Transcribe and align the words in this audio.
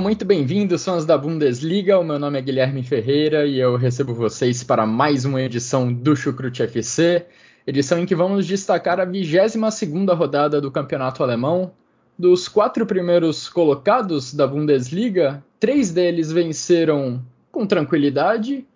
Sejam 0.00 0.08
muito 0.08 0.24
bem-vindos, 0.24 0.80
sons 0.80 1.04
da 1.04 1.18
Bundesliga. 1.18 1.98
O 1.98 2.02
meu 2.02 2.18
nome 2.18 2.38
é 2.38 2.40
Guilherme 2.40 2.82
Ferreira 2.82 3.44
e 3.44 3.60
eu 3.60 3.76
recebo 3.76 4.14
vocês 4.14 4.64
para 4.64 4.86
mais 4.86 5.26
uma 5.26 5.42
edição 5.42 5.92
do 5.92 6.16
Chucrute 6.16 6.62
FC, 6.62 7.26
edição 7.66 7.98
em 7.98 8.06
que 8.06 8.14
vamos 8.14 8.46
destacar 8.46 8.98
a 8.98 9.06
22ª 9.06 10.16
rodada 10.16 10.58
do 10.58 10.70
Campeonato 10.70 11.22
Alemão. 11.22 11.72
Dos 12.18 12.48
quatro 12.48 12.86
primeiros 12.86 13.46
colocados 13.46 14.32
da 14.32 14.46
Bundesliga, 14.46 15.44
três 15.60 15.90
deles 15.90 16.32
venceram 16.32 17.22
com 17.52 17.66
tranquilidade 17.66 18.66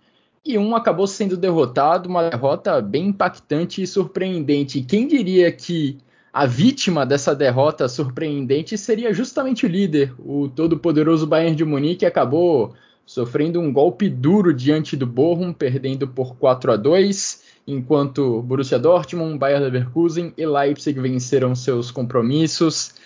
e 0.44 0.58
um 0.58 0.76
acabou 0.76 1.06
sendo 1.06 1.38
derrotado, 1.38 2.06
uma 2.06 2.28
derrota 2.28 2.82
bem 2.82 3.06
impactante 3.06 3.80
e 3.80 3.86
surpreendente. 3.86 4.82
Quem 4.82 5.08
diria 5.08 5.50
que 5.50 5.96
a 6.34 6.46
vítima 6.46 7.06
dessa 7.06 7.32
derrota 7.32 7.88
surpreendente 7.88 8.76
seria 8.76 9.14
justamente 9.14 9.66
o 9.66 9.68
líder, 9.68 10.12
o 10.18 10.48
todo-poderoso 10.48 11.28
Bayern 11.28 11.54
de 11.54 11.64
Munique, 11.64 12.04
acabou 12.04 12.74
sofrendo 13.06 13.60
um 13.60 13.72
golpe 13.72 14.08
duro 14.08 14.52
diante 14.52 14.96
do 14.96 15.06
Bochum, 15.06 15.52
perdendo 15.52 16.08
por 16.08 16.34
4 16.34 16.72
a 16.72 16.76
2, 16.76 17.40
enquanto 17.68 18.42
Borussia 18.42 18.80
Dortmund, 18.80 19.38
Bayern 19.38 19.64
Leverkusen 19.64 20.34
e 20.36 20.44
Leipzig 20.44 20.98
venceram 20.98 21.54
seus 21.54 21.92
compromissos. 21.92 22.96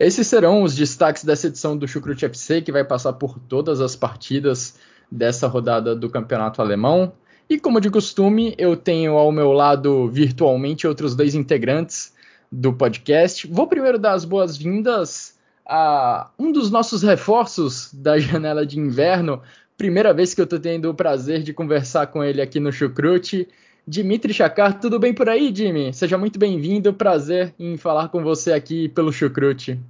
Esses 0.00 0.26
serão 0.26 0.62
os 0.62 0.74
destaques 0.74 1.24
dessa 1.24 1.48
edição 1.48 1.76
do 1.76 1.86
Chucrute 1.86 2.24
FC, 2.24 2.62
que 2.62 2.72
vai 2.72 2.84
passar 2.84 3.12
por 3.12 3.38
todas 3.38 3.82
as 3.82 3.94
partidas 3.94 4.78
dessa 5.12 5.46
rodada 5.46 5.94
do 5.94 6.08
Campeonato 6.08 6.62
Alemão. 6.62 7.12
E 7.50 7.60
como 7.60 7.82
de 7.82 7.90
costume, 7.90 8.54
eu 8.56 8.74
tenho 8.76 9.12
ao 9.12 9.30
meu 9.30 9.52
lado 9.52 10.08
virtualmente 10.08 10.86
outros 10.86 11.14
dois 11.14 11.34
integrantes 11.34 12.16
do 12.50 12.72
podcast. 12.72 13.46
Vou 13.46 13.66
primeiro 13.66 13.98
dar 13.98 14.12
as 14.12 14.24
boas-vindas 14.24 15.38
a 15.66 16.30
um 16.38 16.50
dos 16.50 16.70
nossos 16.70 17.02
reforços 17.02 17.92
da 17.92 18.18
janela 18.20 18.64
de 18.64 18.78
inverno. 18.78 19.42
Primeira 19.76 20.12
vez 20.12 20.34
que 20.34 20.40
eu 20.40 20.44
estou 20.44 20.58
tendo 20.58 20.90
o 20.90 20.94
prazer 20.94 21.42
de 21.42 21.52
conversar 21.52 22.08
com 22.08 22.24
ele 22.24 22.42
aqui 22.42 22.58
no 22.58 22.72
Chucrute. 22.72 23.46
Dimitri 23.86 24.34
Chakar, 24.34 24.80
tudo 24.80 24.98
bem 24.98 25.14
por 25.14 25.28
aí, 25.28 25.54
Jimmy? 25.54 25.94
Seja 25.94 26.18
muito 26.18 26.38
bem-vindo. 26.38 26.92
Prazer 26.92 27.54
em 27.58 27.76
falar 27.76 28.08
com 28.08 28.22
você 28.22 28.52
aqui 28.52 28.88
pelo 28.88 29.12
Chucrute. 29.12 29.80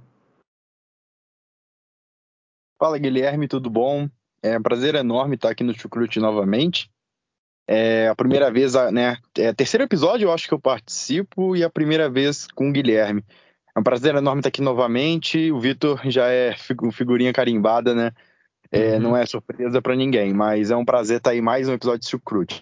Fala, 2.79 2.97
Guilherme, 2.97 3.47
tudo 3.47 3.69
bom? 3.69 4.07
É 4.41 4.57
um 4.57 4.61
prazer 4.61 4.95
enorme 4.95 5.35
estar 5.35 5.49
aqui 5.49 5.65
no 5.65 5.77
Chucrute 5.77 6.19
novamente. 6.19 6.89
É 7.71 8.07
a 8.07 8.15
primeira 8.15 8.49
vez, 8.49 8.73
né? 8.91 9.17
É 9.37 9.51
o 9.51 9.53
terceiro 9.53 9.83
episódio, 9.83 10.25
eu 10.25 10.33
acho 10.33 10.47
que 10.47 10.53
eu 10.55 10.59
participo, 10.59 11.55
e 11.55 11.63
a 11.63 11.69
primeira 11.69 12.09
vez 12.09 12.47
com 12.47 12.67
o 12.67 12.71
Guilherme. 12.71 13.23
É 13.75 13.79
um 13.79 13.83
prazer 13.83 14.15
enorme 14.15 14.39
estar 14.39 14.49
aqui 14.49 14.59
novamente. 14.59 15.51
O 15.51 15.59
Vitor 15.59 16.01
já 16.05 16.29
é 16.29 16.55
figurinha 16.55 17.31
carimbada, 17.31 17.93
né? 17.93 18.11
É, 18.71 18.95
uhum. 18.95 18.99
Não 18.99 19.17
é 19.17 19.23
surpresa 19.23 19.79
para 19.83 19.95
ninguém, 19.95 20.33
mas 20.33 20.71
é 20.71 20.75
um 20.75 20.83
prazer 20.83 21.17
estar 21.17 21.29
aí 21.29 21.41
mais 21.41 21.69
um 21.69 21.73
episódio 21.73 21.99
de 21.99 22.07
Sucrute. 22.07 22.59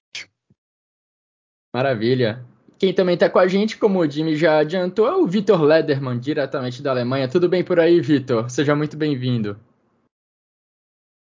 Maravilha. 1.73 2.45
Quem 2.77 2.93
também 2.93 3.13
está 3.13 3.29
com 3.29 3.39
a 3.39 3.47
gente, 3.47 3.77
como 3.77 3.99
o 3.99 4.09
Jimmy 4.09 4.35
já 4.35 4.57
adiantou, 4.57 5.07
é 5.07 5.15
o 5.15 5.25
Vitor 5.25 5.61
Lederman, 5.61 6.19
diretamente 6.19 6.83
da 6.83 6.91
Alemanha. 6.91 7.29
Tudo 7.29 7.47
bem 7.47 7.63
por 7.63 7.79
aí, 7.79 8.01
Vitor? 8.01 8.49
Seja 8.49 8.75
muito 8.75 8.97
bem-vindo. 8.97 9.57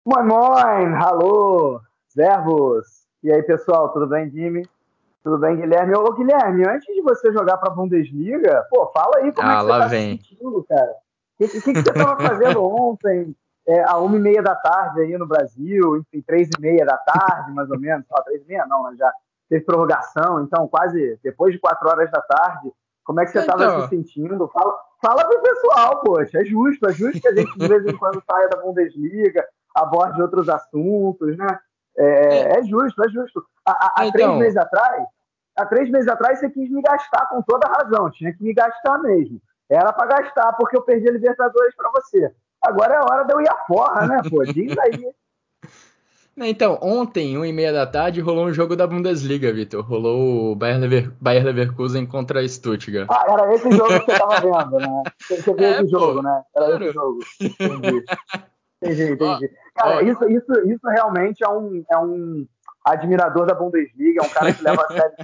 Moin, 0.08 0.26
moin! 0.26 0.96
Alô! 0.96 1.80
Servus! 2.08 3.05
E 3.26 3.34
aí, 3.34 3.42
pessoal, 3.42 3.90
tudo 3.90 4.06
bem, 4.06 4.30
Jimmy? 4.30 4.62
Tudo 5.24 5.40
bem, 5.40 5.56
Guilherme? 5.56 5.96
Ô, 5.96 6.14
Guilherme, 6.14 6.64
antes 6.70 6.94
de 6.94 7.02
você 7.02 7.34
jogar 7.34 7.58
para 7.58 7.72
a 7.72 7.76
Bundesliga, 7.76 8.64
pô, 8.70 8.86
fala 8.94 9.18
aí 9.18 9.32
como 9.32 9.48
ah, 9.48 9.52
é 9.52 9.56
que 9.56 9.64
você 9.64 9.80
tá 9.80 9.88
vem. 9.88 10.18
se 10.20 10.28
sentindo, 10.28 10.64
cara. 10.70 10.92
O 10.92 11.38
que, 11.40 11.48
que, 11.48 11.60
que, 11.60 11.82
você 11.82 11.90
estava 11.90 12.22
fazendo 12.22 12.64
ontem, 12.64 13.36
é, 13.68 13.84
a 13.84 13.98
uma 13.98 14.16
e 14.16 14.20
meia 14.20 14.44
da 14.44 14.54
tarde 14.54 15.02
aí 15.02 15.18
no 15.18 15.26
Brasil, 15.26 15.98
enfim, 15.98 16.22
três 16.22 16.50
e 16.56 16.62
meia 16.62 16.86
da 16.86 16.98
tarde, 16.98 17.52
mais 17.52 17.68
ou 17.72 17.80
menos, 17.80 18.06
ó, 18.12 18.22
três 18.22 18.44
e 18.44 18.48
meia 18.48 18.68
não, 18.68 18.84
mas 18.84 18.96
já 18.96 19.12
teve 19.50 19.66
prorrogação, 19.66 20.44
então 20.44 20.68
quase 20.68 21.20
depois 21.24 21.52
de 21.52 21.60
quatro 21.60 21.90
horas 21.90 22.12
da 22.12 22.22
tarde, 22.22 22.72
como 23.04 23.22
é 23.22 23.26
que 23.26 23.32
você 23.32 23.40
estava 23.40 23.64
então... 23.64 23.82
se 23.82 23.88
sentindo? 23.88 24.48
Fala, 24.50 24.78
fala 25.02 25.26
pro 25.26 25.42
pessoal, 25.42 26.00
poxa, 26.02 26.42
é 26.42 26.46
justo, 26.46 26.88
é 26.88 26.94
justo 26.94 27.20
que 27.20 27.28
a 27.28 27.34
gente 27.34 27.58
de 27.58 27.68
vez 27.68 27.88
em 27.88 27.98
quando 27.98 28.22
saia 28.24 28.48
da 28.50 28.62
Bundesliga, 28.62 29.44
aborde 29.74 30.22
outros 30.22 30.48
assuntos, 30.48 31.36
né? 31.36 31.60
É, 31.98 32.06
é, 32.06 32.60
é 32.60 32.64
justo, 32.64 33.04
é 33.04 33.10
justo. 33.10 33.46
Há, 33.66 33.94
há 33.98 34.06
então... 34.06 34.12
três 34.12 34.40
meses 34.40 34.58
atrás, 34.58 35.06
há 35.56 35.66
três 35.66 35.90
meses 35.90 36.08
atrás 36.08 36.40
você 36.40 36.50
quis 36.50 36.70
me 36.70 36.82
gastar 36.82 37.28
com 37.28 37.42
toda 37.42 37.68
razão, 37.68 38.12
tinha 38.12 38.34
que 38.34 38.44
me 38.44 38.54
gastar 38.54 38.98
mesmo. 39.00 39.42
Era 39.70 39.92
para 39.92 40.22
gastar 40.22 40.54
porque 40.54 40.78
eu 40.78 40.82
perdi 40.82 41.10
a 41.10 41.14
Libertadores 41.14 41.76
para 41.76 41.90
você. 41.92 42.32
Agora 42.62 42.96
é 42.96 43.00
hora 43.00 43.24
de 43.26 43.34
eu 43.34 43.42
ir 43.42 43.50
a 43.50 43.56
porra, 43.56 44.08
né, 44.08 44.22
pô? 44.30 44.44
Diz 44.44 44.78
aí. 44.78 45.10
Então, 46.38 46.78
ontem, 46.82 47.38
1 47.38 47.46
e 47.46 47.54
meia 47.54 47.72
da 47.72 47.88
tarde, 47.88 48.20
rolou 48.20 48.48
um 48.48 48.54
jogo 48.54 48.76
da 48.76 48.86
Bundesliga, 48.86 49.54
Vitor. 49.54 49.86
Rolou 49.86 50.52
o 50.52 50.56
Bayern, 50.56 50.86
Lever 50.86 51.14
Bayern 51.22 51.46
Leverkusen 51.46 52.06
contra 52.06 52.46
Stuttgart. 52.46 53.08
Ah, 53.10 53.26
era 53.30 53.54
esse 53.54 53.72
jogo 53.72 54.02
que 54.02 54.12
você 54.12 54.20
tava 54.20 54.42
vendo, 54.42 54.80
né? 54.80 55.04
Você 55.18 55.54
viu 55.54 55.56
é, 55.64 55.82
esse 55.82 55.88
jogo, 55.90 56.22
né? 56.22 56.42
Era 56.54 56.66
claro. 56.66 56.84
esse 56.84 56.94
jogo. 56.94 57.20
Entendi. 57.40 58.06
Entendi, 58.86 59.14
entendi. 59.14 59.52
Cara, 59.76 60.02
isso, 60.04 60.24
isso, 60.30 60.54
isso 60.68 60.88
realmente 60.88 61.44
é 61.44 61.50
um, 61.50 61.84
é 61.92 61.98
um 61.98 62.48
admirador 62.84 63.46
da 63.46 63.54
Bundesliga, 63.54 64.22
é 64.24 64.26
um 64.26 64.30
cara 64.30 64.54
que 64.54 64.64
leva 64.64 64.84
a 64.84 64.88
sério 64.88 65.16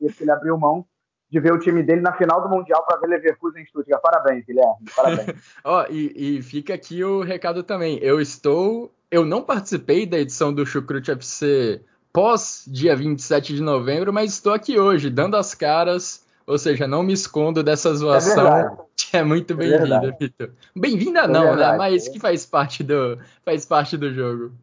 isso, 0.00 0.22
ele 0.22 0.30
abriu 0.30 0.58
mão 0.58 0.86
de 1.30 1.40
ver 1.40 1.52
o 1.52 1.58
time 1.58 1.82
dele 1.82 2.00
na 2.00 2.12
final 2.12 2.42
do 2.42 2.48
Mundial 2.48 2.84
para 2.86 2.98
ver 3.00 3.08
Leverkusen 3.08 3.62
em 3.62 3.66
Stuttgart. 3.66 4.00
Parabéns, 4.00 4.44
Guilherme. 4.46 4.76
Parabéns. 4.96 5.36
Ó, 5.62 5.84
e, 5.90 6.38
e, 6.38 6.42
fica 6.42 6.74
aqui 6.74 7.04
o 7.04 7.22
recado 7.22 7.62
também. 7.62 7.98
Eu 7.98 8.20
estou. 8.20 8.94
Eu 9.10 9.24
não 9.24 9.42
participei 9.42 10.06
da 10.06 10.18
edição 10.18 10.52
do 10.52 10.64
Chucrute 10.64 11.10
FC 11.10 11.82
pós 12.12 12.64
dia 12.66 12.96
27 12.96 13.54
de 13.54 13.62
novembro, 13.62 14.12
mas 14.12 14.32
estou 14.32 14.52
aqui 14.52 14.78
hoje, 14.78 15.10
dando 15.10 15.36
as 15.36 15.54
caras 15.54 16.26
ou 16.48 16.56
seja, 16.56 16.88
não 16.88 17.02
me 17.02 17.12
escondo 17.12 17.62
dessa 17.62 17.94
zoação, 17.94 18.88
que 18.96 19.14
é 19.14 19.22
muito 19.22 19.52
é 19.52 19.56
bem-vinda, 19.56 20.16
Vitor. 20.18 20.50
Bem-vinda 20.74 21.20
é 21.20 21.28
não, 21.28 21.54
né? 21.54 21.72
né? 21.72 21.76
Mas 21.76 22.08
que 22.08 22.18
faz 22.18 22.46
parte 22.46 22.82
do, 22.82 23.18
faz 23.44 23.66
parte 23.66 23.98
do 23.98 24.10
jogo. 24.14 24.54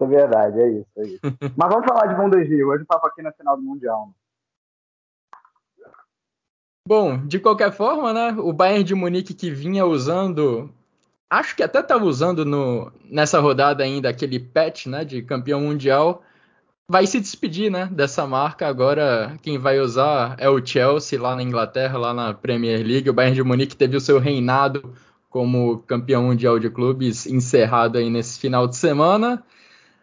É 0.00 0.06
verdade, 0.06 0.60
é 0.60 0.68
isso, 0.70 0.86
é 0.96 1.02
isso. 1.02 1.20
Mas 1.58 1.68
vamos 1.68 1.84
falar 1.84 2.06
de 2.06 2.14
Bundesliga. 2.14 2.64
Hoje 2.64 2.84
o 2.84 2.86
papo 2.86 3.08
aqui 3.08 3.22
na 3.22 3.32
final 3.32 3.56
do 3.56 3.62
Mundial. 3.64 4.06
Né? 4.06 5.92
Bom, 6.86 7.26
de 7.26 7.40
qualquer 7.40 7.72
forma, 7.72 8.12
né? 8.12 8.30
O 8.38 8.52
Bayern 8.52 8.84
de 8.84 8.94
Munique 8.94 9.34
que 9.34 9.50
vinha 9.50 9.84
usando, 9.84 10.72
acho 11.28 11.56
que 11.56 11.62
até 11.64 11.80
estava 11.80 12.04
usando 12.04 12.44
no, 12.44 12.92
nessa 13.02 13.40
rodada 13.40 13.82
ainda 13.82 14.08
aquele 14.08 14.38
patch, 14.38 14.86
né, 14.86 15.04
de 15.04 15.22
campeão 15.22 15.60
mundial, 15.60 16.22
vai 16.90 17.06
se 17.06 17.20
despedir, 17.20 17.70
né, 17.70 17.88
dessa 17.92 18.26
marca. 18.26 18.66
Agora 18.66 19.38
quem 19.42 19.58
vai 19.58 19.78
usar 19.78 20.34
é 20.38 20.50
o 20.50 20.64
Chelsea 20.64 21.22
lá 21.22 21.36
na 21.36 21.42
Inglaterra, 21.42 21.96
lá 21.96 22.12
na 22.12 22.34
Premier 22.34 22.84
League. 22.84 23.08
O 23.08 23.12
Bayern 23.12 23.36
de 23.36 23.44
Munique 23.44 23.76
teve 23.76 23.96
o 23.96 24.00
seu 24.00 24.18
reinado 24.18 24.92
como 25.28 25.78
campeão 25.86 26.24
mundial 26.24 26.58
de 26.58 26.68
clubes 26.68 27.26
encerrado 27.26 27.96
aí 27.96 28.10
nesse 28.10 28.40
final 28.40 28.66
de 28.66 28.74
semana. 28.76 29.40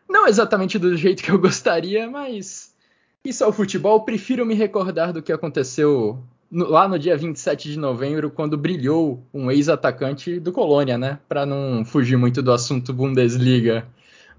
Não 0.07 0.28
exatamente 0.28 0.80
do 0.80 0.95
jeito 0.95 1.22
que 1.22 1.30
eu 1.30 1.38
gostaria, 1.38 2.10
mas 2.10 2.74
isso 3.22 3.44
é 3.44 3.48
o 3.48 3.51
futebol. 3.51 4.06
Prefiro 4.06 4.45
me 4.45 4.54
recordar 4.54 5.12
do 5.12 5.22
que 5.22 5.33
aconteceu 5.33 6.24
no, 6.50 6.69
lá 6.69 6.88
no 6.88 6.98
dia 6.98 7.18
27 7.18 7.69
de 7.69 7.78
novembro, 7.78 8.31
quando 8.31 8.57
brilhou 8.57 9.28
um 9.33 9.51
ex-atacante 9.51 10.40
do 10.40 10.54
Colônia, 10.54 10.98
né? 10.98 11.19
Para 11.28 11.45
não 11.45 11.83
fugir 11.83 12.16
muito 12.16 12.42
do 12.42 12.54
assunto 12.54 12.94
Bundesliga. 12.94 13.86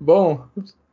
Bom, 0.00 0.48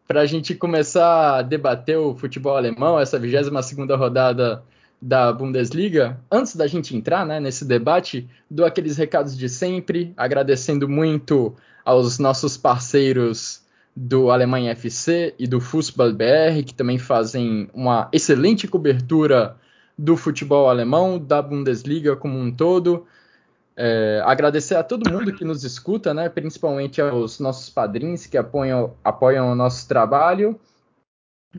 para 0.08 0.22
a 0.22 0.26
gente 0.26 0.54
começar 0.54 1.38
a 1.38 1.42
debater 1.42 1.98
o 1.98 2.16
futebol 2.16 2.56
alemão, 2.56 3.00
essa 3.00 3.18
22 3.20 3.66
segunda 3.66 3.96
rodada 3.96 4.64
da 5.02 5.32
Bundesliga, 5.32 6.20
antes 6.32 6.56
da 6.56 6.68
gente 6.68 6.96
entrar 6.96 7.26
né, 7.26 7.40
nesse 7.40 7.66
debate, 7.66 8.28
dou 8.50 8.66
aqueles 8.66 8.98
recados 8.98 9.38
de 9.38 9.50
sempre, 9.50 10.14
agradecendo 10.16 10.88
muito 10.88 11.56
aos 11.84 12.18
nossos 12.18 12.58
parceiros 12.58 13.64
do 13.96 14.30
Alemanha 14.30 14.72
FC 14.72 15.34
e 15.40 15.48
do 15.48 15.62
Fußball 15.62 16.12
BR, 16.12 16.64
que 16.66 16.74
também 16.74 16.98
fazem 16.98 17.70
uma 17.74 18.10
excelente 18.12 18.68
cobertura 18.68 19.56
do 19.98 20.18
futebol 20.18 20.70
alemão, 20.70 21.18
da 21.18 21.42
Bundesliga 21.42 22.16
como 22.16 22.38
um 22.38 22.52
todo. 22.52 23.06
É, 23.78 24.22
agradecer 24.26 24.76
a 24.76 24.84
todo 24.84 25.10
mundo 25.10 25.34
que 25.34 25.44
nos 25.44 25.64
escuta, 25.64 26.14
né, 26.14 26.30
principalmente 26.30 27.02
aos 27.02 27.40
nossos 27.40 27.70
padrinhos 27.70 28.26
que 28.26 28.38
apoiam, 28.38 28.94
apoiam 29.04 29.52
o 29.52 29.56
nosso 29.56 29.88
trabalho. 29.88 30.60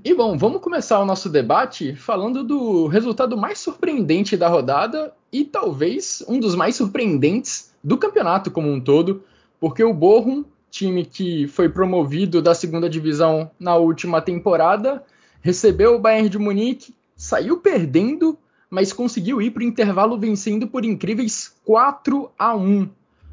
E 0.05 0.15
bom, 0.15 0.37
vamos 0.37 0.61
começar 0.61 0.99
o 1.01 1.07
nosso 1.07 1.29
debate 1.29 1.95
falando 1.95 2.43
do 2.45 2.87
resultado 2.87 3.37
mais 3.37 3.59
surpreendente 3.59 4.37
da 4.37 4.49
rodada 4.49 5.13
e 5.33 5.45
talvez 5.45 6.25
um 6.29 6.39
dos 6.39 6.55
mais 6.55 6.77
surpreendentes 6.77 7.75
do 7.83 7.97
campeonato 7.97 8.51
como 8.51 8.71
um 8.71 8.81
todo, 8.81 9.23
porque 9.59 9.83
o 9.83 9.95
Bochum 9.95 10.45
time 10.77 11.05
que 11.05 11.47
foi 11.49 11.69
promovido 11.69 12.43
da 12.43 12.55
segunda 12.55 12.89
divisão 12.89 13.51
na 13.59 13.77
última 13.77 14.21
temporada, 14.21 15.03
recebeu 15.41 15.95
o 15.95 15.99
Bayern 15.99 16.29
de 16.29 16.39
Munique, 16.39 16.95
saiu 17.17 17.59
perdendo, 17.59 18.39
mas 18.71 18.93
conseguiu 18.93 19.41
ir 19.41 19.51
para 19.51 19.61
o 19.63 19.67
intervalo 19.67 20.19
vencendo 20.19 20.67
por 20.67 20.85
incríveis 20.85 21.55
4 21.65 22.31
a 22.39 22.55
1. 22.55 22.89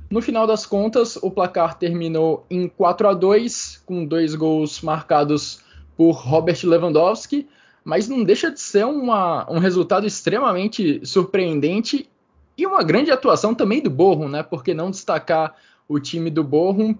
No 0.09 0.21
final 0.21 0.45
das 0.45 0.65
contas, 0.65 1.15
o 1.17 1.31
placar 1.31 1.77
terminou 1.77 2.45
em 2.49 2.67
4 2.67 3.07
a 3.07 3.13
2, 3.13 3.81
com 3.85 4.05
dois 4.05 4.35
gols 4.35 4.81
marcados 4.81 5.61
por 5.97 6.11
Robert 6.11 6.59
Lewandowski, 6.63 7.47
mas 7.83 8.07
não 8.07 8.23
deixa 8.23 8.51
de 8.51 8.59
ser 8.59 8.85
uma, 8.85 9.49
um 9.51 9.59
resultado 9.59 10.05
extremamente 10.05 11.05
surpreendente 11.05 12.09
e 12.57 12.65
uma 12.65 12.83
grande 12.83 13.11
atuação 13.11 13.53
também 13.55 13.81
do 13.81 13.89
Bochum, 13.89 14.29
né? 14.29 14.43
Por 14.43 14.63
que 14.63 14.73
não 14.73 14.91
destacar 14.91 15.55
o 15.87 15.99
time 15.99 16.29
do 16.29 16.43
Bochum 16.43 16.95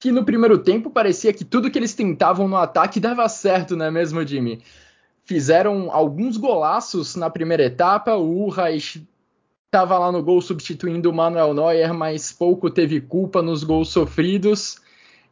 que 0.00 0.12
no 0.12 0.24
primeiro 0.24 0.58
tempo 0.58 0.90
parecia 0.90 1.32
que 1.32 1.44
tudo 1.44 1.70
que 1.70 1.78
eles 1.78 1.94
tentavam 1.94 2.46
no 2.46 2.56
ataque 2.56 3.00
dava 3.00 3.26
certo, 3.28 3.76
não 3.76 3.86
é 3.86 3.90
mesmo, 3.90 4.26
Jimmy? 4.26 4.60
Fizeram 5.24 5.90
alguns 5.90 6.36
golaços 6.36 7.16
na 7.16 7.30
primeira 7.30 7.64
etapa, 7.64 8.14
o 8.14 8.44
Urrais 8.44 9.00
estava 9.66 9.98
lá 9.98 10.12
no 10.12 10.22
gol 10.22 10.40
substituindo 10.40 11.10
o 11.10 11.14
Manuel 11.14 11.54
Neuer, 11.54 11.92
mas 11.92 12.30
pouco 12.30 12.70
teve 12.70 13.00
culpa 13.00 13.42
nos 13.42 13.64
gols 13.64 13.88
sofridos. 13.88 14.80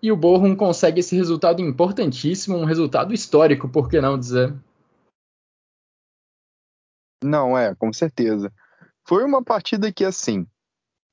E 0.02 0.10
o 0.10 0.16
Bochum 0.16 0.56
consegue 0.56 0.98
esse 0.98 1.14
resultado 1.14 1.62
importantíssimo, 1.62 2.56
um 2.56 2.64
resultado 2.64 3.14
histórico, 3.14 3.68
por 3.68 3.88
que 3.88 4.00
não 4.00 4.18
dizer? 4.18 4.52
Não, 7.22 7.56
é, 7.56 7.72
com 7.76 7.92
certeza. 7.92 8.52
Foi 9.06 9.22
uma 9.24 9.44
partida 9.44 9.92
que, 9.92 10.04
assim, 10.04 10.44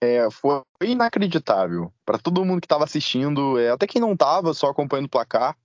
é, 0.02 0.28
foi 0.31 0.64
inacreditável 0.81 1.94
para 2.04 2.18
todo 2.18 2.44
mundo 2.44 2.62
que 2.62 2.66
estava 2.66 2.84
assistindo, 2.84 3.60
é, 3.60 3.70
até 3.70 3.86
quem 3.86 4.02
não 4.02 4.14
estava, 4.14 4.54
só 4.56 4.70
acompanhando 4.70 5.06
o 5.06 5.10
placar. 5.10 5.56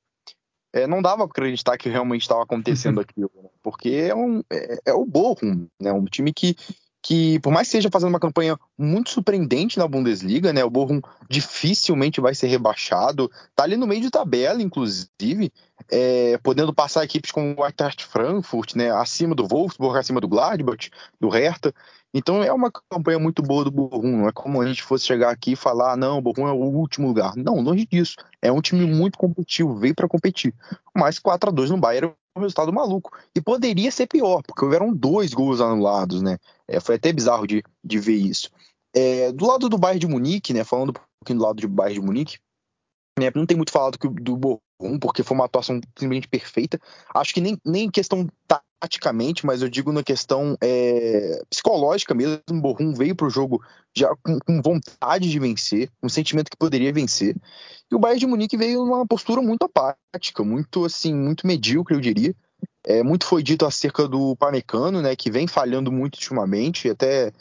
É, 0.75 0.88
não 0.88 1.00
dava 1.00 1.29
para 1.29 1.44
acreditar 1.44 1.79
que 1.79 1.88
realmente 1.88 2.23
estava 2.23 2.43
acontecendo 2.43 2.99
aquilo, 3.00 3.31
né? 3.41 3.49
porque 3.62 3.91
é, 3.91 4.15
um, 4.15 4.43
é, 4.50 4.79
é, 4.87 4.93
o 4.93 5.06
Bochum, 5.06 5.69
né? 5.81 5.93
um 5.93 6.05
time 6.05 6.32
que, 6.32 6.56
que, 7.00 7.38
por 7.38 7.53
mais 7.53 7.69
que 7.69 7.76
esteja 7.76 7.88
fazendo 7.93 8.09
uma 8.09 8.19
campanha 8.19 8.59
muito 8.76 9.11
surpreendente 9.11 9.79
na 9.79 9.87
Bundesliga, 9.87 10.53
né? 10.53 10.65
o 10.65 10.71
Bochum 10.71 11.00
dificilmente 11.31 12.21
vai 12.21 12.35
ser 12.35 12.49
rebaixado, 12.49 13.31
tá 13.55 13.62
ali 13.62 13.76
no 13.76 13.87
meio 13.87 14.00
de 14.00 14.11
tabela, 14.11 14.61
inclusive, 14.61 15.53
é, 15.88 16.37
podendo 16.38 16.75
passar 16.75 17.05
equipes 17.05 17.31
como 17.31 17.55
o 17.56 17.65
Eintracht 17.65 18.05
Frankfurt, 18.05 18.75
né? 18.75 18.91
acima 18.91 19.32
do 19.32 19.47
Wolfsburg, 19.47 19.97
acima 19.97 20.20
do 20.20 20.27
Gladbach, 20.27 20.91
do 21.20 21.29
Hertha, 21.29 21.73
então 22.15 22.45
é 22.45 22.53
uma 22.53 22.71
campanha 22.71 23.19
muito 23.19 23.43
boa 23.43 23.65
do 23.65 23.73
Borrom. 23.73 24.19
Não 24.19 24.29
é 24.29 24.33
como 24.33 24.63
a 24.63 24.67
gente 24.67 24.85
fosse 24.85 25.05
chegar 25.05 25.31
aqui 25.31 25.53
e 25.53 25.57
falar, 25.57 25.95
ah, 25.95 25.97
não, 25.97 26.19
o 26.19 26.23
Borrom 26.23 26.47
é 26.47 26.53
o 26.53 26.57
último 26.57 27.09
lugar. 27.09 27.35
Não, 27.37 27.61
longe 27.61 27.85
disso. 27.85 28.15
É 28.41 28.53
um 28.53 28.61
time 28.61 28.87
muito 28.87 29.19
competitivo, 29.19 29.75
veio 29.75 29.97
para 29.97 30.07
competir. 30.07 30.55
Mas 30.95 31.19
4 31.19 31.51
a 31.51 31.53
2 31.53 31.71
no 31.71 31.77
Bayern 31.77 32.13
é 32.37 32.39
um 32.39 32.43
resultado 32.43 32.73
maluco. 32.73 33.11
E 33.35 33.41
poderia 33.41 33.91
ser 33.91 34.07
pior, 34.07 34.43
porque 34.47 34.65
houveram 34.65 34.95
dois 34.95 35.35
gols 35.35 35.61
anulados, 35.61 36.23
né? 36.23 36.39
É, 36.69 36.79
foi 36.79 36.95
até 36.95 37.13
bizarro 37.13 37.49
de, 37.49 37.65
de 37.83 37.99
ver 37.99 38.15
isso. 38.15 38.49
É, 38.95 39.33
do 39.33 39.45
lado 39.45 39.69
do 39.69 39.77
Bayern 39.77 39.99
de 39.99 40.07
Munique, 40.07 40.55
né? 40.55 40.63
Falando 40.63 40.91
um 40.91 40.93
pouquinho 41.19 41.41
do 41.41 41.45
lado 41.45 41.61
do 41.61 41.69
Bayern 41.69 42.01
de 42.01 42.07
Munique, 42.07 42.39
né, 43.19 43.31
não 43.35 43.47
tem 43.47 43.57
muito 43.57 43.71
falado 43.73 43.97
do, 43.99 44.37
Borrom, 44.37 44.99
porque 44.99 45.23
foi 45.23 45.37
uma 45.37 45.45
atuação 45.45 45.81
simplesmente 45.99 46.29
perfeita. 46.29 46.79
Acho 47.15 47.33
que 47.33 47.41
nem, 47.41 47.59
nem 47.65 47.91
questão 47.91 48.27
taticamente, 48.81 49.47
mas 49.47 49.63
eu 49.63 49.69
digo 49.69 49.93
na 49.93 50.03
questão 50.03 50.57
é, 50.61 51.41
psicológica 51.49 52.13
mesmo. 52.13 52.41
O 52.51 52.61
Borrom 52.61 52.93
veio 52.93 53.15
para 53.15 53.27
o 53.27 53.31
jogo 53.31 53.63
já 53.97 54.15
com, 54.23 54.39
com, 54.41 54.61
vontade 54.61 55.31
de 55.31 55.39
vencer, 55.39 55.91
um 56.03 56.09
sentimento 56.09 56.51
que 56.51 56.57
poderia 56.57 56.93
vencer. 56.93 57.37
E 57.91 57.95
o 57.95 57.99
Bayern 57.99 58.21
de 58.21 58.27
Munique 58.27 58.57
veio 58.57 58.85
numa 58.85 59.07
postura 59.07 59.41
muito 59.41 59.65
apática, 59.65 60.43
muito 60.43 60.85
assim, 60.85 61.15
muito 61.15 61.47
medíocre, 61.47 61.95
eu 61.95 62.01
diria. 62.01 62.35
É, 62.87 63.03
muito 63.03 63.25
foi 63.25 63.43
dito 63.43 63.65
acerca 63.65 64.07
do 64.07 64.37
Pamecano, 64.37 65.01
né, 65.01 65.17
que 65.17 65.31
vem 65.31 65.47
falhando 65.47 65.91
muito 65.91 66.17
ultimamente, 66.17 66.91
até 66.91 67.33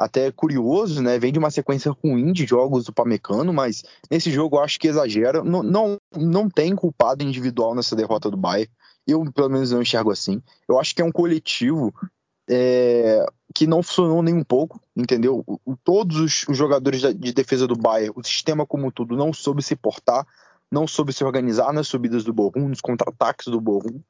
até 0.00 0.32
curioso, 0.32 1.02
né? 1.02 1.18
Vem 1.18 1.30
de 1.30 1.38
uma 1.38 1.50
sequência 1.50 1.92
ruim 1.92 2.32
de 2.32 2.46
jogos 2.46 2.86
do 2.86 2.92
Pamecano, 2.92 3.52
mas 3.52 3.82
nesse 4.10 4.30
jogo 4.30 4.56
eu 4.56 4.62
acho 4.62 4.78
que 4.78 4.88
exagera. 4.88 5.44
Não, 5.44 5.62
não, 5.62 5.98
não 6.16 6.48
tem 6.48 6.74
culpado 6.74 7.22
individual 7.22 7.74
nessa 7.74 7.94
derrota 7.94 8.30
do 8.30 8.36
Bayern. 8.36 8.72
Eu, 9.06 9.30
pelo 9.30 9.50
menos, 9.50 9.70
não 9.70 9.82
enxergo 9.82 10.10
assim. 10.10 10.42
Eu 10.66 10.80
acho 10.80 10.94
que 10.94 11.02
é 11.02 11.04
um 11.04 11.12
coletivo 11.12 11.92
é, 12.48 13.26
que 13.54 13.66
não 13.66 13.82
funcionou 13.82 14.22
nem 14.22 14.32
um 14.32 14.42
pouco, 14.42 14.80
entendeu? 14.96 15.44
O, 15.46 15.76
todos 15.84 16.16
os, 16.16 16.48
os 16.48 16.56
jogadores 16.56 17.02
de 17.02 17.32
defesa 17.34 17.66
do 17.66 17.76
Bayern, 17.76 18.14
o 18.16 18.24
sistema 18.24 18.64
como 18.64 18.90
tudo, 18.90 19.14
não 19.14 19.34
soube 19.34 19.62
se 19.62 19.76
portar, 19.76 20.26
não 20.72 20.86
soube 20.86 21.12
se 21.12 21.22
organizar 21.22 21.74
nas 21.74 21.88
subidas 21.88 22.24
do 22.24 22.32
Borrom, 22.32 22.68
nos 22.68 22.80
contra-ataques 22.80 23.48
do 23.48 23.60
Borrom, 23.60 24.00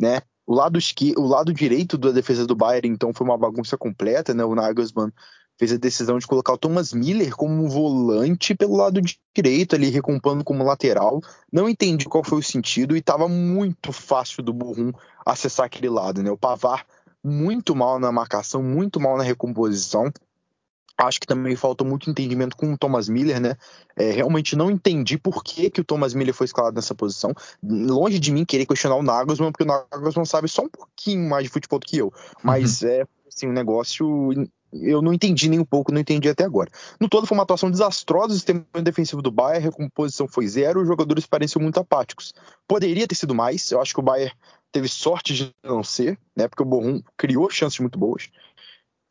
né? 0.00 0.22
O 0.46 0.54
lado, 0.54 0.78
esqui, 0.78 1.14
o 1.16 1.26
lado 1.26 1.52
direito 1.52 1.96
da 1.96 2.10
defesa 2.10 2.46
do 2.46 2.54
Bayern, 2.54 2.88
então, 2.88 3.12
foi 3.14 3.26
uma 3.26 3.38
bagunça 3.38 3.78
completa, 3.78 4.34
né? 4.34 4.44
O 4.44 4.54
Nagelsmann 4.54 5.10
fez 5.58 5.72
a 5.72 5.76
decisão 5.76 6.18
de 6.18 6.26
colocar 6.26 6.52
o 6.52 6.58
Thomas 6.58 6.92
Miller 6.92 7.34
como 7.34 7.68
volante 7.68 8.54
pelo 8.54 8.76
lado 8.76 9.00
direito, 9.34 9.74
ali 9.74 9.88
recompondo 9.88 10.44
como 10.44 10.64
lateral. 10.64 11.20
Não 11.52 11.68
entendi 11.68 12.06
qual 12.06 12.24
foi 12.24 12.38
o 12.38 12.42
sentido 12.42 12.96
e 12.96 12.98
estava 12.98 13.28
muito 13.28 13.92
fácil 13.92 14.42
do 14.42 14.52
Burrum 14.52 14.92
acessar 15.24 15.66
aquele 15.66 15.88
lado, 15.88 16.22
né? 16.22 16.30
O 16.30 16.36
Pavar 16.36 16.84
muito 17.22 17.74
mal 17.74 17.98
na 17.98 18.12
marcação, 18.12 18.62
muito 18.62 19.00
mal 19.00 19.16
na 19.16 19.22
recomposição. 19.22 20.12
Acho 20.96 21.20
que 21.20 21.26
também 21.26 21.56
faltou 21.56 21.86
muito 21.86 22.08
entendimento 22.08 22.56
com 22.56 22.72
o 22.72 22.78
Thomas 22.78 23.08
Miller, 23.08 23.40
né? 23.40 23.56
É, 23.96 24.12
realmente 24.12 24.54
não 24.54 24.70
entendi 24.70 25.18
por 25.18 25.42
que, 25.42 25.68
que 25.68 25.80
o 25.80 25.84
Thomas 25.84 26.14
Miller 26.14 26.32
foi 26.32 26.44
escalado 26.44 26.76
nessa 26.76 26.94
posição. 26.94 27.32
Longe 27.62 28.18
de 28.18 28.30
mim 28.30 28.44
querer 28.44 28.66
questionar 28.66 28.96
o 28.96 29.02
Nagelsmann, 29.02 29.50
porque 29.50 29.64
o 29.64 29.66
Nagelsmann 29.66 30.24
sabe 30.24 30.48
só 30.48 30.62
um 30.62 30.68
pouquinho 30.68 31.28
mais 31.28 31.44
de 31.44 31.50
futebol 31.50 31.80
do 31.80 31.86
que 31.86 31.98
eu. 31.98 32.12
Mas 32.42 32.82
uhum. 32.82 32.88
é 32.88 33.04
assim, 33.26 33.48
um 33.48 33.52
negócio 33.52 34.30
eu 34.82 35.00
não 35.00 35.12
entendi 35.12 35.48
nem 35.48 35.60
um 35.60 35.64
pouco, 35.64 35.92
não 35.92 36.00
entendi 36.00 36.28
até 36.28 36.44
agora. 36.44 36.70
No 37.00 37.08
todo, 37.08 37.26
foi 37.26 37.36
uma 37.36 37.44
atuação 37.44 37.70
desastrosa, 37.70 38.32
o 38.32 38.34
sistema 38.34 38.64
defensivo 38.82 39.22
do 39.22 39.30
Bayern, 39.30 39.58
a 39.58 39.70
recomposição 39.70 40.26
foi 40.26 40.46
zero, 40.48 40.80
os 40.80 40.88
jogadores 40.88 41.26
pareciam 41.26 41.62
muito 41.62 41.78
apáticos. 41.78 42.32
Poderia 42.66 43.06
ter 43.06 43.14
sido 43.14 43.34
mais, 43.34 43.70
eu 43.70 43.80
acho 43.80 43.94
que 43.94 44.00
o 44.00 44.02
Bayern 44.02 44.34
teve 44.72 44.88
sorte 44.88 45.32
de 45.32 45.54
não 45.62 45.84
ser, 45.84 46.18
né, 46.36 46.48
porque 46.48 46.62
o 46.62 46.66
Borrom 46.66 47.00
criou 47.16 47.48
chances 47.48 47.78
muito 47.78 47.98
boas. 47.98 48.28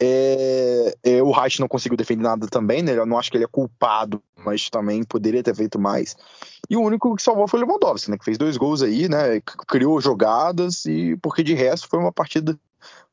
É, 0.06 0.96
é, 1.02 1.24
o 1.24 1.32
Reich 1.32 1.62
não 1.62 1.68
conseguiu 1.70 1.96
defender 1.96 2.24
nada 2.24 2.46
também, 2.48 2.84
né? 2.84 2.92
Eu 2.92 3.06
não 3.06 3.18
acho 3.18 3.32
que 3.32 3.38
ele 3.38 3.46
é 3.46 3.48
culpado, 3.48 4.22
mas 4.36 4.70
também 4.70 5.02
poderia 5.02 5.42
ter 5.42 5.56
feito 5.56 5.80
mais. 5.80 6.18
E 6.70 6.76
o 6.76 6.82
único 6.82 7.16
que 7.16 7.24
salvou 7.24 7.48
foi 7.48 7.62
o 7.62 7.66
Lewandowski, 7.66 8.12
né? 8.12 8.18
Que 8.18 8.26
fez 8.26 8.38
dois 8.38 8.58
gols 8.58 8.82
aí, 8.82 9.08
né? 9.08 9.40
Criou 9.66 10.02
jogadas 10.02 10.86
e 10.86 11.16
porque 11.22 11.42
de 11.42 11.54
resto 11.54 11.88
foi 11.88 12.00
uma 12.00 12.12
partida 12.12 12.60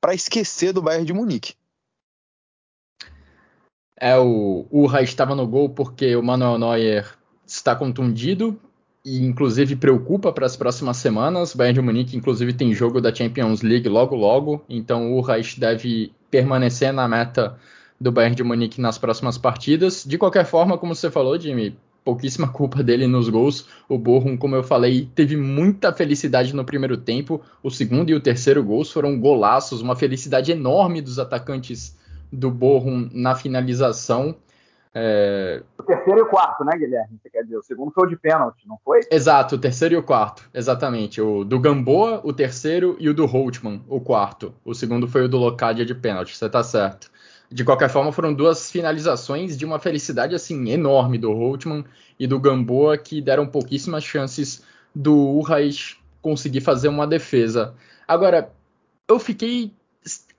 para 0.01 0.15
esquecer 0.15 0.73
do 0.73 0.83
Bayern 0.83 1.07
de 1.07 1.13
Munique. 1.13 1.55
É 3.97 4.19
o 4.19 4.67
Urra 4.69 5.03
estava 5.03 5.37
no 5.37 5.47
gol 5.47 5.71
porque 5.71 6.17
o 6.17 6.23
Manuel 6.23 6.59
Neuer 6.59 7.17
está 7.47 7.77
contundido 7.77 8.61
e 9.05 9.19
inclusive 9.19 9.77
preocupa 9.77 10.33
para 10.33 10.47
as 10.47 10.57
próximas 10.57 10.97
semanas. 10.99 11.55
Bayern 11.55 11.75
de 11.75 11.85
Munique 11.85 12.17
inclusive 12.17 12.53
tem 12.53 12.73
jogo 12.75 13.01
da 13.01 13.15
Champions 13.15 13.63
League 13.63 13.89
logo 13.89 14.15
logo, 14.15 14.63
então 14.69 15.13
o 15.13 15.19
Urra 15.19 15.37
deve 15.57 16.13
permanecer 16.31 16.93
na 16.93 17.09
meta 17.09 17.57
do 18.01 18.11
Bayern 18.13 18.35
de 18.35 18.43
Munique 18.43 18.81
nas 18.81 18.99
próximas 18.99 19.37
partidas. 19.37 20.05
De 20.07 20.17
qualquer 20.17 20.45
forma, 20.45 20.79
como 20.79 20.95
você 20.95 21.11
falou, 21.11 21.39
Jimmy, 21.39 21.77
pouquíssima 22.05 22.49
culpa 22.53 22.83
dele 22.83 23.07
nos 23.07 23.29
gols. 23.29 23.67
O 23.89 23.99
Borrom, 23.99 24.37
como 24.37 24.57
eu 24.57 24.63
falei, 24.63 25.09
teve 25.15 25.37
muita 25.37 25.93
felicidade 25.93 26.55
no 26.55 26.65
primeiro 26.65 26.97
tempo. 26.97 27.43
O 27.63 27.71
segundo 27.71 28.11
e 28.11 28.15
o 28.15 28.21
terceiro 28.21 28.63
gols 28.65 28.91
foram 28.91 29.19
golaços, 29.19 29.83
uma 29.83 29.97
felicidade 29.97 30.51
enorme 30.53 31.03
dos 31.03 31.19
atacantes 31.19 31.97
do 32.33 32.51
Borrom 32.51 33.09
na 33.13 33.35
finalização. 33.35 34.35
É... 34.93 35.63
O 35.79 35.83
terceiro 35.85 36.19
e 36.19 36.23
o 36.23 36.27
quarto, 36.27 36.65
né, 36.65 36.77
Guilherme? 36.77 37.19
Você 37.23 37.31
quer 37.31 37.43
dizer, 37.43 37.57
o 37.57 37.63
segundo 37.63 37.93
foi 37.93 38.07
o 38.07 38.11
de 38.11 38.17
pênalti, 38.17 38.67
não 38.67 38.79
foi? 38.85 39.01
Exato, 39.11 39.55
o 39.55 39.59
terceiro 39.59 39.95
e 39.95 39.99
o 39.99 40.03
quarto, 40.03 40.49
exatamente. 40.53 41.21
O 41.21 41.45
do 41.45 41.61
Gamboa, 41.61 42.21
o 42.25 42.33
terceiro, 42.33 42.97
e 42.99 43.09
o 43.09 43.15
do 43.15 43.25
Holtman, 43.27 43.83
o 43.89 44.01
quarto. 44.01 44.53
O 44.65 44.75
segundo 44.75 45.07
foi 45.07 45.25
o 45.25 45.29
do 45.29 45.39
Locadia 45.39 45.87
de 45.87 45.95
pênalti, 45.95 46.37
você 46.37 46.49
tá 46.49 46.63
certo. 46.63 47.11
De 47.51 47.65
qualquer 47.65 47.89
forma, 47.89 48.13
foram 48.13 48.33
duas 48.33 48.71
finalizações 48.71 49.57
de 49.57 49.65
uma 49.65 49.79
felicidade 49.79 50.35
assim 50.35 50.71
enorme 50.71 51.19
do 51.19 51.33
Holtman 51.33 51.85
e 52.19 52.27
do 52.27 52.39
Gamboa 52.39 52.97
que 52.99 53.21
deram 53.21 53.47
pouquíssimas 53.47 54.05
chances 54.05 54.65
do 54.95 55.17
Urrais 55.17 55.97
conseguir 56.21 56.61
fazer 56.61 56.89
uma 56.89 57.07
defesa. 57.07 57.75
Agora, 58.07 58.53
eu 59.09 59.19
fiquei 59.19 59.73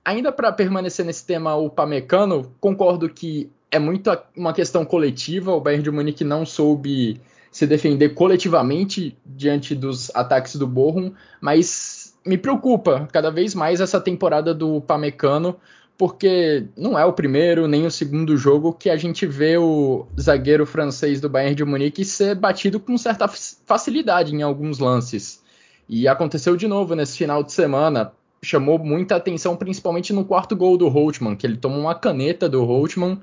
ainda 0.04 0.32
para 0.32 0.52
permanecer 0.52 1.04
nesse 1.04 1.26
tema 1.26 1.54
o 1.54 1.68
Pamecano, 1.68 2.54
concordo 2.60 3.08
que 3.08 3.50
é 3.72 3.78
muito 3.78 4.10
uma 4.36 4.52
questão 4.52 4.84
coletiva, 4.84 5.50
o 5.50 5.60
Bayern 5.60 5.82
de 5.82 5.90
Munique 5.90 6.22
não 6.22 6.44
soube 6.44 7.18
se 7.50 7.66
defender 7.66 8.10
coletivamente 8.10 9.16
diante 9.24 9.74
dos 9.74 10.14
ataques 10.14 10.56
do 10.56 10.66
Bochum, 10.66 11.12
mas 11.40 12.14
me 12.24 12.36
preocupa 12.36 13.08
cada 13.10 13.30
vez 13.30 13.54
mais 13.54 13.80
essa 13.80 13.98
temporada 13.98 14.54
do 14.54 14.82
Pamecano, 14.82 15.56
porque 15.96 16.66
não 16.76 16.98
é 16.98 17.04
o 17.04 17.12
primeiro 17.14 17.66
nem 17.66 17.86
o 17.86 17.90
segundo 17.90 18.36
jogo 18.36 18.74
que 18.74 18.90
a 18.90 18.96
gente 18.96 19.26
vê 19.26 19.56
o 19.56 20.06
zagueiro 20.20 20.66
francês 20.66 21.20
do 21.20 21.28
Bayern 21.28 21.54
de 21.54 21.64
Munique 21.64 22.04
ser 22.04 22.34
batido 22.34 22.78
com 22.78 22.96
certa 22.98 23.26
facilidade 23.28 24.34
em 24.34 24.42
alguns 24.42 24.78
lances. 24.78 25.42
E 25.88 26.06
aconteceu 26.06 26.56
de 26.56 26.66
novo 26.66 26.94
nesse 26.94 27.16
final 27.16 27.42
de 27.42 27.52
semana. 27.52 28.12
Chamou 28.42 28.78
muita 28.78 29.16
atenção, 29.16 29.56
principalmente 29.56 30.12
no 30.12 30.24
quarto 30.24 30.56
gol 30.56 30.76
do 30.76 30.88
Holtman, 30.88 31.36
que 31.36 31.46
ele 31.46 31.56
toma 31.56 31.76
uma 31.76 31.94
caneta 31.94 32.48
do 32.48 32.64
Holtman 32.64 33.20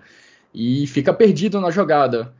e 0.53 0.87
fica 0.87 1.13
perdido 1.13 1.59
na 1.61 1.71
jogada. 1.71 2.33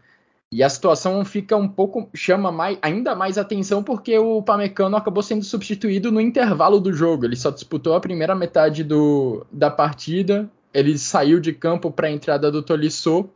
E 0.52 0.64
a 0.64 0.70
situação 0.70 1.24
fica 1.24 1.56
um 1.56 1.68
pouco. 1.68 2.10
chama 2.14 2.52
mais, 2.52 2.78
ainda 2.82 3.14
mais 3.16 3.38
atenção 3.38 3.84
porque 3.84 4.18
o 4.18 4.42
Pamecano 4.42 4.98
acabou 4.98 5.22
sendo 5.22 5.44
substituído 5.46 6.12
no 6.12 6.20
intervalo 6.20 6.80
do 6.80 6.92
jogo. 6.92 7.26
Ele 7.26 7.36
só 7.36 7.52
disputou 7.52 7.94
a 7.94 8.00
primeira 8.00 8.34
metade 8.34 8.84
do, 8.84 9.46
da 9.52 9.70
partida. 9.70 10.50
Ele 10.74 10.98
saiu 10.98 11.40
de 11.40 11.54
campo 11.54 11.92
para 11.92 12.08
a 12.08 12.12
entrada 12.12 12.52
do 12.52 12.64
Tolisso. 12.64 13.30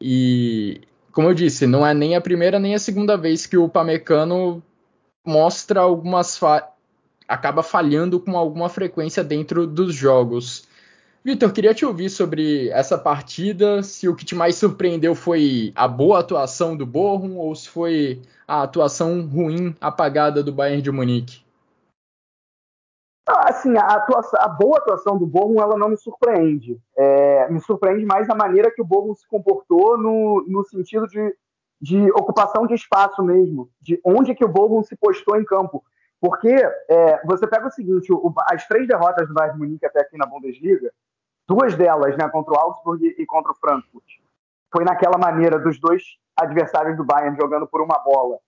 E, 0.00 0.82
como 1.12 1.28
eu 1.28 1.34
disse, 1.34 1.66
não 1.66 1.86
é 1.86 1.94
nem 1.94 2.14
a 2.14 2.20
primeira 2.20 2.58
nem 2.58 2.74
a 2.74 2.78
segunda 2.78 3.16
vez 3.16 3.46
que 3.46 3.56
o 3.56 3.68
Pamecano 3.68 4.62
mostra 5.24 5.80
algumas. 5.80 6.36
Fa 6.36 6.68
acaba 7.26 7.62
falhando 7.62 8.18
com 8.18 8.36
alguma 8.36 8.68
frequência 8.68 9.22
dentro 9.22 9.66
dos 9.66 9.94
jogos. 9.94 10.68
Vitor, 11.22 11.52
queria 11.52 11.74
te 11.74 11.84
ouvir 11.84 12.08
sobre 12.08 12.70
essa 12.70 12.96
partida, 12.96 13.82
se 13.82 14.08
o 14.08 14.16
que 14.16 14.24
te 14.24 14.34
mais 14.34 14.56
surpreendeu 14.56 15.14
foi 15.14 15.70
a 15.76 15.86
boa 15.86 16.20
atuação 16.20 16.74
do 16.74 16.86
Bochum 16.86 17.36
ou 17.36 17.54
se 17.54 17.68
foi 17.68 18.22
a 18.48 18.62
atuação 18.62 19.26
ruim, 19.26 19.76
apagada 19.78 20.42
do 20.42 20.50
Bayern 20.50 20.80
de 20.80 20.90
Munique. 20.90 21.44
Ah, 23.28 23.50
assim, 23.50 23.76
a, 23.76 23.82
atuação, 23.82 24.40
a 24.42 24.48
boa 24.48 24.78
atuação 24.78 25.18
do 25.18 25.26
Bochum, 25.26 25.60
ela 25.60 25.76
não 25.76 25.90
me 25.90 25.96
surpreende. 25.98 26.80
É, 26.96 27.50
me 27.50 27.60
surpreende 27.60 28.06
mais 28.06 28.30
a 28.30 28.34
maneira 28.34 28.72
que 28.74 28.80
o 28.80 28.84
Bochum 28.84 29.14
se 29.14 29.28
comportou 29.28 29.98
no, 29.98 30.42
no 30.48 30.64
sentido 30.64 31.06
de, 31.06 31.36
de 31.78 32.10
ocupação 32.12 32.66
de 32.66 32.72
espaço 32.72 33.22
mesmo, 33.22 33.68
de 33.78 34.00
onde 34.02 34.34
que 34.34 34.44
o 34.44 34.48
Bochum 34.48 34.82
se 34.82 34.96
postou 34.96 35.38
em 35.38 35.44
campo. 35.44 35.84
Porque 36.18 36.48
é, 36.88 37.26
você 37.26 37.46
pega 37.46 37.68
o 37.68 37.70
seguinte, 37.70 38.10
o, 38.10 38.32
as 38.46 38.66
três 38.66 38.88
derrotas 38.88 39.28
do 39.28 39.34
Bayern 39.34 39.58
de 39.58 39.64
Munique 39.66 39.84
até 39.84 40.00
aqui 40.00 40.16
na 40.16 40.24
Bundesliga, 40.24 40.90
duas 41.50 41.74
delas, 41.74 42.16
né, 42.16 42.28
contra 42.28 42.54
o 42.54 42.56
Augsburg 42.56 43.04
e 43.18 43.26
contra 43.26 43.50
o 43.50 43.56
Frankfurt. 43.56 44.04
Foi 44.72 44.84
naquela 44.84 45.18
maneira 45.18 45.58
dos 45.58 45.80
dois 45.80 46.00
adversários 46.36 46.96
do 46.96 47.04
Bayern 47.04 47.36
jogando 47.36 47.66
por 47.66 47.82
uma 47.82 47.98
bola 47.98 48.38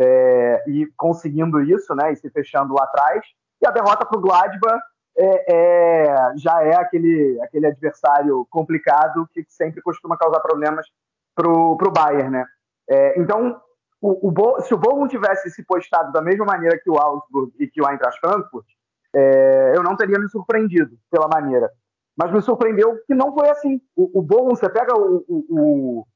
é, 0.00 0.62
e 0.68 0.86
conseguindo 0.96 1.60
isso, 1.60 1.92
né, 1.96 2.12
e 2.12 2.16
se 2.16 2.30
fechando 2.30 2.72
lá 2.72 2.84
atrás. 2.84 3.26
E 3.60 3.66
a 3.66 3.72
derrota 3.72 4.06
para 4.06 4.16
o 4.16 4.20
Gladbach 4.20 4.80
é, 5.18 5.52
é, 5.52 6.32
já 6.36 6.62
é 6.62 6.76
aquele, 6.76 7.40
aquele 7.42 7.66
adversário 7.66 8.46
complicado 8.48 9.28
que 9.32 9.44
sempre 9.48 9.82
costuma 9.82 10.16
causar 10.16 10.38
problemas 10.38 10.86
para 11.34 11.48
o 11.48 11.92
Bayern, 11.92 12.30
né? 12.30 12.46
É, 12.88 13.20
então, 13.20 13.60
o, 14.00 14.28
o, 14.28 14.60
se 14.60 14.72
o 14.74 14.78
Bochum 14.78 15.08
tivesse 15.08 15.50
se 15.50 15.64
postado 15.64 16.12
da 16.12 16.22
mesma 16.22 16.44
maneira 16.44 16.78
que 16.78 16.90
o 16.90 16.98
Augsburg 16.98 17.52
e 17.58 17.66
que 17.66 17.82
o 17.82 17.90
Eintracht 17.90 18.20
Frankfurt, 18.20 18.66
é, 19.12 19.72
eu 19.74 19.82
não 19.82 19.96
teria 19.96 20.18
me 20.18 20.28
surpreendido 20.28 20.96
pela 21.10 21.26
maneira. 21.26 21.70
Mas 22.16 22.32
me 22.32 22.40
surpreendeu 22.40 22.96
que 23.06 23.14
não 23.14 23.34
foi 23.34 23.48
assim. 23.48 23.80
O, 23.96 24.20
o 24.20 24.22
você 24.22 24.68
pega 24.68 24.96
o, 24.96 25.24
o, 25.28 26.06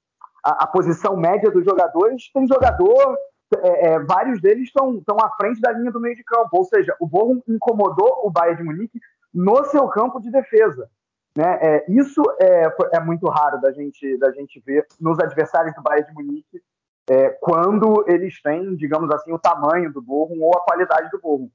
a, 0.45 0.65
a, 0.65 0.67
posição 0.67 1.17
média 1.17 1.51
dos 1.51 1.65
jogadores, 1.65 2.31
tem 2.33 2.47
jogador, 2.47 3.17
é, 3.57 3.89
é, 3.89 3.99
vários 3.99 4.41
deles 4.41 4.69
estão 4.69 5.17
à 5.21 5.31
frente 5.37 5.61
da 5.61 5.73
linha 5.73 5.91
do 5.91 6.01
meio 6.01 6.15
de 6.15 6.23
campo. 6.23 6.51
Ou 6.53 6.65
seja, 6.65 6.95
o 7.01 7.07
Bochum 7.07 7.43
incomodou 7.49 8.23
o 8.25 8.31
Bayern 8.31 8.59
de 8.59 8.65
Munique 8.65 9.01
no 9.35 9.65
seu 9.65 9.89
campo 9.89 10.21
de 10.21 10.31
defesa. 10.31 10.89
Né? 11.37 11.59
É, 11.61 11.85
isso 11.89 12.23
é, 12.41 12.73
é 12.95 13.01
muito 13.01 13.29
raro 13.29 13.61
da 13.61 13.73
gente, 13.73 14.17
da 14.19 14.31
gente 14.33 14.61
ver 14.61 14.87
nos 15.01 15.19
adversários 15.19 15.75
do 15.75 15.83
Bayern 15.83 16.09
de 16.09 16.15
Munique 16.15 16.63
é, 17.11 17.31
quando 17.31 18.05
eles 18.07 18.41
têm, 18.43 18.77
digamos 18.77 19.11
assim, 19.11 19.33
o 19.33 19.39
tamanho 19.39 19.93
do 19.93 20.03
Bochum 20.03 20.43
ou 20.43 20.57
a 20.57 20.61
qualidade 20.61 21.11
do 21.11 21.19
Bochum. 21.19 21.51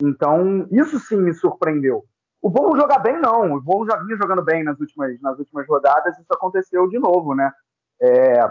Então, 0.00 0.66
isso 0.70 0.98
sim 0.98 1.16
me 1.16 1.34
surpreendeu. 1.34 2.04
O 2.42 2.50
Bochum 2.50 2.76
jogar 2.76 2.98
bem, 2.98 3.20
não. 3.20 3.54
O 3.54 3.60
Bochum 3.60 3.86
já 3.86 3.96
vinha 3.98 4.16
jogando 4.16 4.42
bem 4.42 4.64
nas 4.64 4.78
últimas, 4.80 5.18
nas 5.20 5.38
últimas 5.38 5.66
rodadas, 5.68 6.18
isso 6.18 6.32
aconteceu 6.32 6.88
de 6.88 6.98
novo, 6.98 7.36
né? 7.36 7.52
É, 8.00 8.50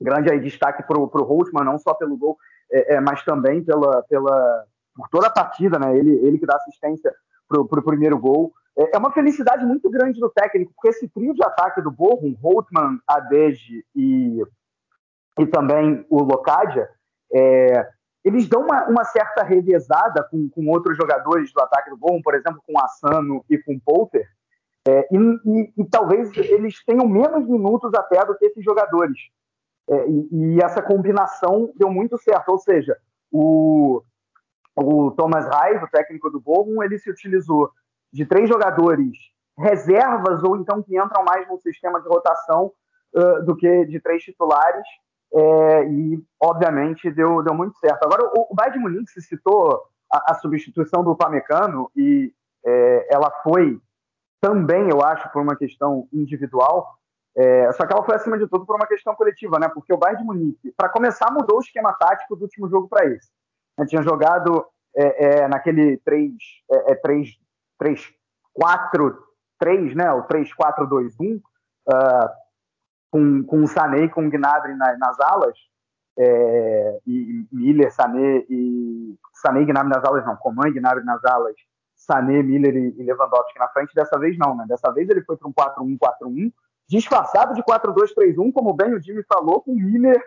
grande 0.00 0.30
aí 0.32 0.40
destaque 0.40 0.82
para 0.82 0.98
o 0.98 1.04
Holtman, 1.04 1.62
não 1.64 1.78
só 1.78 1.92
pelo 1.92 2.16
gol, 2.16 2.38
é, 2.72 2.94
é, 2.94 3.00
mas 3.00 3.22
também 3.24 3.62
pela, 3.62 4.02
pela, 4.04 4.64
por 4.96 5.08
toda 5.10 5.26
a 5.26 5.32
partida, 5.32 5.78
né? 5.78 5.94
Ele, 5.94 6.10
ele 6.26 6.38
que 6.38 6.46
dá 6.46 6.56
assistência 6.56 7.14
para 7.46 7.60
o 7.60 7.82
primeiro 7.82 8.18
gol. 8.18 8.52
É, 8.78 8.96
é 8.96 8.98
uma 8.98 9.12
felicidade 9.12 9.64
muito 9.66 9.90
grande 9.90 10.18
do 10.18 10.30
técnico, 10.30 10.72
porque 10.74 10.88
esse 10.88 11.06
trio 11.08 11.34
de 11.34 11.44
ataque 11.44 11.82
do 11.82 11.90
Bochum, 11.90 12.34
Holtman, 12.40 12.98
Adege 13.06 13.84
e, 13.94 14.42
e 15.38 15.46
também 15.46 16.06
o 16.08 16.22
Locadia, 16.22 16.88
é, 17.30 17.86
eles 18.28 18.46
dão 18.46 18.62
uma, 18.62 18.84
uma 18.86 19.04
certa 19.04 19.42
revezada 19.42 20.22
com, 20.30 20.48
com, 20.50 20.68
outros 20.68 20.96
jogadores 20.96 21.52
do 21.52 21.60
ataque 21.60 21.88
do 21.88 21.96
Bochum, 21.96 22.20
por 22.22 22.34
exemplo, 22.34 22.62
com 22.66 22.78
Assano 22.78 23.42
e 23.48 23.56
com 23.56 23.78
Polter, 23.78 24.28
é, 24.86 25.08
e, 25.10 25.16
e, 25.16 25.72
e, 25.78 25.84
talvez 25.84 26.30
eles 26.36 26.84
tenham 26.84 27.08
menos 27.08 27.46
minutos 27.48 27.92
até 27.94 28.24
do 28.24 28.36
que 28.36 28.44
esses 28.46 28.62
jogadores. 28.62 29.18
É, 29.88 30.08
e, 30.08 30.28
e, 30.30 30.62
essa 30.62 30.82
combinação 30.82 31.72
deu 31.74 31.90
muito 31.90 32.18
certo, 32.18 32.50
ou 32.50 32.58
seja, 32.58 32.96
o, 33.32 34.02
o 34.76 35.10
Thomas 35.12 35.46
Reis, 35.46 35.82
o 35.82 35.88
técnico 35.88 36.30
do 36.30 36.40
Bochum, 36.40 36.82
ele 36.82 36.98
se 36.98 37.10
utilizou 37.10 37.70
de 38.12 38.26
três 38.26 38.48
jogadores 38.48 39.16
reservas 39.56 40.42
ou 40.44 40.56
então 40.56 40.82
que 40.82 40.96
entram 40.98 41.24
mais 41.24 41.48
no 41.48 41.58
sistema 41.58 42.00
de 42.00 42.08
rotação 42.08 42.72
uh, 43.14 43.44
do 43.44 43.56
que 43.56 43.86
de 43.86 44.00
três 44.00 44.22
titulares 44.22 44.86
é, 45.32 45.84
e, 45.88 46.22
obviamente, 46.40 47.10
deu, 47.10 47.42
deu 47.42 47.54
muito 47.54 47.78
certo. 47.78 48.04
Agora, 48.04 48.24
o, 48.34 48.48
o 48.50 48.54
Bayern 48.54 48.78
de 48.78 48.82
Munique 48.82 49.10
se 49.10 49.22
citou 49.22 49.82
a, 50.10 50.32
a 50.32 50.34
substituição 50.34 51.04
do 51.04 51.16
Pamecano 51.16 51.90
e 51.96 52.32
é, 52.64 53.14
ela 53.14 53.30
foi 53.42 53.80
também, 54.40 54.88
eu 54.88 55.02
acho, 55.02 55.30
por 55.32 55.42
uma 55.42 55.56
questão 55.56 56.08
individual, 56.12 56.98
é, 57.36 57.70
só 57.72 57.86
que 57.86 57.92
ela 57.92 58.04
foi, 58.04 58.16
acima 58.16 58.38
de 58.38 58.48
tudo, 58.48 58.66
por 58.66 58.76
uma 58.76 58.86
questão 58.86 59.14
coletiva, 59.14 59.58
né? 59.58 59.68
Porque 59.68 59.92
o 59.92 59.96
Bayern 59.96 60.22
de 60.22 60.26
Munique, 60.26 60.72
para 60.76 60.88
começar, 60.88 61.30
mudou 61.30 61.58
o 61.58 61.60
esquema 61.60 61.92
tático 61.92 62.34
do 62.34 62.42
último 62.42 62.68
jogo 62.68 62.88
para 62.88 63.06
esse. 63.06 63.30
Gente 63.78 63.90
tinha 63.90 64.02
jogado 64.02 64.66
é, 64.96 65.42
é, 65.42 65.48
naquele 65.48 65.98
3, 65.98 66.32
é, 66.70 66.94
3, 66.96 67.28
3, 67.78 68.08
4, 68.54 69.24
3, 69.58 69.94
né? 69.94 70.12
O 70.12 70.22
3, 70.24 70.52
4, 70.52 70.86
2, 70.86 71.14
1. 71.20 71.36
Uh, 71.36 71.40
com, 73.10 73.42
com 73.44 73.62
o 73.62 73.66
Sané 73.66 74.04
e 74.04 74.08
com 74.08 74.26
o 74.26 74.30
Gnabry 74.30 74.74
nas, 74.74 74.98
nas 74.98 75.20
alas, 75.20 75.56
é, 76.18 76.98
e, 77.06 77.46
e 77.52 77.56
Miller, 77.56 77.92
Sané 77.92 78.44
e 78.48 79.14
Sané 79.34 79.62
e 79.62 79.66
Gnabry 79.66 79.90
nas 79.90 80.04
alas, 80.04 80.26
não, 80.26 80.36
Coman 80.36 80.68
e 80.68 80.72
Gnabry 80.72 81.04
nas 81.04 81.24
alas, 81.24 81.54
Sané, 81.94 82.42
Miller 82.42 82.74
e, 82.74 82.94
e 82.98 83.02
Lewandowski 83.02 83.58
na 83.58 83.68
frente, 83.68 83.94
dessa 83.94 84.18
vez 84.18 84.36
não, 84.38 84.56
né? 84.56 84.64
Dessa 84.68 84.90
vez 84.92 85.08
ele 85.08 85.22
foi 85.22 85.36
para 85.36 85.48
um 85.48 85.96
4-1-4-1, 85.96 86.52
disfarçado 86.88 87.54
de 87.54 87.62
4-2-3-1, 87.62 88.52
como 88.52 88.72
bem 88.72 88.94
o 88.94 89.02
Jimmy 89.02 89.22
falou, 89.24 89.60
com 89.60 89.72
o 89.72 89.76
Miller 89.76 90.20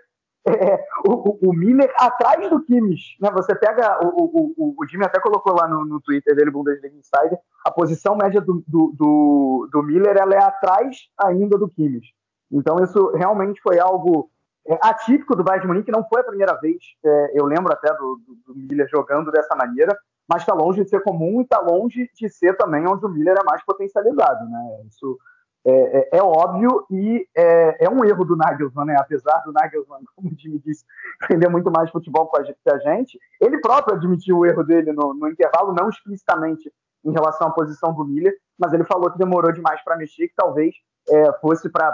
é, 0.48 0.84
o, 1.08 1.50
o, 1.50 1.54
Miller 1.54 1.94
atrás 1.98 2.50
do 2.50 2.64
Kimmich. 2.64 3.16
Né? 3.22 3.30
Você 3.32 3.54
pega, 3.56 4.00
o, 4.04 4.54
o, 4.58 4.76
o 4.78 4.88
Jimmy 4.88 5.06
até 5.06 5.20
colocou 5.20 5.54
lá 5.54 5.68
no, 5.68 5.86
no 5.86 6.02
Twitter 6.02 6.36
dele, 6.36 6.50
Bundesliga 6.50 6.96
Insider, 6.96 7.38
a 7.64 7.72
posição 7.72 8.16
média 8.16 8.42
do, 8.42 8.64
do, 8.68 8.92
do, 8.98 9.70
do 9.72 9.84
Miller 9.84 10.18
ela 10.18 10.34
é 10.34 10.44
atrás 10.44 10.98
ainda 11.20 11.58
do 11.58 11.70
Kimmich. 11.70 12.08
Então, 12.52 12.84
isso 12.84 13.12
realmente 13.16 13.62
foi 13.62 13.80
algo 13.80 14.30
é, 14.68 14.78
atípico 14.82 15.36
do 15.36 15.44
Bayern 15.44 15.62
de 15.62 15.68
Munique, 15.68 15.92
não 15.92 16.08
foi 16.08 16.22
a 16.22 16.26
primeira 16.26 16.54
vez, 16.56 16.78
é, 17.04 17.32
eu 17.34 17.46
lembro 17.46 17.72
até 17.74 17.92
do, 17.94 18.20
do, 18.28 18.54
do, 18.54 18.56
Miller 18.56 18.88
jogando 18.90 19.32
dessa 19.32 19.56
maneira, 19.56 19.98
mas 20.28 20.44
está 20.44 20.54
longe 20.54 20.84
de 20.84 20.90
ser 20.90 21.02
comum 21.02 21.40
e 21.42 21.44
está 21.44 21.60
longe 21.60 22.10
de 22.14 22.30
ser 22.30 22.56
também 22.58 22.88
onde 22.88 23.06
o 23.06 23.10
Miller 23.10 23.36
é 23.40 23.44
mais 23.44 23.64
potencializado, 23.66 24.48
né? 24.50 24.82
Isso 24.88 25.18
é, 25.66 25.72
é, 25.72 26.18
é 26.18 26.24
óbvio 26.24 26.86
e 26.90 27.28
é, 27.36 27.86
é, 27.86 27.90
um 27.90 28.06
erro 28.06 28.24
do 28.24 28.36
Nagelsmann, 28.36 28.86
né? 28.86 28.96
Apesar 29.00 29.42
do 29.46 29.52
Nagelsmann, 29.52 30.02
como 30.16 30.30
o 30.30 30.36
Jimmy 30.38 30.60
disse, 30.60 30.86
entender 31.24 31.50
muito 31.50 31.72
mais 31.72 31.90
futebol 31.90 32.28
com 32.28 32.40
a 32.40 32.44
gente, 32.44 32.58
que 32.64 32.72
a 32.72 32.78
gente, 32.78 33.20
ele 33.40 33.60
próprio 33.60 33.96
admitiu 33.96 34.40
o 34.40 34.46
erro 34.46 34.64
dele 34.64 34.92
no, 34.92 35.14
no 35.14 35.28
intervalo, 35.28 35.74
não 35.74 35.90
explicitamente 35.90 36.72
em 37.04 37.12
relação 37.12 37.48
à 37.48 37.52
posição 37.52 37.94
do 37.94 38.06
Miller, 38.06 38.34
mas 38.60 38.74
ele 38.74 38.84
falou 38.84 39.12
que 39.12 39.18
demorou 39.18 39.52
demais 39.52 39.84
para 39.84 39.98
mexer, 39.98 40.28
que 40.28 40.36
talvez 40.36 40.76
é, 41.10 41.34
fosse 41.40 41.70
para 41.70 41.94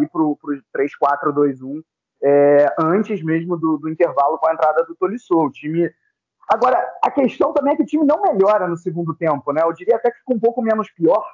ir 0.00 0.08
para 0.10 0.22
o 0.22 0.38
3-4-2-1 0.76 1.82
é, 2.22 2.72
antes 2.78 3.22
mesmo 3.22 3.56
do, 3.56 3.76
do, 3.78 3.88
intervalo 3.88 4.38
com 4.38 4.48
a 4.48 4.52
entrada 4.52 4.84
do 4.84 4.94
Tolisso. 4.94 5.34
O 5.34 5.50
time. 5.50 5.90
Agora, 6.48 6.78
a 7.02 7.10
questão 7.10 7.52
também 7.52 7.72
é 7.72 7.76
que 7.76 7.82
o 7.82 7.86
time 7.86 8.04
não 8.04 8.22
melhora 8.22 8.68
no 8.68 8.76
segundo 8.76 9.14
tempo, 9.14 9.52
né? 9.52 9.62
Eu 9.64 9.72
diria 9.72 9.96
até 9.96 10.10
que 10.10 10.18
fica 10.18 10.34
um 10.34 10.40
pouco 10.40 10.62
menos 10.62 10.90
pior, 10.92 11.24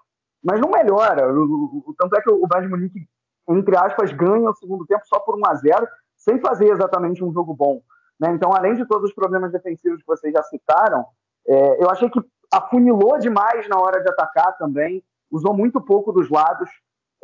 mas 0.43 0.61
não 0.61 0.71
melhora. 0.71 1.31
O, 1.33 1.83
o, 1.87 1.95
tanto 1.99 2.17
é 2.17 2.23
que 2.23 2.31
o 2.31 2.47
Bayern 2.47 2.71
Munique, 2.71 3.07
entre 3.49 3.77
aspas, 3.77 4.13
ganha 4.13 4.49
o 4.49 4.55
segundo 4.55 4.87
tempo 4.87 5.03
só 5.07 5.19
por 5.19 5.39
1 5.39 5.47
a 5.47 5.55
0 5.55 5.89
sem 6.17 6.41
fazer 6.41 6.71
exatamente 6.71 7.23
um 7.23 7.33
jogo 7.33 7.55
bom. 7.55 7.81
Né? 8.19 8.31
Então, 8.33 8.53
além 8.53 8.75
de 8.75 8.87
todos 8.87 9.11
os 9.11 9.15
problemas 9.15 9.53
defensivos 9.53 10.01
que 10.01 10.07
vocês 10.07 10.33
já 10.33 10.43
citaram, 10.43 11.05
é, 11.47 11.83
eu 11.83 11.91
achei 11.91 12.11
que 12.11 12.21
afunilou 12.53 13.19
demais 13.19 13.69
na 13.69 13.79
hora 13.79 14.03
de 14.03 14.11
atacar 14.11 14.57
também, 14.59 15.03
usou 15.31 15.55
muito 15.55 15.81
pouco 15.81 16.13
dos 16.13 16.29
lados, 16.29 16.69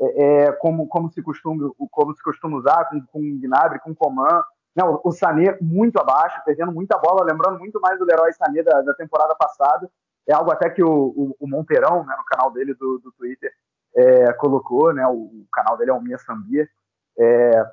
é, 0.01 0.45
é 0.45 0.53
como, 0.53 0.87
como, 0.89 1.11
se 1.11 1.23
costuma, 1.23 1.71
como 1.91 2.15
se 2.15 2.23
costuma 2.23 2.59
usar, 2.59 2.89
com, 2.89 3.01
com 3.07 3.21
o 3.21 3.41
Gnabry, 3.41 3.81
com 3.81 3.91
o 3.91 3.97
Coman. 3.97 4.43
Né? 4.75 4.83
O, 5.05 5.13
Sané 5.13 5.57
muito 5.61 6.01
abaixo, 6.01 6.43
perdendo 6.45 6.73
muita 6.73 6.99
bola, 6.99 7.25
lembrando 7.25 7.59
muito 7.59 7.81
mais 7.81 7.99
do 7.99 8.05
Leroy 8.05 8.33
Sané 8.33 8.63
da, 8.63 8.83
da 8.83 8.95
temporada 8.95 9.35
passada. 9.37 9.89
É 10.27 10.35
algo 10.35 10.51
até 10.51 10.69
que 10.71 10.83
o, 10.83 10.91
o, 10.91 11.37
o 11.39 11.49
Monteirão, 11.49 12.05
né, 12.05 12.15
no 12.17 12.25
canal 12.25 12.51
dele 12.51 12.75
do, 12.75 12.99
do 12.99 13.13
Twitter, 13.13 13.53
é, 13.95 14.33
colocou, 14.33 14.93
né, 14.93 15.07
o, 15.07 15.13
o, 15.13 15.47
canal 15.53 15.77
dele 15.77 15.91
é 15.91 15.95
o 15.95 16.01
Mia 16.01 16.19
Sambia. 16.19 16.69
É, 17.17 17.65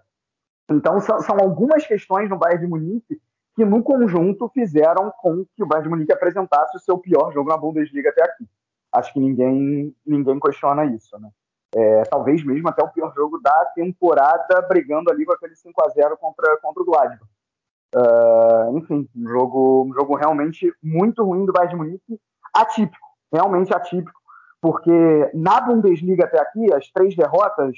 então, 0.69 0.99
são, 0.99 1.19
são, 1.21 1.37
algumas 1.39 1.85
questões 1.87 2.29
no 2.29 2.37
Bayern 2.37 2.63
de 2.63 2.69
Munique 2.69 3.21
que, 3.55 3.65
no 3.65 3.81
conjunto, 3.81 4.49
fizeram 4.49 5.11
com 5.19 5.45
que 5.55 5.63
o 5.63 5.65
Bayern 5.65 5.85
de 5.85 5.89
Munique 5.89 6.13
apresentasse 6.13 6.77
o 6.77 6.79
seu 6.79 6.97
pior 6.97 7.31
jogo 7.33 7.49
na 7.49 7.57
Bundesliga 7.57 8.09
até 8.09 8.23
aqui. 8.23 8.47
Acho 8.91 9.11
que 9.13 9.19
ninguém, 9.19 9.95
ninguém 10.05 10.39
questiona 10.39 10.85
isso, 10.85 11.17
né? 11.19 11.29
É, 11.73 12.03
talvez 12.03 12.43
mesmo 12.43 12.67
até 12.67 12.83
o 12.83 12.89
pior 12.89 13.13
jogo 13.15 13.39
da 13.39 13.65
temporada, 13.73 14.61
brigando 14.67 15.09
ali 15.09 15.25
com 15.25 15.33
aquele 15.33 15.55
5 15.55 15.85
a 15.85 15.89
0 15.89 16.17
contra, 16.17 16.57
contra 16.57 16.83
o 16.83 16.85
Gladbach. 16.85 17.21
Uh, 17.93 18.77
enfim, 18.77 19.09
um 19.15 19.27
jogo, 19.27 19.85
um 19.85 19.93
jogo 19.93 20.15
realmente 20.15 20.73
muito 20.81 21.23
ruim 21.23 21.45
do 21.45 21.51
Bayern 21.51 21.73
de 21.73 21.77
Munique, 21.77 22.21
atípico, 22.53 23.07
realmente 23.31 23.73
atípico, 23.73 24.19
porque 24.61 25.29
na 25.33 25.59
Bundesliga 25.59 26.25
até 26.25 26.39
aqui, 26.39 26.73
as 26.73 26.89
três 26.89 27.15
derrotas 27.15 27.75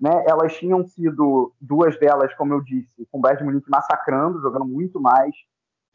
né, 0.00 0.24
elas 0.26 0.54
tinham 0.56 0.86
sido 0.86 1.52
duas 1.60 1.98
delas, 1.98 2.34
como 2.34 2.52
eu 2.52 2.60
disse, 2.60 3.06
com 3.10 3.18
o 3.18 3.20
Bayern 3.20 3.40
de 3.40 3.44
Munique 3.44 3.70
massacrando, 3.70 4.40
jogando 4.40 4.66
muito 4.66 5.00
mais 5.00 5.34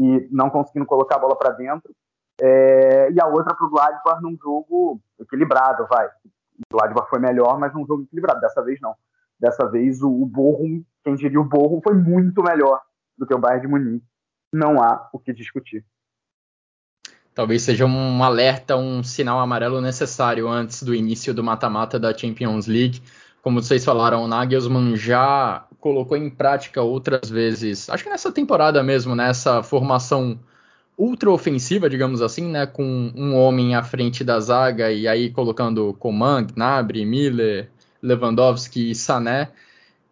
e 0.01 0.27
não 0.31 0.49
conseguindo 0.49 0.85
colocar 0.85 1.17
a 1.17 1.19
bola 1.19 1.35
para 1.35 1.51
dentro. 1.51 1.93
É, 2.41 3.11
e 3.11 3.21
a 3.21 3.27
outra 3.27 3.53
para 3.53 3.67
o 3.67 3.69
Gladbach 3.69 4.21
num 4.21 4.37
jogo 4.41 4.99
equilibrado, 5.19 5.85
vai. 5.87 6.09
Gladbach 6.71 7.09
foi 7.09 7.19
melhor, 7.19 7.59
mas 7.59 7.73
num 7.73 7.85
jogo 7.85 8.03
equilibrado. 8.03 8.41
Dessa 8.41 8.61
vez 8.61 8.79
não. 8.81 8.95
Dessa 9.39 9.65
vez 9.69 10.01
o, 10.01 10.09
o 10.09 10.25
Bochum, 10.25 10.83
quem 11.03 11.15
diria 11.15 11.39
o 11.39 11.45
Bochum, 11.45 11.81
foi 11.81 11.93
muito 11.93 12.43
melhor 12.43 12.81
do 13.17 13.25
que 13.25 13.33
o 13.33 13.39
Bayern 13.39 13.61
de 13.61 13.67
Munique. 13.67 14.05
Não 14.51 14.81
há 14.81 15.09
o 15.13 15.19
que 15.19 15.33
discutir. 15.33 15.85
Talvez 17.33 17.61
seja 17.61 17.85
um 17.85 18.23
alerta, 18.23 18.75
um 18.75 19.03
sinal 19.03 19.39
amarelo 19.39 19.79
necessário 19.79 20.47
antes 20.49 20.83
do 20.83 20.93
início 20.93 21.33
do 21.33 21.43
mata-mata 21.43 21.99
da 21.99 22.15
Champions 22.15 22.67
League 22.67 23.01
como 23.41 23.61
vocês 23.61 23.85
falaram, 23.85 24.23
o 24.23 24.27
Nagelsmann 24.27 24.95
já 24.95 25.65
colocou 25.79 26.17
em 26.17 26.29
prática 26.29 26.81
outras 26.81 27.29
vezes, 27.29 27.89
acho 27.89 28.03
que 28.03 28.09
nessa 28.09 28.31
temporada 28.31 28.83
mesmo, 28.83 29.15
nessa 29.15 29.57
né, 29.57 29.63
formação 29.63 30.39
ultra 30.99 31.31
ofensiva, 31.31 31.89
digamos 31.89 32.21
assim, 32.21 32.49
né, 32.49 32.65
com 32.65 32.83
um 33.15 33.33
homem 33.33 33.73
à 33.73 33.81
frente 33.81 34.21
da 34.21 34.37
zaga 34.41 34.91
e 34.91 35.07
aí 35.07 35.29
colocando 35.29 35.95
Coman, 35.97 36.43
Gnabry, 36.43 37.05
Miller, 37.05 37.69
Lewandowski 38.03 38.91
e 38.91 38.95
Sané. 38.95 39.49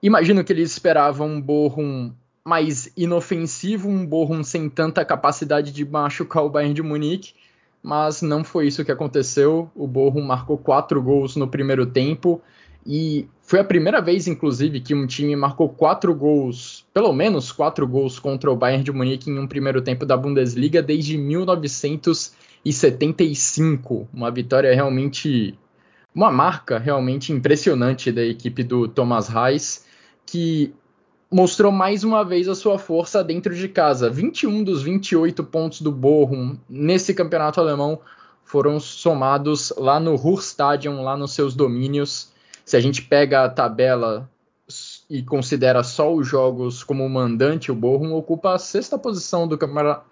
Imagino 0.01 0.45
que 0.45 0.53
eles 0.53 0.71
esperavam 0.71 1.27
um 1.27 1.41
Bochum 1.41 2.13
mais 2.45 2.89
inofensivo, 2.95 3.89
um 3.89 4.05
Bochum 4.05 4.41
sem 4.45 4.69
tanta 4.69 5.03
capacidade 5.03 5.73
de 5.73 5.83
machucar 5.83 6.45
o 6.45 6.49
Bayern 6.49 6.73
de 6.73 6.81
Munique, 6.81 7.33
mas 7.83 8.21
não 8.21 8.41
foi 8.41 8.67
isso 8.67 8.85
que 8.85 8.91
aconteceu. 8.91 9.69
O 9.75 9.85
Bochum 9.85 10.21
marcou 10.21 10.57
quatro 10.57 11.01
gols 11.01 11.35
no 11.35 11.49
primeiro 11.49 11.85
tempo 11.85 12.41
e 12.85 13.27
foi 13.47 13.59
a 13.61 13.63
primeira 13.63 14.01
vez, 14.01 14.27
inclusive, 14.27 14.81
que 14.81 14.93
um 14.93 15.07
time 15.07 15.33
marcou 15.33 15.69
quatro 15.69 16.13
gols, 16.13 16.85
pelo 16.93 17.13
menos 17.13 17.49
quatro 17.49 17.87
gols 17.87 18.19
contra 18.19 18.51
o 18.51 18.57
Bayern 18.57 18.83
de 18.83 18.91
Munique 18.91 19.29
em 19.29 19.39
um 19.39 19.47
primeiro 19.47 19.81
tempo 19.81 20.05
da 20.05 20.17
Bundesliga 20.17 20.81
desde 20.81 21.17
1975. 21.17 24.05
Uma 24.13 24.29
vitória 24.29 24.75
realmente, 24.75 25.57
uma 26.13 26.29
marca 26.29 26.77
realmente 26.77 27.31
impressionante 27.31 28.11
da 28.11 28.21
equipe 28.21 28.63
do 28.63 28.85
Thomas 28.85 29.29
Reis, 29.29 29.85
que 30.25 30.73
mostrou 31.31 31.71
mais 31.71 32.03
uma 32.03 32.25
vez 32.25 32.49
a 32.49 32.55
sua 32.55 32.77
força 32.77 33.23
dentro 33.23 33.55
de 33.55 33.69
casa. 33.69 34.09
21 34.09 34.61
dos 34.61 34.83
28 34.83 35.41
pontos 35.45 35.79
do 35.79 35.93
Bochum 35.93 36.57
nesse 36.69 37.13
campeonato 37.13 37.61
alemão 37.61 38.01
foram 38.43 38.77
somados 38.77 39.71
lá 39.77 40.01
no 40.01 40.17
Ruhrstadion, 40.17 41.01
lá 41.01 41.15
nos 41.15 41.31
seus 41.31 41.55
domínios. 41.55 42.35
Se 42.67 42.75
a 42.75 42.81
gente 42.81 43.01
pega 43.01 43.45
a 43.45 43.49
tabela 43.49 44.29
e 45.09 45.23
considera 45.23 45.83
só 45.83 46.13
os 46.13 46.27
jogos 46.27 46.83
como 46.83 47.07
mandante, 47.07 47.71
o 47.71 47.75
Bochum 47.75 48.13
ocupa 48.13 48.55
a 48.55 48.59
sexta 48.59 48.99
posição 48.99 49.47
do, 49.47 49.57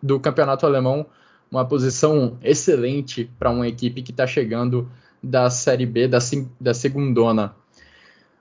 do 0.01 0.21
campeonato 0.21 0.65
alemão, 0.65 1.05
uma 1.51 1.65
posição 1.65 2.37
excelente 2.41 3.29
para 3.37 3.49
uma 3.49 3.67
equipe 3.67 4.01
que 4.01 4.11
está 4.11 4.25
chegando 4.25 4.89
da 5.21 5.49
Série 5.49 5.85
B, 5.85 6.07
da, 6.07 6.19
da 6.57 6.73
segundona. 6.73 7.53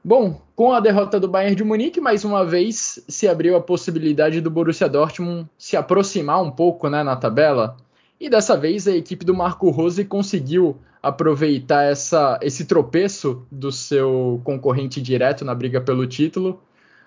Bom, 0.04 0.40
com 0.54 0.72
a 0.72 0.78
derrota 0.78 1.18
do 1.18 1.26
Bayern 1.26 1.56
de 1.56 1.64
Munique, 1.64 2.00
mais 2.00 2.24
uma 2.24 2.46
vez 2.46 3.04
se 3.08 3.26
abriu 3.26 3.56
a 3.56 3.60
possibilidade 3.60 4.40
do 4.40 4.48
Borussia 4.48 4.88
Dortmund 4.88 5.50
se 5.58 5.76
aproximar 5.76 6.40
um 6.40 6.52
pouco 6.52 6.88
né, 6.88 7.02
na 7.02 7.16
tabela. 7.16 7.76
E 8.20 8.30
dessa 8.30 8.56
vez 8.56 8.86
a 8.86 8.94
equipe 8.96 9.24
do 9.24 9.34
Marco 9.34 9.70
Rose 9.70 10.04
conseguiu 10.04 10.76
aproveitar 11.02 11.82
essa, 11.82 12.38
esse 12.40 12.64
tropeço 12.64 13.44
do 13.50 13.70
seu 13.70 14.40
concorrente 14.44 15.02
direto 15.02 15.44
na 15.44 15.54
briga 15.54 15.80
pelo 15.80 16.06
título. 16.06 16.62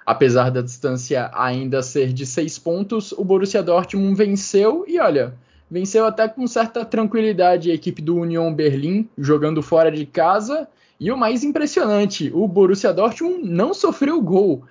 Apesar 0.06 0.52
da 0.52 0.62
distância 0.62 1.32
ainda 1.34 1.82
ser 1.82 2.14
de 2.14 2.26
seis 2.26 2.60
pontos, 2.60 3.12
o 3.12 3.24
Borussia 3.24 3.64
Dortmund 3.64 4.16
venceu 4.16 4.86
e 4.88 5.00
olha, 5.00 5.34
venceu 5.70 6.06
até 6.06 6.28
com 6.28 6.46
certa 6.46 6.86
tranquilidade 6.86 7.72
a 7.72 7.74
equipe 7.74 8.02
do 8.02 8.18
Union 8.18 8.54
Berlim, 8.54 9.10
jogando 9.18 9.62
fora 9.64 9.92
de 9.92 10.06
casa. 10.06 10.68
E 11.00 11.12
o 11.12 11.18
mais 11.18 11.44
impressionante, 11.44 12.32
o 12.34 12.48
Borussia 12.48 12.94
Dortmund 12.94 13.44
não 13.44 13.74
sofreu 13.74 14.22
gol. 14.22 14.64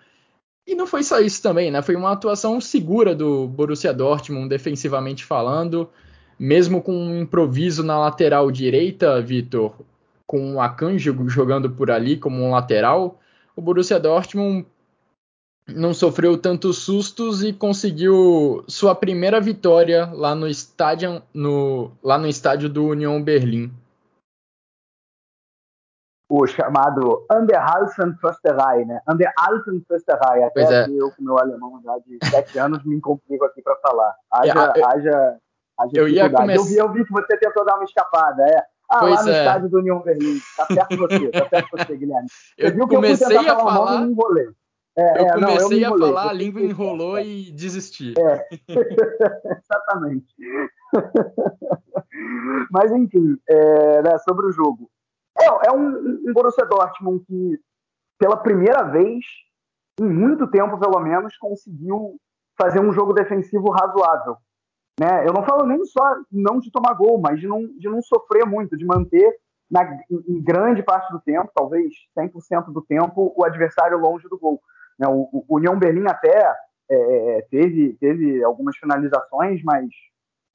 E 0.67 0.75
não 0.75 0.87
foi 0.87 1.03
só 1.03 1.21
isso 1.21 1.43
também, 1.43 1.71
né? 1.71 1.83
Foi 1.83 1.97
uma 1.97 2.13
atuação 2.13 2.61
segura 2.61 3.15
do 3.15 3.47
Borussia 3.47 3.93
Dortmund, 3.93 4.49
defensivamente 4.49 5.25
falando 5.25 5.89
mesmo 6.39 6.83
com 6.83 6.93
um 6.93 7.21
improviso 7.21 7.83
na 7.83 7.99
lateral 7.99 8.51
direita, 8.51 9.21
Vitor, 9.21 9.73
com 10.27 10.55
o 10.55 10.61
Akanji 10.61 11.15
jogando 11.27 11.71
por 11.71 11.91
ali 11.91 12.17
como 12.17 12.43
um 12.43 12.51
lateral, 12.51 13.19
o 13.55 13.63
Borussia 13.63 13.99
Dortmund 13.99 14.67
não 15.69 15.93
sofreu 15.93 16.39
tantos 16.39 16.79
sustos 16.79 17.43
e 17.43 17.53
conseguiu 17.53 18.65
sua 18.69 18.95
primeira 18.95 19.41
vitória 19.41 20.09
lá 20.13 20.35
no 20.35 20.47
estádio, 20.47 21.23
no, 21.35 21.91
lá 22.03 22.19
no 22.19 22.29
estádio 22.29 22.69
do 22.69 22.87
Union 22.87 23.21
Berlim. 23.23 23.73
O 26.29 26.45
chamado 26.47 27.25
Anderhalsen 27.31 28.15
Försterei, 28.21 28.85
né? 28.85 29.01
Anderhalsen 29.07 29.81
Försterei. 29.87 30.43
Até 30.43 30.63
é. 30.63 30.91
eu, 30.91 31.13
com 31.13 31.23
meu 31.23 31.39
alemão 31.39 31.81
já 31.85 31.97
de 31.99 32.19
sete 32.29 32.59
anos, 32.59 32.85
me 32.85 33.01
complico 33.01 33.45
aqui 33.45 33.63
para 33.63 33.77
falar. 33.77 34.13
Haja, 34.33 34.73
é, 34.77 34.85
haja 34.85 35.39
eu 35.93 36.09
ia 36.09 36.31
começar... 36.31 36.55
Eu 36.55 36.65
vi, 36.65 36.77
eu 36.77 36.93
vi 36.93 37.05
que 37.05 37.13
você 37.13 37.37
tentou 37.37 37.65
dar 37.65 37.75
uma 37.77 37.85
escapada, 37.85 38.43
é. 38.43 38.63
Ah, 38.89 39.01
pois 39.01 39.15
lá 39.15 39.23
no 39.25 39.31
é. 39.31 39.39
estádio 39.39 39.69
do 39.69 39.79
União 39.79 40.01
Berlim. 40.01 40.41
Tá 40.57 40.67
perto 40.67 40.89
de 40.89 40.97
você, 40.97 41.31
tá 41.31 41.45
perto 41.47 41.77
de 41.77 41.85
você, 41.85 41.97
Guilherme. 41.99 42.29
Você 42.29 42.81
eu 42.81 42.89
comecei 42.89 43.37
a 43.37 43.57
falar... 43.57 44.01
Nome, 44.01 44.17
eu 44.19 44.55
É, 44.97 45.21
eu 45.21 45.27
é, 45.27 45.33
comecei 45.33 45.81
não, 45.81 45.89
eu 45.89 45.95
a 45.95 45.99
falar, 45.99 46.31
a 46.31 46.33
língua 46.33 46.61
enrolou 46.61 47.19
e 47.19 47.51
desisti. 47.51 48.15
É, 48.19 48.47
exatamente. 49.59 50.35
Mas, 52.71 52.93
enfim, 52.93 53.37
é, 53.49 54.03
né, 54.03 54.19
sobre 54.19 54.47
o 54.47 54.53
jogo. 54.53 54.89
É, 55.39 55.69
é 55.69 55.73
um, 55.73 55.89
um 56.29 56.33
Borussia 56.33 56.65
Dortmund 56.65 57.25
que, 57.27 57.61
pela 58.19 58.37
primeira 58.37 58.85
vez, 58.85 59.25
em 60.01 60.09
muito 60.09 60.47
tempo 60.47 60.79
pelo 60.79 61.01
menos, 61.01 61.37
conseguiu 61.37 62.19
fazer 62.57 62.81
um 62.81 62.93
jogo 62.93 63.13
defensivo 63.13 63.71
razoável. 63.71 64.37
Né? 64.99 65.27
Eu 65.27 65.33
não 65.33 65.45
falo 65.45 65.67
nem 65.67 65.85
só 65.85 66.03
não 66.33 66.59
de 66.59 66.71
tomar 66.71 66.95
gol, 66.95 67.21
mas 67.21 67.39
de 67.39 67.47
não, 67.47 67.67
de 67.67 67.89
não 67.89 68.01
sofrer 68.03 68.47
muito, 68.47 68.77
de 68.77 68.85
manter 68.85 69.37
na, 69.71 69.85
em 70.11 70.43
grande 70.43 70.83
parte 70.83 71.13
do 71.13 71.21
tempo, 71.21 71.51
talvez 71.55 71.93
100% 72.19 72.73
do 72.73 72.83
tempo, 72.83 73.33
o 73.37 73.45
adversário 73.45 73.99
longe 73.99 74.29
do 74.29 74.39
gol. 74.39 74.61
Né? 74.99 75.07
O, 75.09 75.45
o 75.49 75.57
União 75.57 75.79
Berlim 75.79 76.07
até 76.09 76.55
é, 76.89 77.39
é, 77.39 77.43
teve, 77.51 77.95
teve 78.01 78.43
algumas 78.43 78.77
finalizações, 78.77 79.63
mas 79.63 79.87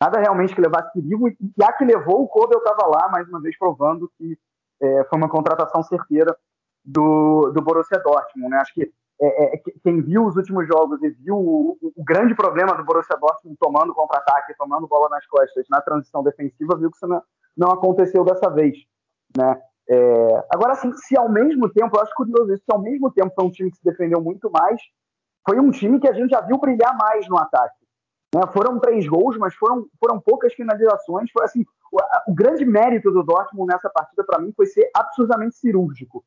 nada 0.01 0.19
realmente 0.19 0.55
que 0.55 0.61
levasse 0.61 0.91
perigo. 0.93 1.29
E 1.29 1.63
a 1.63 1.71
que 1.73 1.85
levou, 1.85 2.23
o 2.23 2.27
Kobe 2.27 2.55
estava 2.55 2.87
lá, 2.87 3.09
mais 3.09 3.27
uma 3.27 3.41
vez 3.41 3.57
provando 3.57 4.11
que 4.17 4.37
é, 4.81 5.03
foi 5.03 5.19
uma 5.19 5.29
contratação 5.29 5.83
certeira 5.83 6.35
do, 6.83 7.51
do 7.51 7.61
Borussia 7.61 7.99
Dortmund. 7.99 8.49
Né? 8.49 8.57
Acho 8.57 8.73
que 8.73 8.91
é, 9.21 9.55
é, 9.55 9.61
quem 9.83 10.01
viu 10.01 10.25
os 10.25 10.35
últimos 10.35 10.67
jogos 10.67 11.01
e 11.03 11.09
viu 11.09 11.35
o, 11.35 11.77
o 11.95 12.03
grande 12.03 12.33
problema 12.33 12.75
do 12.75 12.83
Borussia 12.83 13.15
Dortmund 13.17 13.55
tomando 13.59 13.93
contra-ataque, 13.93 14.55
tomando 14.57 14.87
bola 14.87 15.09
nas 15.09 15.25
costas 15.27 15.65
na 15.69 15.79
transição 15.79 16.23
defensiva, 16.23 16.77
viu 16.77 16.89
que 16.89 16.97
isso 16.97 17.07
não, 17.07 17.21
não 17.55 17.67
aconteceu 17.69 18.23
dessa 18.23 18.49
vez. 18.49 18.77
Né? 19.37 19.61
É, 19.89 20.45
agora, 20.49 20.73
assim, 20.73 20.91
se 20.93 21.17
ao 21.17 21.29
mesmo 21.29 21.69
tempo, 21.69 21.95
eu 21.95 22.01
acho 22.01 22.15
curioso 22.15 22.51
isso, 22.53 22.63
se 22.63 22.73
ao 22.73 22.81
mesmo 22.81 23.11
tempo 23.11 23.31
foi 23.35 23.45
um 23.45 23.51
time 23.51 23.69
que 23.69 23.77
se 23.77 23.83
defendeu 23.83 24.21
muito 24.21 24.49
mais, 24.49 24.81
foi 25.47 25.59
um 25.59 25.69
time 25.69 25.99
que 25.99 26.07
a 26.07 26.13
gente 26.13 26.31
já 26.31 26.41
viu 26.41 26.57
brilhar 26.57 26.97
mais 26.97 27.27
no 27.27 27.37
ataque. 27.37 27.81
Né? 28.33 28.41
Foram 28.53 28.79
três 28.79 29.07
gols, 29.07 29.37
mas 29.37 29.53
foram, 29.53 29.85
foram 29.99 30.19
poucas 30.19 30.53
finalizações. 30.53 31.29
Foi 31.31 31.43
assim, 31.43 31.63
o, 31.91 32.31
o 32.31 32.33
grande 32.33 32.65
mérito 32.65 33.11
do 33.11 33.23
Dortmund 33.23 33.71
nessa 33.71 33.89
partida, 33.89 34.23
para 34.23 34.39
mim, 34.39 34.53
foi 34.55 34.65
ser 34.65 34.89
absurdamente 34.95 35.57
cirúrgico. 35.57 36.23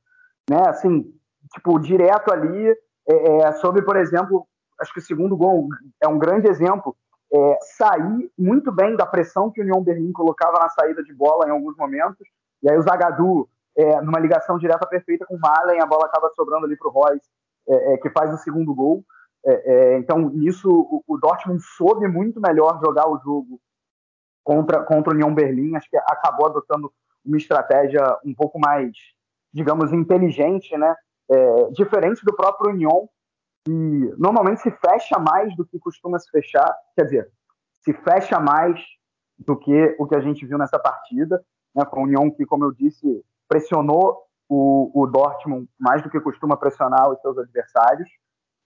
Né? 0.48 0.62
Assim, 0.68 1.12
tipo, 1.52 1.78
direto 1.78 2.33
ali, 2.33 2.76
é, 3.08 3.38
é, 3.38 3.52
sobre, 3.54 3.82
por 3.82 3.96
exemplo, 3.96 4.46
acho 4.80 4.92
que 4.92 4.98
o 4.98 5.02
segundo 5.02 5.36
gol 5.36 5.68
é 6.00 6.08
um 6.08 6.18
grande 6.18 6.48
exemplo, 6.48 6.96
é, 7.32 7.58
sair 7.76 8.30
muito 8.38 8.72
bem 8.72 8.96
da 8.96 9.06
pressão 9.06 9.50
que 9.50 9.60
o 9.60 9.64
União 9.64 9.82
Berlim 9.82 10.12
colocava 10.12 10.58
na 10.58 10.68
saída 10.68 11.02
de 11.02 11.12
bola 11.12 11.46
em 11.46 11.50
alguns 11.50 11.76
momentos, 11.76 12.26
e 12.62 12.70
aí 12.70 12.76
o 12.76 12.82
Zagadou, 12.82 13.48
é, 13.76 14.00
numa 14.00 14.20
ligação 14.20 14.58
direta 14.58 14.86
perfeita 14.86 15.26
com 15.26 15.36
o 15.36 15.40
Malen, 15.40 15.80
a 15.80 15.86
bola 15.86 16.06
acaba 16.06 16.30
sobrando 16.34 16.66
ali 16.66 16.76
para 16.76 16.88
o 16.88 16.92
Royce, 16.92 17.28
é, 17.68 17.94
é, 17.94 17.96
que 17.98 18.10
faz 18.10 18.32
o 18.32 18.38
segundo 18.38 18.74
gol. 18.74 19.04
Então, 19.98 20.30
nisso, 20.30 20.70
o, 20.70 21.04
o, 21.06 21.18
Dortmund 21.18 21.60
soube 21.76 22.08
muito 22.08 22.40
melhor 22.40 22.80
jogar 22.82 23.06
o 23.06 23.18
jogo 23.18 23.60
contra, 24.42 24.82
contra 24.82 25.12
o 25.12 25.14
União 25.14 25.34
Berlim, 25.34 25.76
acho 25.76 25.90
que 25.90 25.98
acabou 25.98 26.46
adotando 26.46 26.90
uma 27.22 27.36
estratégia 27.36 28.02
um 28.24 28.34
pouco 28.34 28.58
mais, 28.58 28.92
digamos, 29.52 29.92
inteligente, 29.92 30.74
né? 30.78 30.96
É, 31.30 31.70
diferente 31.70 32.24
do 32.24 32.34
próprio 32.34 32.72
Union, 32.72 33.06
que 33.64 34.14
normalmente 34.18 34.60
se 34.60 34.70
fecha 34.70 35.18
mais 35.18 35.54
do 35.56 35.64
que 35.64 35.78
costuma 35.78 36.18
se 36.18 36.30
fechar, 36.30 36.74
quer 36.96 37.04
dizer, 37.04 37.30
se 37.82 37.92
fecha 37.92 38.38
mais 38.38 38.80
do 39.38 39.56
que 39.56 39.96
o 39.98 40.06
que 40.06 40.14
a 40.14 40.20
gente 40.20 40.46
viu 40.46 40.58
nessa 40.58 40.78
partida, 40.78 41.42
né, 41.74 41.84
com 41.84 42.00
o 42.00 42.04
Union 42.04 42.30
que, 42.30 42.44
como 42.46 42.64
eu 42.64 42.72
disse, 42.72 43.24
pressionou 43.48 44.22
o, 44.48 44.90
o 44.94 45.06
Dortmund 45.06 45.68
mais 45.78 46.02
do 46.02 46.10
que 46.10 46.20
costuma 46.20 46.56
pressionar 46.56 47.10
os 47.10 47.20
seus 47.20 47.37
adversários, 47.38 48.08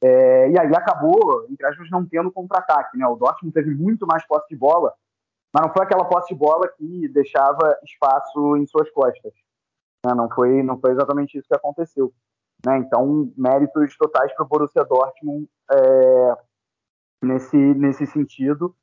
é, 0.01 0.51
e 0.51 0.59
aí 0.59 0.75
acabou, 0.75 1.47
entre 1.51 1.67
aspas, 1.67 1.91
não 1.91 2.07
tendo 2.07 2.31
contra-ataque. 2.31 2.97
Né? 2.97 3.07
O 3.07 3.17
Dortmund 3.17 3.53
teve 3.53 3.75
muito 3.75 4.07
mais 4.07 4.25
posse 4.27 4.49
de 4.49 4.57
bola, 4.57 4.93
mas 5.53 5.67
não 5.67 5.73
foi 5.73 5.85
aquela 5.85 6.05
posse 6.05 6.29
de 6.29 6.39
bola 6.39 6.69
que 6.69 7.09
deixava 7.09 7.77
espaço 7.85 8.57
em 8.57 8.67
suas 8.67 8.91
costas. 8.91 9.33
Né? 10.07 10.15
Não, 10.15 10.29
foi, 10.31 10.63
não 10.63 10.79
foi 10.79 10.93
exatamente 10.93 11.37
isso 11.37 11.49
que 11.49 11.57
aconteceu. 11.57 12.13
Né? 12.65 12.79
Então, 12.79 13.33
méritos 13.37 13.97
totais 13.97 14.35
para 14.35 14.45
o 14.45 14.49
Borussia 14.49 14.85
Dortmund 14.85 15.49
é, 15.71 16.37
nesse, 17.23 17.57
nesse 17.57 18.07
sentido. 18.07 18.75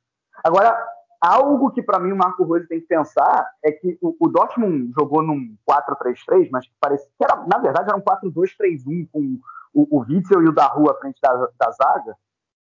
Agora, 0.44 0.76
algo 1.20 1.70
que 1.70 1.82
para 1.82 1.98
mim 1.98 2.12
o 2.12 2.16
Marco 2.16 2.44
Rose 2.44 2.68
tem 2.68 2.80
que 2.80 2.86
pensar 2.86 3.48
é 3.64 3.72
que 3.72 3.98
o, 4.00 4.16
o 4.20 4.28
Dortmund 4.28 4.92
jogou 4.98 5.22
num 5.22 5.56
4-3-3, 5.68 6.48
mas 6.50 6.66
parece 6.80 7.06
que 7.16 7.24
era, 7.24 7.36
na 7.46 7.58
verdade 7.58 7.88
era 7.88 7.96
um 7.96 8.02
4-2-3-1 8.02 9.08
com 9.12 9.38
o, 9.74 9.98
o 9.98 10.00
Witzel 10.00 10.42
e 10.42 10.48
o 10.48 10.52
Daru 10.52 10.90
à 10.90 10.94
frente 10.98 11.18
da, 11.20 11.32
da 11.58 11.70
zaga. 11.70 12.16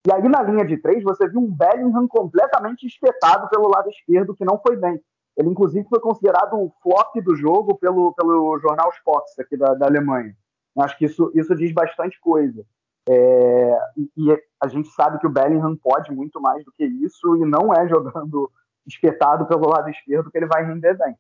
E 0.06 0.12
aí 0.12 0.28
na 0.28 0.42
linha 0.42 0.66
de 0.66 0.78
três 0.78 1.04
você 1.04 1.28
viu 1.28 1.40
um 1.40 1.52
Bellingham 1.52 2.08
completamente 2.08 2.86
espetado 2.86 3.48
pelo 3.50 3.70
lado 3.70 3.90
esquerdo, 3.90 4.36
que 4.36 4.46
não 4.46 4.60
foi 4.60 4.76
bem. 4.76 5.02
Ele 5.38 5.50
inclusive 5.50 5.88
foi 5.88 6.00
considerado 6.00 6.54
o 6.54 6.72
flop 6.82 7.16
do 7.24 7.36
jogo 7.36 7.76
pelo, 7.76 8.14
pelo 8.14 8.60
jornal 8.60 8.92
Spox 8.98 9.40
aqui 9.40 9.58
da, 9.58 9.74
da 9.74 9.88
Alemanha. 9.88 10.36
Acho 10.80 10.98
que 10.98 11.06
isso, 11.06 11.32
isso 11.36 11.56
diz 11.56 11.72
bastante 11.72 12.20
coisa. 12.20 12.66
É, 13.08 13.78
e 14.18 14.32
a 14.62 14.68
gente 14.68 14.88
sabe 14.90 15.20
que 15.20 15.28
o 15.28 15.30
Bellingham 15.30 15.76
pode 15.76 16.12
muito 16.12 16.40
mais 16.40 16.64
do 16.64 16.72
que 16.72 16.86
isso 16.86 17.36
e 17.36 17.46
não 17.46 17.74
é 17.74 17.88
jogando 17.88 18.50
espetado 18.88 19.46
pelo 19.46 19.70
lado 19.70 19.90
esquerdo 19.90 20.32
que 20.32 20.38
ele 20.38 20.48
vai 20.48 20.64
render 20.66 20.98
bem. 20.98 21.16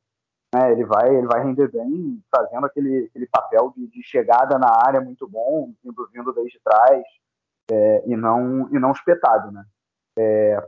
É, 0.55 0.71
ele, 0.71 0.85
vai, 0.85 1.15
ele 1.15 1.27
vai 1.27 1.43
render 1.43 1.69
bem 1.71 2.21
fazendo 2.33 2.65
aquele, 2.65 3.05
aquele 3.05 3.27
papel 3.27 3.73
de, 3.75 3.87
de 3.87 4.03
chegada 4.03 4.57
na 4.59 4.67
área 4.85 5.01
muito 5.01 5.27
bom, 5.27 5.73
vindo, 5.83 6.09
vindo 6.13 6.31
desde 6.31 6.59
trás 6.63 7.03
é, 7.71 8.03
e, 8.05 8.15
não, 8.15 8.69
e 8.69 8.79
não 8.79 8.91
espetado. 8.91 9.51
Né? 9.51 9.65
É, 10.17 10.67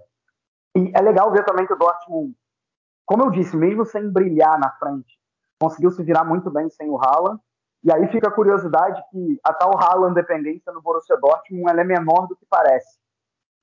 e 0.75 0.91
é 0.93 1.01
legal 1.01 1.31
ver 1.31 1.45
também 1.45 1.67
que 1.67 1.73
o 1.73 1.77
Dortmund, 1.77 2.35
como 3.05 3.23
eu 3.23 3.29
disse, 3.29 3.55
mesmo 3.55 3.85
sem 3.85 4.09
brilhar 4.09 4.59
na 4.59 4.71
frente, 4.71 5.19
conseguiu 5.61 5.91
se 5.91 6.03
virar 6.03 6.23
muito 6.23 6.49
bem 6.49 6.67
sem 6.69 6.89
o 6.89 6.97
Haaland 6.97 7.39
e 7.85 7.93
aí 7.93 8.07
fica 8.07 8.27
a 8.27 8.31
curiosidade 8.31 8.99
que 9.11 9.39
a 9.43 9.53
tal 9.53 9.77
Haaland 9.77 10.15
dependência 10.15 10.73
no 10.73 10.81
Borussia 10.81 11.15
Dortmund 11.17 11.69
é 11.69 11.83
menor 11.83 12.27
do 12.27 12.35
que 12.35 12.43
parece. 12.49 12.97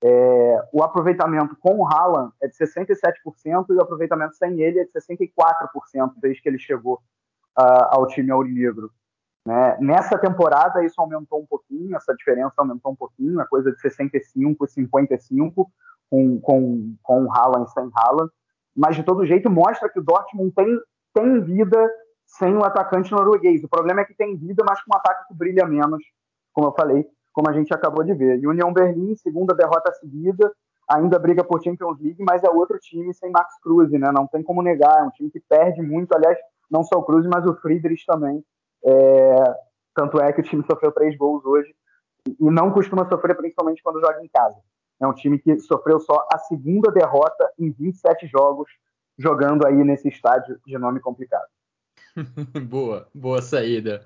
É, 0.04 0.68
o 0.72 0.80
aproveitamento 0.80 1.56
com 1.56 1.78
o 1.78 1.86
Haaland 1.86 2.32
é 2.40 2.46
de 2.46 2.54
67% 2.54 3.66
e 3.70 3.72
o 3.72 3.82
aproveitamento 3.82 4.36
sem 4.36 4.60
ele 4.60 4.78
é 4.78 4.84
de 4.84 4.92
64% 4.92 6.12
desde 6.18 6.40
que 6.40 6.48
ele 6.48 6.58
chegou 6.58 7.02
uh, 7.58 7.86
ao 7.90 8.06
time 8.06 8.30
aurinegro. 8.30 8.92
Né? 9.44 9.76
Nessa 9.80 10.16
temporada 10.16 10.84
isso 10.84 11.00
aumentou 11.00 11.40
um 11.40 11.46
pouquinho, 11.46 11.96
essa 11.96 12.14
diferença 12.14 12.54
aumentou 12.58 12.92
um 12.92 12.96
pouquinho, 12.96 13.40
é 13.40 13.46
coisa 13.46 13.72
de 13.72 13.80
65 13.80 14.64
e 14.64 14.68
55 14.68 15.72
com, 16.08 16.40
com, 16.40 16.94
com 17.02 17.24
o 17.24 17.32
Haaland 17.32 17.68
e 17.68 17.72
sem 17.72 17.90
Haaland, 17.92 18.30
mas 18.76 18.94
de 18.94 19.02
todo 19.02 19.26
jeito 19.26 19.50
mostra 19.50 19.88
que 19.88 19.98
o 19.98 20.04
Dortmund 20.04 20.52
tem, 20.54 20.80
tem 21.12 21.40
vida 21.40 21.90
sem 22.32 22.56
o 22.56 22.64
atacante 22.64 23.12
norueguês. 23.12 23.62
O 23.62 23.68
problema 23.68 24.00
é 24.00 24.04
que 24.04 24.14
tem 24.14 24.36
vida, 24.36 24.64
mas 24.66 24.82
com 24.82 24.94
um 24.94 24.96
ataque 24.96 25.28
que 25.28 25.34
brilha 25.34 25.66
menos, 25.66 26.02
como 26.52 26.68
eu 26.68 26.72
falei, 26.72 27.06
como 27.32 27.48
a 27.50 27.52
gente 27.52 27.72
acabou 27.74 28.02
de 28.02 28.14
ver. 28.14 28.46
União 28.46 28.72
Berlim, 28.72 29.14
segunda 29.16 29.54
derrota 29.54 29.92
seguida, 29.92 30.50
ainda 30.90 31.18
briga 31.18 31.44
por 31.44 31.62
Champions 31.62 32.00
League, 32.00 32.22
mas 32.22 32.42
é 32.42 32.48
outro 32.48 32.78
time 32.78 33.12
sem 33.12 33.30
Max 33.30 33.58
Cruz, 33.62 33.90
né? 33.92 34.10
Não 34.12 34.26
tem 34.26 34.42
como 34.42 34.62
negar, 34.62 35.00
é 35.00 35.02
um 35.02 35.10
time 35.10 35.30
que 35.30 35.40
perde 35.40 35.82
muito, 35.82 36.14
aliás, 36.14 36.38
não 36.70 36.82
só 36.82 36.98
o 36.98 37.02
Cruz, 37.02 37.26
mas 37.26 37.44
o 37.46 37.54
Friedrich 37.56 38.04
também. 38.06 38.42
É... 38.84 39.56
Tanto 39.94 40.18
é 40.18 40.32
que 40.32 40.40
o 40.40 40.44
time 40.44 40.64
sofreu 40.64 40.90
três 40.90 41.14
gols 41.16 41.44
hoje 41.44 41.74
e 42.26 42.50
não 42.50 42.70
costuma 42.70 43.06
sofrer, 43.08 43.36
principalmente 43.36 43.82
quando 43.82 44.00
joga 44.00 44.24
em 44.24 44.28
casa. 44.28 44.56
É 44.98 45.06
um 45.06 45.12
time 45.12 45.38
que 45.38 45.58
sofreu 45.58 46.00
só 46.00 46.26
a 46.32 46.38
segunda 46.38 46.90
derrota 46.90 47.50
em 47.58 47.70
27 47.70 48.26
jogos, 48.26 48.70
jogando 49.18 49.66
aí 49.66 49.84
nesse 49.84 50.08
estádio 50.08 50.58
de 50.64 50.78
nome 50.78 50.98
complicado. 51.00 51.46
boa, 52.68 53.06
boa 53.14 53.40
saída. 53.40 54.02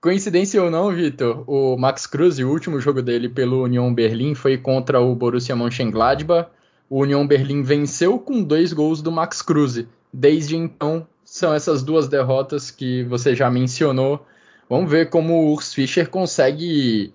Coincidência 0.00 0.62
ou 0.62 0.70
não, 0.70 0.92
Vitor, 0.92 1.44
o 1.48 1.76
Max 1.76 2.06
Cruz, 2.06 2.38
o 2.38 2.48
último 2.48 2.78
jogo 2.78 3.00
dele 3.02 3.28
pelo 3.28 3.64
Union 3.64 3.92
Berlim 3.92 4.34
foi 4.34 4.58
contra 4.58 5.00
o 5.00 5.14
Borussia 5.14 5.56
Mönchengladbach. 5.56 6.50
O 6.90 7.00
Union 7.00 7.26
Berlim 7.26 7.62
venceu 7.62 8.18
com 8.18 8.42
dois 8.42 8.72
gols 8.72 9.00
do 9.00 9.10
Max 9.10 9.40
Cruz. 9.40 9.84
Desde 10.12 10.56
então, 10.56 11.06
são 11.24 11.54
essas 11.54 11.82
duas 11.82 12.06
derrotas 12.06 12.70
que 12.70 13.02
você 13.04 13.34
já 13.34 13.50
mencionou. 13.50 14.24
Vamos 14.68 14.90
ver 14.90 15.08
como 15.08 15.32
o 15.34 15.52
Urs 15.54 15.72
Fischer 15.72 16.08
consegue 16.08 17.12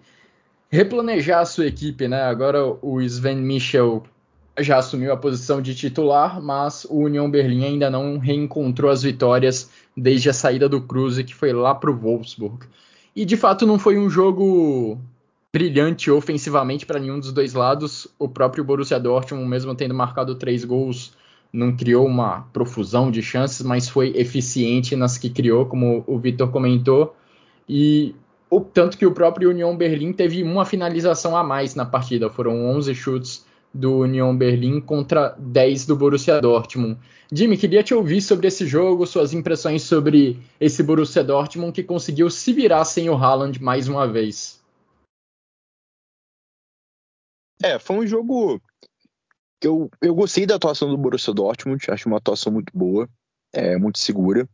replanejar 0.69 1.41
a 1.41 1.45
sua 1.45 1.67
equipe, 1.67 2.07
né? 2.07 2.23
Agora 2.23 2.65
o 2.81 2.99
Sven 3.01 3.37
Michel 3.37 4.03
já 4.59 4.77
assumiu 4.77 5.13
a 5.13 5.17
posição 5.17 5.61
de 5.61 5.73
titular, 5.75 6.41
mas 6.41 6.85
o 6.89 6.99
União 6.99 7.29
Berlim 7.29 7.65
ainda 7.65 7.89
não 7.89 8.17
reencontrou 8.17 8.91
as 8.91 9.03
vitórias 9.03 9.69
desde 9.99 10.29
a 10.29 10.33
saída 10.33 10.69
do 10.69 10.81
Cruze, 10.81 11.23
que 11.23 11.35
foi 11.35 11.53
lá 11.53 11.75
para 11.75 11.91
o 11.91 11.95
Wolfsburg. 11.95 12.65
E 13.15 13.25
de 13.25 13.35
fato 13.35 13.65
não 13.65 13.77
foi 13.77 13.97
um 13.97 14.09
jogo 14.09 14.97
brilhante 15.51 16.09
ofensivamente 16.11 16.85
para 16.85 16.99
nenhum 16.99 17.19
dos 17.19 17.31
dois 17.31 17.53
lados. 17.53 18.07
O 18.17 18.27
próprio 18.27 18.63
Borussia 18.63 18.99
Dortmund, 18.99 19.47
mesmo 19.47 19.75
tendo 19.75 19.93
marcado 19.93 20.35
três 20.35 20.63
gols, 20.63 21.13
não 21.51 21.75
criou 21.75 22.05
uma 22.05 22.41
profusão 22.53 23.09
de 23.09 23.21
chances, 23.21 23.61
mas 23.61 23.89
foi 23.89 24.13
eficiente 24.15 24.95
nas 24.95 25.17
que 25.17 25.29
criou, 25.29 25.65
como 25.65 26.03
o 26.07 26.19
Vitor 26.19 26.49
comentou. 26.49 27.15
E 27.67 28.15
o 28.49 28.61
tanto 28.61 28.97
que 28.97 29.05
o 29.05 29.11
próprio 29.11 29.49
União 29.49 29.75
Berlim 29.75 30.13
teve 30.13 30.43
uma 30.43 30.65
finalização 30.65 31.35
a 31.35 31.43
mais 31.43 31.75
na 31.75 31.85
partida, 31.85 32.29
foram 32.29 32.67
11 32.67 32.95
chutes 32.95 33.48
do 33.73 33.99
Union 33.99 34.35
Berlim 34.35 34.81
contra 34.81 35.35
10 35.37 35.85
do 35.85 35.95
Borussia 35.95 36.41
Dortmund. 36.41 36.99
Jimmy, 37.31 37.57
queria 37.57 37.83
te 37.83 37.93
ouvir 37.93 38.21
sobre 38.21 38.47
esse 38.47 38.65
jogo, 38.65 39.05
suas 39.05 39.33
impressões 39.33 39.83
sobre 39.83 40.39
esse 40.59 40.81
Borussia 40.81 41.23
Dortmund 41.23 41.71
que 41.71 41.83
conseguiu 41.83 42.29
se 42.29 42.51
virar 42.51 42.83
sem 42.85 43.09
o 43.09 43.15
Haaland 43.15 43.61
mais 43.61 43.87
uma 43.87 44.07
vez. 44.07 44.59
É, 47.61 47.77
foi 47.77 47.97
um 47.97 48.07
jogo 48.07 48.59
que 49.61 49.67
eu, 49.67 49.89
eu 50.01 50.15
gostei 50.15 50.45
da 50.45 50.55
atuação 50.55 50.89
do 50.89 50.97
Borussia 50.97 51.33
Dortmund, 51.33 51.85
acho 51.89 52.07
uma 52.07 52.17
atuação 52.17 52.51
muito 52.51 52.71
boa, 52.75 53.07
é, 53.53 53.77
muito 53.77 53.99
segura. 53.99 54.47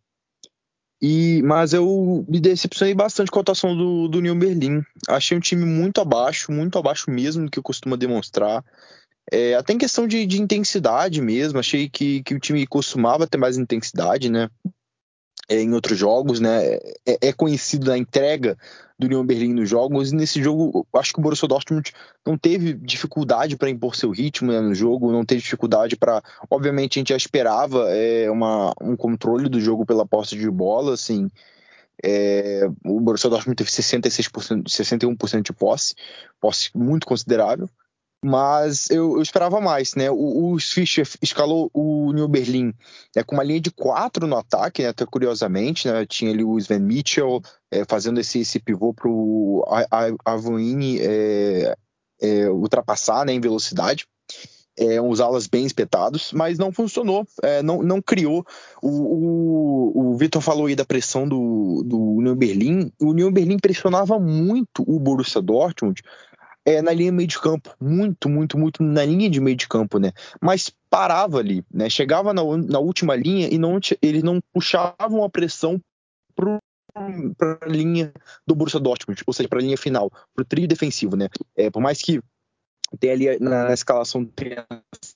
E, 1.01 1.41
mas 1.43 1.73
eu 1.73 2.25
me 2.28 2.39
decepcionei 2.39 2.95
bastante 2.95 3.30
com 3.30 3.38
a 3.38 3.41
atuação 3.41 3.75
do, 3.75 4.08
do 4.08 4.17
Union 4.17 4.39
Berlim. 4.39 4.82
Achei 5.08 5.38
um 5.38 5.41
time 5.41 5.63
muito 5.65 6.01
abaixo, 6.01 6.51
muito 6.51 6.80
abaixo 6.80 7.12
mesmo 7.12 7.45
do 7.45 7.51
que 7.51 7.62
costuma 7.62 7.95
demonstrar. 7.95 8.63
É, 9.31 9.55
até 9.55 9.73
em 9.73 9.77
questão 9.77 10.07
de, 10.07 10.25
de, 10.25 10.41
intensidade 10.41 11.21
mesmo, 11.21 11.59
achei 11.59 11.89
que, 11.89 12.21
que 12.23 12.35
o 12.35 12.39
time 12.39 12.65
costumava 12.67 13.25
ter 13.25 13.38
mais 13.38 13.57
intensidade, 13.57 14.29
né? 14.29 14.49
é, 15.47 15.61
em 15.61 15.73
outros 15.73 15.97
jogos, 15.97 16.39
né? 16.39 16.75
É, 17.05 17.29
é, 17.29 17.33
conhecido 17.33 17.85
da 17.85 17.97
entrega 17.97 18.57
do 18.97 19.05
Union 19.07 19.25
Berlim 19.25 19.53
nos 19.53 19.69
jogos, 19.69 20.11
e 20.11 20.15
nesse 20.15 20.41
jogo 20.41 20.88
acho 20.95 21.13
que 21.13 21.19
o 21.19 21.21
Borussia 21.21 21.47
Dortmund 21.47 21.91
não 22.25 22.38
teve 22.38 22.73
dificuldade 22.73 23.57
para 23.57 23.69
impor 23.69 23.95
seu 23.95 24.09
ritmo 24.09 24.51
né, 24.51 24.61
no 24.61 24.73
jogo, 24.73 25.11
não 25.11 25.25
teve 25.25 25.41
dificuldade 25.41 25.95
para. 25.95 26.23
Obviamente 26.49 26.97
a 26.97 26.99
gente 27.01 27.09
já 27.09 27.17
esperava 27.17 27.89
é, 27.89 28.29
uma, 28.31 28.73
um 28.81 28.95
controle 28.95 29.49
do 29.49 29.59
jogo 29.59 29.85
pela 29.85 30.05
posse 30.05 30.35
de 30.38 30.49
bola, 30.49 30.93
assim. 30.93 31.29
É, 32.03 32.67
o 32.85 32.99
Borussia 32.99 33.29
Dortmund 33.29 33.55
teve 33.55 33.69
66%, 33.69 34.63
61% 34.63 35.41
de 35.41 35.53
posse, 35.53 35.95
posse 36.41 36.69
muito 36.75 37.07
considerável 37.07 37.69
mas 38.25 38.89
eu, 38.89 39.17
eu, 39.17 39.21
esperava 39.21 39.61
mais, 39.61 39.93
né? 39.93 40.09
O, 40.09 40.53
o 40.53 40.59
Fischer 40.59 41.07
escalou 41.21 41.69
o 41.71 42.11
New 42.11 42.27
Berlin 42.27 42.73
é, 43.15 43.23
com 43.23 43.35
uma 43.35 43.43
linha 43.43 43.61
de 43.61 43.69
quatro 43.69 44.25
no 44.25 44.35
ataque, 44.35 44.81
né? 44.81 44.89
até 44.89 45.05
curiosamente, 45.05 45.88
né? 45.88 46.05
Tinha 46.07 46.31
ali 46.31 46.43
o 46.43 46.57
Sven 46.57 46.79
Mitchell 46.79 47.39
é, 47.69 47.85
fazendo 47.88 48.19
esse, 48.19 48.39
esse 48.39 48.59
pivô 48.59 48.95
para 48.95 49.07
o 49.07 49.63
Avoine 50.25 50.99
é, 51.01 51.77
é, 52.19 52.49
ultrapassar 52.49 53.25
né, 53.27 53.33
em 53.33 53.39
velocidade. 53.39 54.07
É, 54.77 54.99
uns 54.99 55.21
alas 55.21 55.47
bem 55.47 55.65
espetados, 55.65 56.33
mas 56.33 56.57
não 56.57 56.69
funcionou, 56.69 57.25
é, 57.41 57.63
não, 57.63 57.81
não 57.81 58.01
criou. 58.01 58.43
O, 58.81 58.89
o, 58.89 60.11
o 60.11 60.17
Vitor 60.17 60.41
falou 60.41 60.65
aí 60.65 60.75
da 60.75 60.83
pressão 60.83 61.25
do, 61.25 61.81
do 61.85 61.97
Union 61.97 62.35
Berlim. 62.35 62.91
O 62.99 63.11
Union 63.11 63.31
Berlim 63.31 63.57
pressionava 63.57 64.19
muito 64.19 64.83
o 64.85 64.99
Borussia 64.99 65.41
Dortmund, 65.41 66.01
é, 66.65 66.82
na 66.82 66.91
linha 66.91 67.12
meio 67.12 67.28
de 67.28 67.39
campo, 67.39 67.73
muito, 67.80 68.28
muito, 68.28 68.58
muito 68.58 68.82
na 68.82 69.06
linha 69.06 69.30
de 69.30 69.39
meio 69.39 69.56
de 69.56 69.67
campo, 69.67 69.99
né? 69.99 70.12
Mas 70.41 70.71
parava 70.89 71.38
ali, 71.38 71.63
né? 71.71 71.89
Chegava 71.89 72.34
na, 72.34 72.41
na 72.58 72.80
última 72.80 73.15
linha 73.15 73.47
e 73.51 73.58
não, 73.58 73.80
eles 74.01 74.23
não 74.23 74.41
puxavam 74.51 75.23
a 75.23 75.30
pressão 75.30 75.80
para 76.36 77.60
a 77.62 77.67
linha 77.67 78.12
do 78.47 78.56
Borussia 78.56 78.80
Dortmund, 78.80 79.21
ou 79.28 79.34
seja, 79.34 79.47
para 79.47 79.60
a 79.60 79.62
linha 79.62 79.78
final, 79.78 80.10
para 80.34 80.41
o 80.41 80.45
trio 80.45 80.67
defensivo, 80.67 81.15
né? 81.15 81.30
É, 81.56 81.69
por 81.69 81.82
mais 81.82 82.01
que 82.01 82.19
tem 83.00 83.12
ali 83.12 83.39
na, 83.39 83.74
escalação 83.74 84.28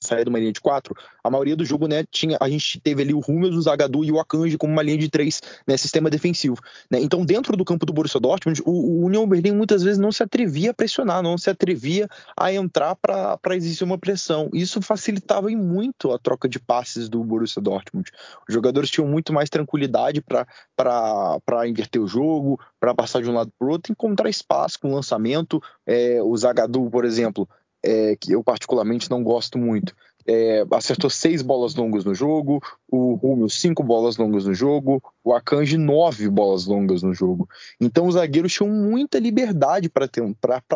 sair 0.00 0.24
de 0.24 0.30
uma 0.30 0.38
linha 0.38 0.52
de 0.52 0.60
quatro, 0.60 0.94
a 1.22 1.30
maioria 1.30 1.56
do 1.56 1.64
jogo, 1.64 1.86
né, 1.86 2.04
tinha, 2.10 2.36
a 2.40 2.48
gente 2.48 2.80
teve 2.80 3.02
ali 3.02 3.14
o 3.14 3.20
Hummels, 3.26 3.56
o 3.56 3.62
Zagadou 3.62 4.04
e 4.04 4.12
o 4.12 4.18
Akanji 4.18 4.58
como 4.58 4.72
uma 4.72 4.82
linha 4.82 4.98
de 4.98 5.08
três, 5.08 5.40
né, 5.66 5.76
sistema 5.76 6.10
defensivo, 6.10 6.56
né? 6.90 7.00
Então, 7.00 7.24
dentro 7.24 7.56
do 7.56 7.64
campo 7.64 7.86
do 7.86 7.92
Borussia 7.92 8.20
Dortmund, 8.20 8.62
o, 8.64 8.70
o 8.70 9.06
Union 9.06 9.26
Berlim 9.26 9.52
muitas 9.52 9.82
vezes 9.82 9.98
não 9.98 10.12
se 10.12 10.22
atrevia 10.22 10.70
a 10.70 10.74
pressionar, 10.74 11.22
não 11.22 11.38
se 11.38 11.48
atrevia 11.48 12.08
a 12.36 12.52
entrar 12.52 12.96
para 12.96 13.56
exercer 13.56 13.86
uma 13.86 13.98
pressão. 13.98 14.50
Isso 14.52 14.82
facilitava 14.82 15.48
muito 15.50 16.12
a 16.12 16.18
troca 16.18 16.48
de 16.48 16.58
passes 16.58 17.08
do 17.08 17.22
Borussia 17.22 17.62
Dortmund. 17.62 18.10
Os 18.48 18.54
jogadores 18.54 18.90
tinham 18.90 19.06
muito 19.06 19.32
mais 19.32 19.48
tranquilidade 19.48 20.22
para 20.22 21.68
inverter 21.68 22.02
o 22.02 22.06
jogo, 22.06 22.60
para 22.78 22.94
passar 22.94 23.22
de 23.22 23.30
um 23.30 23.34
lado 23.34 23.52
para 23.58 23.66
o 23.66 23.70
outro, 23.70 23.92
encontrar 23.92 24.28
espaço 24.28 24.78
com 24.80 24.94
lançamento. 24.94 25.62
É, 25.86 26.22
o 26.22 26.36
Zagadou, 26.36 26.90
por 26.90 27.04
exemplo, 27.04 27.48
é, 27.82 28.16
que 28.16 28.32
eu 28.32 28.42
particularmente 28.42 29.10
não 29.10 29.22
gosto 29.22 29.58
muito. 29.58 29.94
É, 30.26 30.64
acertou 30.72 31.08
seis 31.08 31.42
bolas 31.42 31.74
longas 31.74 32.04
no 32.04 32.14
jogo, 32.14 32.62
o 32.90 33.14
Rúmio 33.14 33.48
cinco 33.48 33.82
bolas 33.82 34.16
longas 34.16 34.44
no 34.44 34.54
jogo, 34.54 35.02
o 35.22 35.34
Akanji 35.34 35.76
nove 35.76 36.28
bolas 36.28 36.66
longas 36.66 37.02
no 37.02 37.12
jogo. 37.12 37.48
Então 37.80 38.06
os 38.06 38.14
zagueiros 38.14 38.52
tinham 38.52 38.70
muita 38.70 39.18
liberdade 39.18 39.88
para 39.88 40.08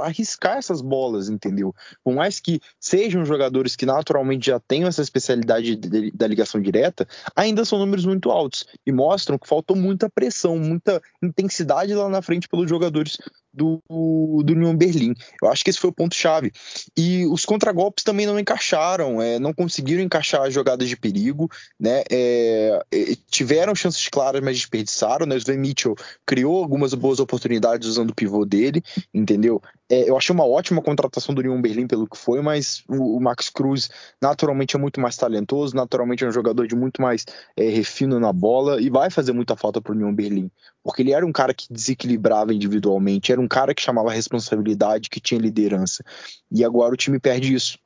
arriscar 0.00 0.58
essas 0.58 0.80
bolas, 0.80 1.28
entendeu? 1.28 1.74
Por 2.02 2.14
mais 2.14 2.40
que 2.40 2.60
sejam 2.78 3.24
jogadores 3.24 3.76
que 3.76 3.86
naturalmente 3.86 4.46
já 4.46 4.60
tenham 4.60 4.88
essa 4.88 5.02
especialidade 5.02 5.76
de, 5.76 5.88
de, 5.88 6.10
da 6.10 6.26
ligação 6.26 6.60
direta, 6.60 7.06
ainda 7.34 7.64
são 7.64 7.78
números 7.78 8.04
muito 8.04 8.30
altos 8.30 8.66
e 8.86 8.92
mostram 8.92 9.38
que 9.38 9.48
faltou 9.48 9.76
muita 9.76 10.08
pressão, 10.10 10.58
muita 10.58 11.00
intensidade 11.22 11.94
lá 11.94 12.08
na 12.08 12.22
frente 12.22 12.48
pelos 12.48 12.68
jogadores 12.68 13.18
do, 13.54 13.80
do 13.88 14.52
Union 14.52 14.76
Berlim. 14.76 15.14
Eu 15.40 15.48
acho 15.48 15.62
que 15.62 15.70
esse 15.70 15.78
foi 15.78 15.90
o 15.90 15.94
ponto-chave. 15.94 16.52
E 16.96 17.24
os 17.26 17.44
contragolpes 17.44 18.02
também 18.02 18.26
não 18.26 18.38
encaixaram, 18.38 19.22
é, 19.22 19.38
não 19.38 19.54
conseguiram 19.54 20.02
encaixar 20.02 20.42
as 20.42 20.52
jogadas 20.52 20.88
de 20.88 20.96
perigo, 20.96 21.48
né? 21.78 22.02
É, 22.10 22.80
é, 22.92 23.16
tiveram 23.30 23.74
chances 23.74 24.08
claras, 24.08 24.33
mas 24.40 24.56
desperdiçaram, 24.56 25.26
né? 25.26 25.34
O 25.34 25.38
Sven 25.38 25.58
Mitchell 25.58 25.94
criou 26.26 26.62
algumas 26.62 26.94
boas 26.94 27.20
oportunidades 27.20 27.88
usando 27.88 28.10
o 28.10 28.14
pivô 28.14 28.44
dele, 28.44 28.82
entendeu? 29.12 29.60
É, 29.88 30.08
eu 30.08 30.16
achei 30.16 30.34
uma 30.34 30.46
ótima 30.46 30.80
contratação 30.80 31.34
do 31.34 31.40
Union 31.40 31.60
Berlim 31.60 31.86
pelo 31.86 32.08
que 32.08 32.16
foi, 32.16 32.40
mas 32.40 32.82
o, 32.88 33.16
o, 33.16 33.20
Max 33.20 33.50
Cruz 33.50 33.90
naturalmente 34.20 34.74
é 34.76 34.78
muito 34.78 35.00
mais 35.00 35.16
talentoso, 35.16 35.76
naturalmente 35.76 36.24
é 36.24 36.28
um 36.28 36.32
jogador 36.32 36.66
de 36.66 36.74
muito 36.74 37.02
mais 37.02 37.24
é, 37.56 37.68
refino 37.68 38.18
na 38.18 38.32
bola 38.32 38.80
e 38.80 38.88
vai 38.88 39.10
fazer 39.10 39.32
muita 39.32 39.56
falta 39.56 39.80
para 39.80 39.92
o 39.92 39.94
Union 39.94 40.14
Berlim, 40.14 40.50
porque 40.82 41.02
ele 41.02 41.12
era 41.12 41.26
um 41.26 41.32
cara 41.32 41.52
que 41.52 41.66
desequilibrava 41.70 42.54
individualmente, 42.54 43.30
era 43.30 43.40
um 43.40 43.48
cara 43.48 43.74
que 43.74 43.82
chamava 43.82 44.10
responsabilidade, 44.10 45.10
que 45.10 45.20
tinha 45.20 45.40
liderança. 45.40 46.02
E 46.50 46.64
agora 46.64 46.94
o 46.94 46.96
time 46.96 47.20
perde 47.20 47.54
isso 47.54 47.78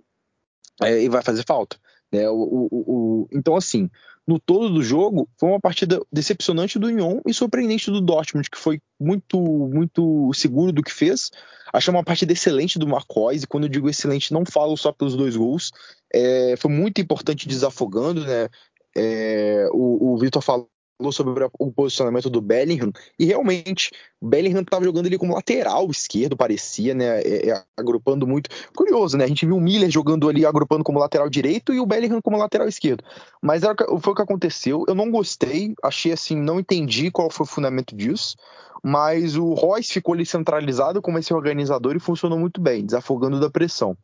é, 0.83 1.03
e 1.03 1.09
vai 1.09 1.23
fazer 1.23 1.45
falta. 1.45 1.77
Né? 2.13 2.29
O, 2.29 2.35
o, 2.35 2.69
o, 2.71 3.29
então, 3.33 3.57
assim, 3.57 3.91
no 4.29 4.39
todo 4.39 4.69
do 4.69 4.83
jogo, 4.83 5.27
foi 5.41 5.49
uma 5.49 5.59
partida 5.59 6.03
decepcionante 6.13 6.79
do 6.79 6.89
Union 6.89 7.19
e 7.27 7.33
surpreendente 7.33 7.91
do 7.91 7.99
Dortmund, 7.99 8.51
que 8.51 8.59
foi 8.59 8.79
muito, 9.01 9.41
muito 9.41 10.31
seguro 10.35 10.71
do 10.71 10.83
que 10.83 10.93
fez. 10.93 11.31
Achei 11.73 11.91
uma 11.91 12.05
partida 12.05 12.35
excelente 12.35 12.79
do 12.79 12.87
Marcois, 12.87 13.43
e 13.43 13.47
quando 13.47 13.65
eu 13.65 13.71
digo 13.71 13.89
excelente, 13.89 14.31
não 14.31 14.45
falo 14.45 14.77
só 14.77 14.93
pelos 14.93 15.17
dois 15.17 15.35
gols. 15.35 15.73
É, 16.13 16.55
foi 16.59 16.71
muito 16.71 17.01
importante 17.01 17.49
desafogando, 17.49 18.27
né? 18.27 18.51
É, 18.95 19.67
o, 19.73 20.13
o 20.13 20.19
Vitor 20.19 20.43
falou 20.43 20.69
falou 20.99 21.13
sobre 21.13 21.49
o 21.59 21.73
posicionamento 21.73 22.29
do 22.29 22.41
Bellingham, 22.41 22.93
e 23.19 23.25
realmente, 23.25 23.93
o 24.21 24.27
Bellingham 24.27 24.63
estava 24.63 24.85
jogando 24.85 25.07
ele 25.07 25.17
como 25.17 25.35
lateral 25.35 25.89
esquerdo, 25.91 26.37
parecia, 26.37 26.93
né, 26.93 27.21
é, 27.21 27.51
é, 27.51 27.65
agrupando 27.77 28.27
muito. 28.27 28.51
Curioso, 28.75 29.17
né, 29.17 29.25
a 29.25 29.29
gente 29.29 29.47
viu 29.47 29.57
o 29.57 29.61
Miller 29.61 29.89
jogando 29.89 30.29
ali, 30.29 30.45
agrupando 30.45 30.83
como 30.83 30.99
lateral 30.99 31.31
direito, 31.31 31.73
e 31.73 31.81
o 31.81 31.87
Bellingham 31.87 32.21
como 32.21 32.37
lateral 32.37 32.67
esquerdo. 32.67 33.05
Mas 33.41 33.63
era, 33.63 33.77
foi 34.01 34.13
o 34.13 34.17
que 34.17 34.23
aconteceu, 34.23 34.85
eu 34.89 34.95
não 34.95 35.11
gostei, 35.11 35.73
achei 35.83 36.13
assim, 36.13 36.37
não 36.37 36.59
entendi 36.59 37.11
qual 37.11 37.31
foi 37.31 37.45
o 37.45 37.49
fundamento 37.49 37.95
disso, 37.95 38.37
mas 38.83 39.37
o 39.37 39.55
Royce 39.55 39.93
ficou 39.93 40.15
ali 40.15 40.27
centralizado 40.27 41.01
como 41.01 41.19
esse 41.19 41.33
organizador 41.33 41.97
e 41.97 42.01
funcionou 42.01 42.39
muito 42.39 42.61
bem, 42.61 42.85
desafogando 42.85 43.39
da 43.39 43.51
pressão. 43.51 43.97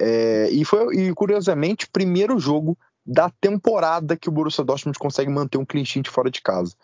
É, 0.00 0.48
e 0.50 0.64
foi, 0.64 0.96
e 0.96 1.14
curiosamente, 1.14 1.88
primeiro 1.88 2.38
jogo 2.38 2.76
da 3.04 3.30
temporada 3.30 4.16
que 4.16 4.28
o 4.28 4.32
Borussia 4.32 4.64
Dortmund 4.64 4.98
consegue 4.98 5.30
manter 5.30 5.58
um 5.58 5.64
clean 5.64 5.84
sheet 5.84 6.08
fora 6.08 6.30
de 6.30 6.40
casa. 6.40 6.74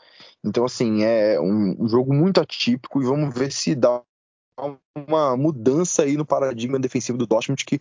Então, 0.44 0.64
assim, 0.64 1.02
é 1.02 1.40
um, 1.40 1.76
um 1.78 1.88
jogo 1.88 2.12
muito 2.12 2.40
atípico 2.40 3.00
e 3.00 3.06
vamos 3.06 3.34
ver 3.34 3.52
se 3.52 3.74
dá 3.74 4.02
uma 4.96 5.36
mudança 5.36 6.02
aí 6.02 6.16
no 6.16 6.26
paradigma 6.26 6.78
defensivo 6.78 7.16
do 7.16 7.26
Dortmund 7.26 7.64
que, 7.64 7.80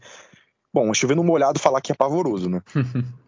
bom, 0.73 0.93
chovendo 0.93 1.23
molhado 1.23 1.59
falar 1.59 1.81
que 1.81 1.91
é 1.91 1.95
pavoroso, 1.95 2.49
né? 2.49 2.61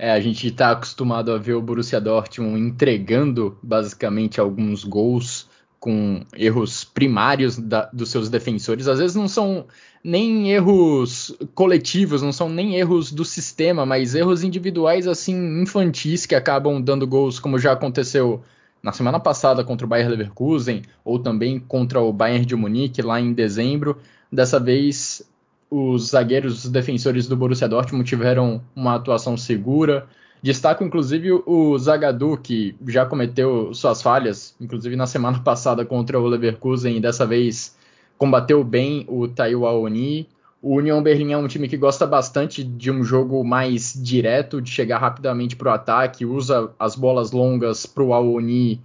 É, 0.00 0.12
a 0.12 0.20
gente 0.20 0.46
está 0.46 0.70
acostumado 0.70 1.32
a 1.32 1.38
ver 1.38 1.54
o 1.54 1.60
Borussia 1.60 2.00
Dortmund 2.00 2.56
entregando 2.56 3.58
basicamente 3.60 4.40
alguns 4.40 4.84
gols 4.84 5.50
com 5.80 6.22
erros 6.36 6.84
primários 6.84 7.56
da, 7.56 7.88
dos 7.92 8.10
seus 8.10 8.28
defensores. 8.28 8.88
Às 8.88 8.98
vezes 8.98 9.16
não 9.16 9.28
são 9.28 9.66
nem 10.02 10.50
erros 10.50 11.36
coletivos, 11.54 12.22
não 12.22 12.32
são 12.32 12.48
nem 12.48 12.76
erros 12.76 13.12
do 13.12 13.24
sistema, 13.24 13.86
mas 13.86 14.14
erros 14.14 14.42
individuais 14.42 15.06
assim 15.06 15.62
infantis 15.62 16.26
que 16.26 16.34
acabam 16.34 16.80
dando 16.80 17.06
gols, 17.06 17.38
como 17.38 17.58
já 17.58 17.72
aconteceu 17.72 18.42
na 18.82 18.92
semana 18.92 19.18
passada 19.18 19.64
contra 19.64 19.84
o 19.86 19.88
Bayern 19.88 20.10
Leverkusen 20.10 20.82
ou 21.04 21.18
também 21.18 21.58
contra 21.58 22.00
o 22.00 22.12
Bayern 22.12 22.44
de 22.44 22.56
Munique 22.56 23.02
lá 23.02 23.20
em 23.20 23.32
dezembro. 23.32 23.98
Dessa 24.30 24.60
vez 24.60 25.22
os 25.70 26.10
zagueiros, 26.10 26.64
os 26.64 26.70
defensores 26.70 27.26
do 27.26 27.36
Borussia 27.36 27.68
Dortmund 27.68 28.08
tiveram 28.08 28.62
uma 28.74 28.94
atuação 28.94 29.36
segura, 29.36 30.06
Destaco, 30.42 30.84
inclusive, 30.84 31.32
o 31.32 31.76
Zagadou, 31.78 32.36
que 32.36 32.76
já 32.86 33.04
cometeu 33.04 33.74
suas 33.74 34.00
falhas, 34.00 34.54
inclusive 34.60 34.94
na 34.94 35.06
semana 35.06 35.40
passada 35.42 35.84
contra 35.84 36.18
o 36.18 36.26
Leverkusen, 36.26 36.96
e 36.96 37.00
dessa 37.00 37.26
vez 37.26 37.76
combateu 38.16 38.62
bem 38.62 39.04
o 39.08 39.26
Taiwo 39.26 39.66
Aoni. 39.66 40.28
O 40.60 40.76
Union 40.76 41.00
Berlin 41.02 41.32
é 41.32 41.38
um 41.38 41.46
time 41.46 41.68
que 41.68 41.76
gosta 41.76 42.06
bastante 42.06 42.64
de 42.64 42.90
um 42.90 43.04
jogo 43.04 43.44
mais 43.44 43.94
direto, 43.94 44.60
de 44.60 44.70
chegar 44.70 44.98
rapidamente 44.98 45.54
para 45.54 45.70
o 45.70 45.74
ataque, 45.74 46.24
usa 46.24 46.70
as 46.78 46.96
bolas 46.96 47.30
longas 47.30 47.86
para 47.86 48.02
o 48.02 48.12
Aoni 48.12 48.80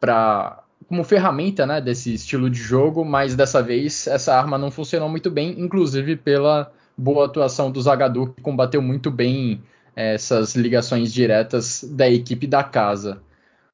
pra, 0.00 0.62
como 0.88 1.04
ferramenta 1.04 1.66
né, 1.66 1.80
desse 1.80 2.14
estilo 2.14 2.48
de 2.48 2.58
jogo, 2.58 3.04
mas 3.04 3.34
dessa 3.34 3.62
vez 3.62 4.06
essa 4.06 4.34
arma 4.34 4.56
não 4.56 4.70
funcionou 4.70 5.08
muito 5.08 5.30
bem, 5.30 5.54
inclusive 5.60 6.16
pela 6.16 6.72
boa 6.96 7.26
atuação 7.26 7.70
do 7.70 7.80
Zagadou, 7.80 8.28
que 8.28 8.40
combateu 8.40 8.80
muito 8.80 9.10
bem 9.10 9.60
essas 9.94 10.54
ligações 10.54 11.12
diretas 11.12 11.84
da 11.84 12.08
equipe 12.08 12.46
da 12.46 12.64
casa. 12.64 13.22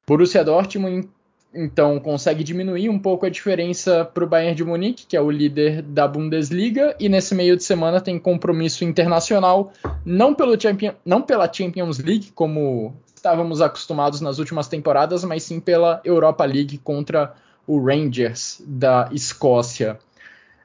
Borussia 0.05 0.43
Dortmund 0.43 1.09
então 1.53 1.99
consegue 1.99 2.43
diminuir 2.43 2.89
um 2.89 2.99
pouco 2.99 3.25
a 3.25 3.29
diferença 3.29 4.05
para 4.05 4.23
o 4.23 4.27
Bayern 4.27 4.55
de 4.55 4.63
Munique, 4.63 5.05
que 5.07 5.17
é 5.17 5.21
o 5.21 5.31
líder 5.31 5.81
da 5.81 6.07
Bundesliga, 6.07 6.95
e 6.99 7.09
nesse 7.09 7.33
meio 7.33 7.57
de 7.57 7.63
semana 7.63 7.99
tem 7.99 8.19
compromisso 8.19 8.83
internacional, 8.83 9.71
não, 10.05 10.33
pelo 10.33 10.59
Champion, 10.59 10.93
não 11.03 11.21
pela 11.21 11.51
Champions 11.51 11.97
League, 11.97 12.31
como 12.35 12.95
estávamos 13.15 13.61
acostumados 13.61 14.21
nas 14.21 14.37
últimas 14.37 14.67
temporadas, 14.67 15.23
mas 15.23 15.43
sim 15.43 15.59
pela 15.59 16.01
Europa 16.05 16.45
League 16.45 16.77
contra 16.77 17.33
o 17.65 17.83
Rangers 17.83 18.61
da 18.65 19.09
Escócia. 19.11 19.99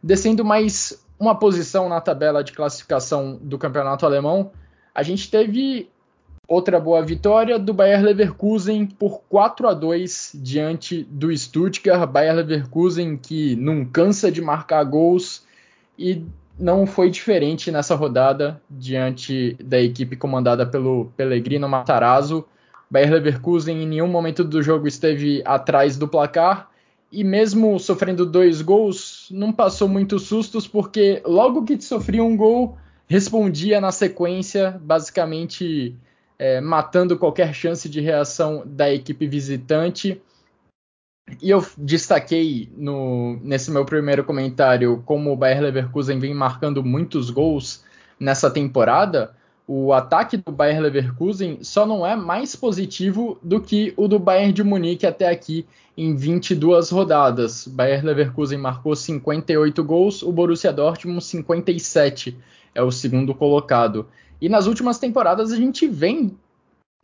Descendo 0.02 0.44
mais 0.44 1.02
uma 1.18 1.34
posição 1.34 1.88
na 1.88 2.00
tabela 2.00 2.44
de 2.44 2.52
classificação 2.52 3.38
do 3.40 3.58
campeonato 3.58 4.04
alemão, 4.04 4.52
a 4.94 5.02
gente 5.02 5.30
teve 5.30 5.88
outra 6.46 6.78
boa 6.78 7.02
vitória 7.02 7.58
do 7.58 7.74
Bayer 7.74 8.02
Leverkusen 8.02 8.86
por 8.86 9.22
4 9.28 9.68
a 9.68 9.74
2 9.74 10.32
diante 10.34 11.02
do 11.10 11.36
Stuttgart. 11.36 12.08
Bayer 12.08 12.34
Leverkusen 12.34 13.16
que 13.16 13.56
não 13.56 13.84
cansa 13.84 14.30
de 14.30 14.40
marcar 14.40 14.84
gols 14.84 15.44
e 15.98 16.22
não 16.58 16.86
foi 16.86 17.10
diferente 17.10 17.70
nessa 17.72 17.94
rodada 17.94 18.60
diante 18.70 19.56
da 19.60 19.80
equipe 19.80 20.16
comandada 20.16 20.64
pelo 20.64 21.06
Pellegrino 21.16 21.68
Matarazzo. 21.68 22.44
Bayer 22.90 23.10
Leverkusen 23.10 23.82
em 23.82 23.86
nenhum 23.86 24.06
momento 24.06 24.44
do 24.44 24.62
jogo 24.62 24.86
esteve 24.86 25.42
atrás 25.44 25.96
do 25.96 26.06
placar 26.06 26.70
e 27.10 27.24
mesmo 27.24 27.78
sofrendo 27.78 28.26
dois 28.26 28.60
gols, 28.60 29.28
não 29.30 29.52
passou 29.52 29.88
muitos 29.88 30.22
sustos 30.22 30.66
porque 30.66 31.22
logo 31.24 31.64
que 31.64 31.80
sofria 31.80 32.22
um 32.22 32.36
gol, 32.36 32.76
respondia 33.06 33.80
na 33.80 33.92
sequência, 33.92 34.78
basicamente 34.82 35.96
é, 36.38 36.60
matando 36.60 37.18
qualquer 37.18 37.54
chance 37.54 37.88
de 37.88 38.00
reação 38.00 38.62
da 38.66 38.92
equipe 38.92 39.26
visitante. 39.26 40.20
E 41.40 41.48
eu 41.48 41.64
destaquei 41.78 42.68
no, 42.76 43.38
nesse 43.42 43.70
meu 43.70 43.84
primeiro 43.84 44.24
comentário 44.24 45.02
como 45.06 45.32
o 45.32 45.36
Bayer 45.36 45.62
Leverkusen 45.62 46.18
vem 46.18 46.34
marcando 46.34 46.84
muitos 46.84 47.30
gols 47.30 47.82
nessa 48.20 48.50
temporada. 48.50 49.34
O 49.66 49.94
ataque 49.94 50.36
do 50.36 50.52
Bayer 50.52 50.80
Leverkusen 50.80 51.60
só 51.62 51.86
não 51.86 52.06
é 52.06 52.14
mais 52.14 52.54
positivo 52.54 53.38
do 53.42 53.58
que 53.58 53.94
o 53.96 54.06
do 54.06 54.18
Bayern 54.18 54.52
de 54.52 54.62
Munique 54.62 55.06
até 55.06 55.30
aqui 55.30 55.66
em 55.96 56.14
22 56.14 56.90
rodadas. 56.90 57.66
Bayer 57.66 58.04
Leverkusen 58.04 58.58
marcou 58.58 58.94
58 58.94 59.82
gols, 59.82 60.22
o 60.22 60.30
Borussia 60.30 60.70
Dortmund 60.70 61.24
57, 61.24 62.36
é 62.74 62.82
o 62.82 62.90
segundo 62.90 63.34
colocado. 63.34 64.06
E 64.40 64.48
nas 64.48 64.66
últimas 64.66 64.98
temporadas 64.98 65.52
a 65.52 65.56
gente 65.56 65.86
vem 65.86 66.36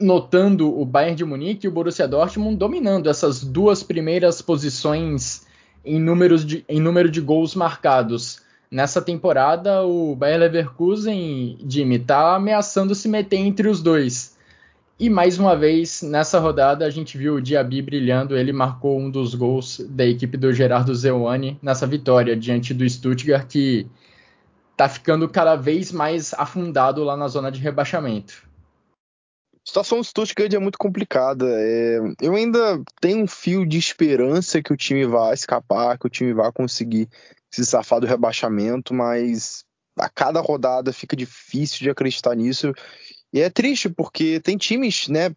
notando 0.00 0.80
o 0.80 0.84
Bayern 0.84 1.16
de 1.16 1.24
Munique 1.24 1.66
e 1.66 1.68
o 1.68 1.72
Borussia 1.72 2.08
Dortmund 2.08 2.56
dominando 2.56 3.08
essas 3.08 3.44
duas 3.44 3.82
primeiras 3.82 4.40
posições 4.40 5.46
em, 5.84 6.00
números 6.00 6.44
de, 6.44 6.64
em 6.68 6.80
número 6.80 7.10
de 7.10 7.20
gols 7.20 7.54
marcados. 7.54 8.40
Nessa 8.70 9.02
temporada, 9.02 9.82
o 9.82 10.14
Bayer 10.14 10.38
Leverkusen, 10.38 11.58
Jimmy, 11.68 11.96
está 11.96 12.36
ameaçando 12.36 12.94
se 12.94 13.08
meter 13.08 13.36
entre 13.38 13.68
os 13.68 13.82
dois. 13.82 14.36
E 14.98 15.08
mais 15.10 15.38
uma 15.38 15.56
vez, 15.56 16.02
nessa 16.02 16.38
rodada, 16.38 16.84
a 16.84 16.90
gente 16.90 17.18
viu 17.18 17.36
o 17.36 17.40
Diaby 17.40 17.82
brilhando. 17.82 18.36
Ele 18.36 18.52
marcou 18.52 18.98
um 18.98 19.10
dos 19.10 19.34
gols 19.34 19.80
da 19.88 20.04
equipe 20.04 20.36
do 20.36 20.52
Gerardo 20.52 20.94
Zewani 20.94 21.58
nessa 21.62 21.86
vitória 21.86 22.36
diante 22.36 22.72
do 22.72 22.88
Stuttgart, 22.88 23.46
que 23.48 23.86
está 24.80 24.88
ficando 24.88 25.28
cada 25.28 25.56
vez 25.56 25.92
mais 25.92 26.32
afundado 26.32 27.04
lá 27.04 27.14
na 27.14 27.28
zona 27.28 27.52
de 27.52 27.60
rebaixamento. 27.60 28.48
A 29.54 29.68
situação 29.68 29.98
do 29.98 30.04
Stuttgart 30.04 30.52
é 30.54 30.58
muito 30.58 30.78
complicada. 30.78 31.44
É, 31.46 31.98
eu 32.22 32.34
ainda 32.34 32.82
tenho 32.98 33.24
um 33.24 33.26
fio 33.26 33.66
de 33.66 33.76
esperança 33.76 34.62
que 34.62 34.72
o 34.72 34.76
time 34.76 35.04
vai 35.04 35.34
escapar, 35.34 35.98
que 35.98 36.06
o 36.06 36.10
time 36.10 36.32
vai 36.32 36.50
conseguir 36.50 37.10
se 37.50 37.64
safar 37.66 38.00
do 38.00 38.06
rebaixamento, 38.06 38.94
mas 38.94 39.64
a 39.98 40.08
cada 40.08 40.40
rodada 40.40 40.94
fica 40.94 41.14
difícil 41.14 41.80
de 41.80 41.90
acreditar 41.90 42.34
nisso. 42.34 42.72
E 43.34 43.40
é 43.40 43.50
triste 43.50 43.90
porque 43.90 44.40
tem 44.40 44.56
times, 44.56 45.08
né, 45.08 45.30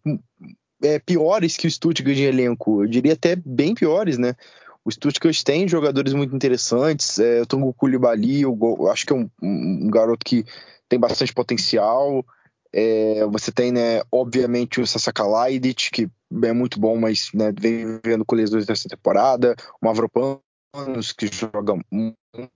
é, 0.82 0.98
piores 0.98 1.58
que 1.58 1.66
o 1.66 1.70
Stuttgart 1.70 2.16
de 2.16 2.22
elenco. 2.22 2.82
Eu 2.82 2.88
diria 2.88 3.12
até 3.12 3.36
bem 3.36 3.74
piores, 3.74 4.16
né? 4.16 4.34
O 4.84 4.92
Stuttgart 4.92 5.42
tem 5.42 5.66
jogadores 5.66 6.12
muito 6.12 6.36
interessantes. 6.36 7.18
É, 7.18 7.40
o 7.40 7.46
Tungo 7.46 7.72
Koulibaly, 7.72 8.42
eu, 8.42 8.56
acho 8.90 9.06
que 9.06 9.12
é 9.12 9.16
um, 9.16 9.30
um, 9.42 9.88
garoto 9.90 10.24
que 10.24 10.44
tem 10.88 10.98
bastante 10.98 11.32
potencial. 11.32 12.24
É, 12.72 13.24
você 13.26 13.50
tem, 13.50 13.72
né, 13.72 14.02
obviamente, 14.12 14.80
o 14.80 14.86
Sasa 14.86 15.12
Kalaidic, 15.12 15.90
que 15.90 16.08
é 16.42 16.52
muito 16.52 16.78
bom, 16.78 16.96
mas 16.96 17.30
né, 17.32 17.52
vem 17.58 17.98
vendo 18.04 18.24
com 18.24 18.34
lesões 18.34 18.66
dessa 18.66 18.88
temporada. 18.88 19.54
O 19.80 19.86
Mavropanos, 19.86 21.12
que 21.16 21.28
joga 21.28 21.74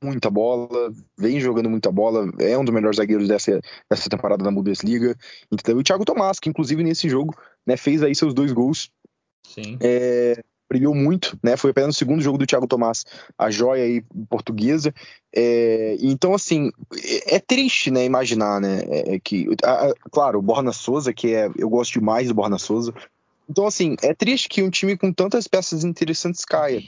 muita 0.02 0.28
bola, 0.28 0.92
vem 1.16 1.40
jogando 1.40 1.70
muita 1.70 1.90
bola, 1.90 2.30
é 2.40 2.58
um 2.58 2.64
dos 2.64 2.74
melhores 2.74 2.96
zagueiros 2.96 3.28
dessa, 3.28 3.60
dessa 3.90 4.10
temporada 4.10 4.44
da 4.44 4.50
Bundesliga. 4.50 5.16
Então, 5.50 5.76
e 5.76 5.80
o 5.80 5.84
Thiago 5.84 6.04
Tomás, 6.04 6.38
que 6.38 6.50
inclusive 6.50 6.82
nesse 6.82 7.08
jogo 7.08 7.34
né, 7.66 7.76
fez 7.76 8.02
aí 8.02 8.14
seus 8.14 8.34
dois 8.34 8.52
gols. 8.52 8.90
Sim. 9.46 9.78
É, 9.80 10.42
brilhou 10.68 10.94
muito, 10.94 11.38
né? 11.42 11.57
Foi 11.57 11.70
apenas 11.70 11.96
o 11.96 11.98
segundo 11.98 12.22
jogo 12.22 12.38
do 12.38 12.46
Thiago 12.46 12.66
Tomás, 12.66 13.04
a 13.37 13.50
joia 13.50 13.85
aí 13.85 14.02
portuguesa. 14.28 14.94
É, 15.35 15.96
então, 16.00 16.35
assim, 16.35 16.70
é, 16.94 17.37
é 17.37 17.40
triste, 17.40 17.90
né? 17.90 18.04
Imaginar, 18.04 18.61
né? 18.61 18.83
É, 18.87 19.14
é 19.14 19.18
que, 19.18 19.48
a, 19.64 19.88
a, 19.88 19.94
claro, 20.11 20.38
o 20.38 20.42
Borna 20.42 20.72
Souza, 20.72 21.12
que 21.12 21.35
é, 21.35 21.50
eu 21.57 21.68
gosto 21.68 21.94
demais 21.94 22.28
do 22.28 22.35
Borna 22.35 22.59
Souza. 22.59 22.92
Então, 23.48 23.66
assim, 23.66 23.96
é 24.02 24.12
triste 24.12 24.48
que 24.48 24.62
um 24.62 24.70
time 24.70 24.96
com 24.96 25.12
tantas 25.12 25.48
peças 25.48 25.85
interessantes 25.85 26.44
caia. 26.44 26.83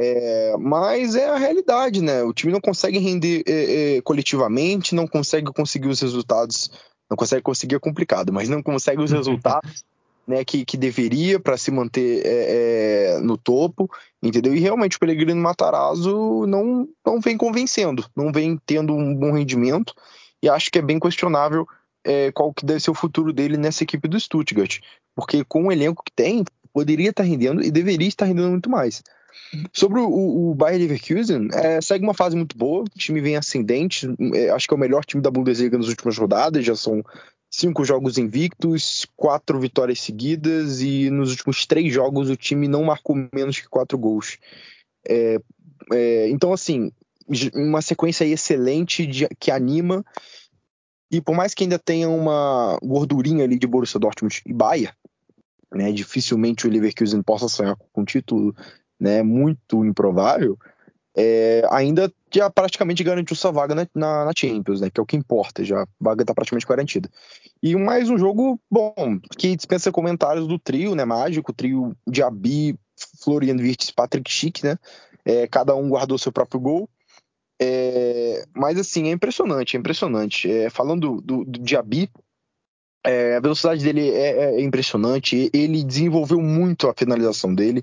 É, 0.00 0.56
mas 0.58 1.16
é 1.16 1.28
a 1.28 1.36
realidade, 1.36 2.00
né? 2.00 2.22
O 2.22 2.32
time 2.32 2.52
não 2.52 2.60
consegue 2.60 2.98
render 2.98 3.42
é, 3.46 4.00
coletivamente, 4.02 4.94
não 4.94 5.06
consegue 5.06 5.52
conseguir 5.52 5.88
os 5.88 6.00
resultados. 6.00 6.70
Não 7.10 7.16
consegue 7.16 7.42
conseguir 7.42 7.74
é 7.74 7.78
complicado, 7.78 8.32
mas 8.32 8.48
não 8.48 8.62
consegue 8.62 9.02
os 9.02 9.10
resultados 9.12 9.84
né, 10.28 10.44
que, 10.44 10.62
que 10.64 10.76
deveria 10.76 11.40
para 11.40 11.56
se 11.56 11.70
manter 11.70 12.22
é, 12.24 13.14
é, 13.14 13.18
no 13.18 13.38
topo, 13.38 13.90
entendeu? 14.22 14.54
E 14.54 14.60
realmente 14.60 14.98
o 14.98 15.00
Pellegrino 15.00 15.40
Matarazzo 15.40 16.46
não, 16.46 16.86
não 17.04 17.18
vem 17.18 17.38
convencendo, 17.38 18.04
não 18.14 18.30
vem 18.30 18.60
tendo 18.66 18.92
um 18.92 19.14
bom 19.14 19.32
rendimento, 19.32 19.94
e 20.42 20.48
acho 20.48 20.70
que 20.70 20.78
é 20.78 20.82
bem 20.82 21.00
questionável 21.00 21.66
é, 22.04 22.30
qual 22.30 22.52
que 22.52 22.66
deve 22.66 22.80
ser 22.80 22.90
o 22.90 22.94
futuro 22.94 23.32
dele 23.32 23.56
nessa 23.56 23.82
equipe 23.82 24.06
do 24.06 24.20
Stuttgart, 24.20 24.80
porque 25.16 25.42
com 25.44 25.66
o 25.66 25.72
elenco 25.72 26.04
que 26.04 26.12
tem, 26.14 26.44
poderia 26.74 27.08
estar 27.08 27.22
rendendo 27.22 27.64
e 27.64 27.70
deveria 27.70 28.06
estar 28.06 28.26
rendendo 28.26 28.50
muito 28.50 28.68
mais. 28.68 29.02
Sobre 29.72 29.98
o, 30.00 30.50
o 30.50 30.54
Bayern 30.54 30.86
Leverkusen, 30.86 31.48
é, 31.54 31.80
segue 31.80 32.04
uma 32.04 32.12
fase 32.12 32.36
muito 32.36 32.56
boa, 32.56 32.82
o 32.82 32.98
time 32.98 33.22
vem 33.22 33.34
ascendente, 33.34 34.06
é, 34.34 34.50
acho 34.50 34.68
que 34.68 34.74
é 34.74 34.76
o 34.76 34.80
melhor 34.80 35.06
time 35.06 35.22
da 35.22 35.30
Bundesliga 35.30 35.78
nas 35.78 35.88
últimas 35.88 36.18
rodadas, 36.18 36.62
já 36.66 36.76
são 36.76 37.02
cinco 37.58 37.84
jogos 37.84 38.18
invictos, 38.18 39.04
quatro 39.16 39.58
vitórias 39.58 40.00
seguidas 40.00 40.80
e 40.80 41.10
nos 41.10 41.32
últimos 41.32 41.66
três 41.66 41.92
jogos 41.92 42.30
o 42.30 42.36
time 42.36 42.68
não 42.68 42.84
marcou 42.84 43.16
menos 43.34 43.58
que 43.58 43.68
quatro 43.68 43.98
gols. 43.98 44.38
É, 45.08 45.40
é, 45.92 46.28
então, 46.28 46.52
assim, 46.52 46.92
uma 47.52 47.82
sequência 47.82 48.24
excelente 48.24 49.04
de, 49.04 49.26
que 49.40 49.50
anima. 49.50 50.04
E 51.10 51.20
por 51.20 51.34
mais 51.34 51.52
que 51.52 51.64
ainda 51.64 51.80
tenha 51.80 52.08
uma 52.08 52.78
gordurinha 52.80 53.42
ali 53.42 53.58
de 53.58 53.66
Borussia 53.66 53.98
Dortmund 53.98 54.40
e 54.46 54.52
Bayern, 54.52 54.94
né, 55.74 55.90
dificilmente 55.90 56.64
o 56.64 56.70
Leverkusen 56.70 57.22
possa 57.22 57.48
sonhar 57.48 57.76
com 57.92 58.02
um 58.02 58.04
título, 58.04 58.54
né, 59.00 59.20
muito 59.24 59.84
improvável 59.84 60.56
é, 61.20 61.66
ainda 61.72 62.12
já 62.32 62.48
praticamente 62.48 63.02
garantiu 63.02 63.34
sua 63.34 63.50
vaga 63.50 63.74
na, 63.74 63.88
na, 63.92 64.26
na, 64.26 64.32
Champions, 64.36 64.80
né? 64.80 64.88
Que 64.88 65.00
é 65.00 65.02
o 65.02 65.06
que 65.06 65.16
importa, 65.16 65.64
já 65.64 65.82
a 65.82 65.86
vaga 66.00 66.22
está 66.22 66.32
praticamente 66.32 66.64
garantida. 66.64 67.10
E 67.60 67.74
mais 67.74 68.08
um 68.08 68.16
jogo 68.16 68.60
bom, 68.70 69.18
que 69.36 69.56
dispensa 69.56 69.90
comentários 69.90 70.46
do 70.46 70.60
trio, 70.60 70.94
né? 70.94 71.04
Mágico, 71.04 71.52
trio 71.52 71.92
Diaby, 72.06 72.78
Florian 73.20 73.56
Wirtz, 73.56 73.90
Patrick 73.90 74.30
Schick, 74.30 74.62
né? 74.62 74.76
É, 75.24 75.48
cada 75.48 75.74
um 75.74 75.88
guardou 75.88 76.16
seu 76.18 76.30
próprio 76.30 76.60
gol. 76.60 76.88
É, 77.60 78.44
mas 78.54 78.78
assim, 78.78 79.08
é 79.08 79.10
impressionante, 79.10 79.76
é 79.76 79.80
impressionante. 79.80 80.48
É, 80.48 80.70
falando 80.70 81.20
do, 81.20 81.44
do 81.44 81.60
Diaby, 81.60 82.08
é, 83.08 83.36
a 83.36 83.40
velocidade 83.40 83.82
dele 83.82 84.10
é, 84.10 84.56
é, 84.56 84.60
impressionante. 84.60 85.50
Ele 85.54 85.82
desenvolveu 85.82 86.42
muito 86.42 86.88
a 86.88 86.94
finalização 86.94 87.54
dele, 87.54 87.82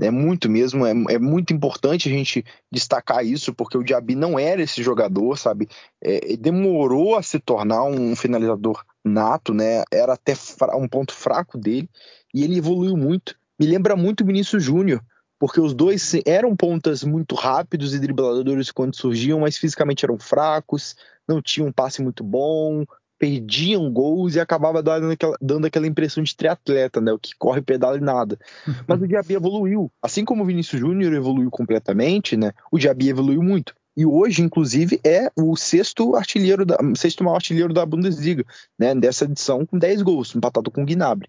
é 0.00 0.10
muito 0.12 0.48
mesmo. 0.48 0.86
É, 0.86 0.90
é 0.90 1.18
muito 1.18 1.52
importante 1.52 2.08
a 2.08 2.12
gente 2.12 2.44
destacar 2.70 3.26
isso, 3.26 3.52
porque 3.52 3.76
o 3.76 3.82
Diaby 3.82 4.14
não 4.14 4.38
era 4.38 4.62
esse 4.62 4.80
jogador, 4.80 5.36
sabe? 5.36 5.68
É, 6.00 6.36
demorou 6.36 7.16
a 7.16 7.22
se 7.22 7.40
tornar 7.40 7.82
um 7.82 8.14
finalizador 8.14 8.84
nato, 9.04 9.52
né? 9.52 9.82
Era 9.92 10.12
até 10.12 10.34
um 10.76 10.86
ponto 10.86 11.12
fraco 11.12 11.58
dele 11.58 11.90
e 12.32 12.44
ele 12.44 12.58
evoluiu 12.58 12.96
muito. 12.96 13.34
Me 13.58 13.66
lembra 13.66 13.96
muito 13.96 14.22
o 14.22 14.26
Vinícius 14.26 14.62
Júnior, 14.62 15.02
porque 15.36 15.60
os 15.60 15.74
dois 15.74 16.12
eram 16.24 16.54
pontas 16.54 17.02
muito 17.02 17.34
rápidos 17.34 17.92
e 17.92 17.98
dribladores 17.98 18.70
quando 18.70 18.94
surgiam, 18.94 19.40
mas 19.40 19.58
fisicamente 19.58 20.04
eram 20.04 20.16
fracos, 20.16 20.94
não 21.28 21.42
tinham 21.42 21.68
um 21.68 21.72
passe 21.72 22.00
muito 22.00 22.22
bom, 22.22 22.84
perdiam 23.20 23.92
gols 23.92 24.34
e 24.34 24.40
acabava 24.40 24.82
dando 24.82 25.10
aquela, 25.10 25.36
dando 25.42 25.66
aquela 25.66 25.86
impressão 25.86 26.24
de 26.24 26.34
triatleta, 26.34 27.02
né? 27.02 27.12
O 27.12 27.18
que 27.18 27.36
corre, 27.38 27.60
pedala 27.60 27.98
e 27.98 28.00
nada. 28.00 28.38
Mas 28.88 29.02
o 29.02 29.06
Diaby 29.06 29.34
evoluiu. 29.34 29.92
Assim 30.02 30.24
como 30.24 30.42
o 30.42 30.46
Vinícius 30.46 30.80
Júnior 30.80 31.12
evoluiu 31.12 31.50
completamente, 31.50 32.34
né? 32.34 32.52
O 32.72 32.78
Diaby 32.78 33.10
evoluiu 33.10 33.42
muito. 33.42 33.74
e 33.94 34.06
hoje, 34.06 34.40
inclusive, 34.40 34.98
é 35.04 35.30
o 35.36 35.54
sexto 35.54 36.16
artilheiro 36.16 36.64
da, 36.64 36.78
sexto 36.96 37.22
maior 37.22 37.36
artilheiro 37.36 37.74
da 37.74 37.84
Bundesliga, 37.84 38.46
né, 38.78 38.94
dessa 38.94 39.26
edição, 39.26 39.66
com 39.66 39.78
10 39.78 40.00
gols, 40.00 40.34
empatado 40.34 40.70
com 40.70 40.82
o 40.82 40.86
Gnabry. 40.86 41.28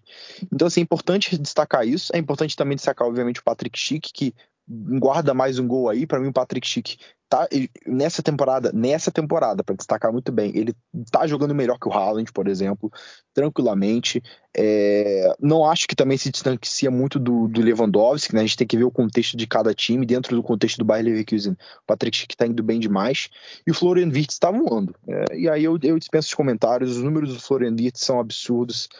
Então, 0.50 0.68
assim, 0.68 0.80
é 0.80 0.84
importante 0.84 1.36
destacar 1.36 1.86
isso. 1.86 2.10
É 2.14 2.18
importante 2.18 2.56
também 2.56 2.76
destacar, 2.76 3.06
obviamente, 3.06 3.40
o 3.40 3.44
Patrick 3.44 3.78
Schick, 3.78 4.10
que 4.14 4.34
guarda 4.66 5.34
mais 5.34 5.58
um 5.58 5.66
gol 5.66 5.90
aí. 5.90 6.06
Para 6.06 6.20
mim, 6.20 6.28
o 6.28 6.32
Patrick 6.32 6.66
Schick 6.66 6.96
tá 7.32 7.48
nessa 7.86 8.22
temporada, 8.22 8.70
nessa 8.74 9.10
temporada, 9.10 9.64
para 9.64 9.74
destacar 9.74 10.12
muito 10.12 10.30
bem, 10.30 10.52
ele 10.54 10.74
tá 11.10 11.26
jogando 11.26 11.54
melhor 11.54 11.78
que 11.78 11.88
o 11.88 11.92
Haaland, 11.92 12.30
por 12.30 12.46
exemplo, 12.46 12.92
tranquilamente. 13.32 14.22
É, 14.54 15.34
não 15.40 15.64
acho 15.64 15.88
que 15.88 15.96
também 15.96 16.18
se 16.18 16.30
distancia 16.30 16.90
muito 16.90 17.18
do, 17.18 17.48
do 17.48 17.62
Lewandowski, 17.62 18.34
né? 18.34 18.42
A 18.42 18.44
gente 18.44 18.58
tem 18.58 18.66
que 18.66 18.76
ver 18.76 18.84
o 18.84 18.90
contexto 18.90 19.34
de 19.34 19.46
cada 19.46 19.72
time, 19.72 20.04
dentro 20.04 20.36
do 20.36 20.42
contexto 20.42 20.76
do 20.76 20.84
Bayern 20.84 21.08
Leverkusen. 21.08 21.52
O 21.52 21.86
Patrick 21.86 22.14
Schick 22.14 22.36
tá 22.36 22.46
indo 22.46 22.62
bem 22.62 22.78
demais. 22.78 23.30
E 23.66 23.70
o 23.70 23.74
Florian 23.74 24.08
Wirtz 24.08 24.38
tá 24.38 24.50
voando. 24.50 24.94
É, 25.08 25.38
e 25.38 25.48
aí 25.48 25.64
eu, 25.64 25.78
eu 25.82 25.98
dispenso 25.98 26.28
os 26.28 26.34
comentários, 26.34 26.98
os 26.98 27.02
números 27.02 27.32
do 27.32 27.40
Florian 27.40 27.74
Wirtz 27.74 28.04
são 28.04 28.20
absurdos. 28.20 28.90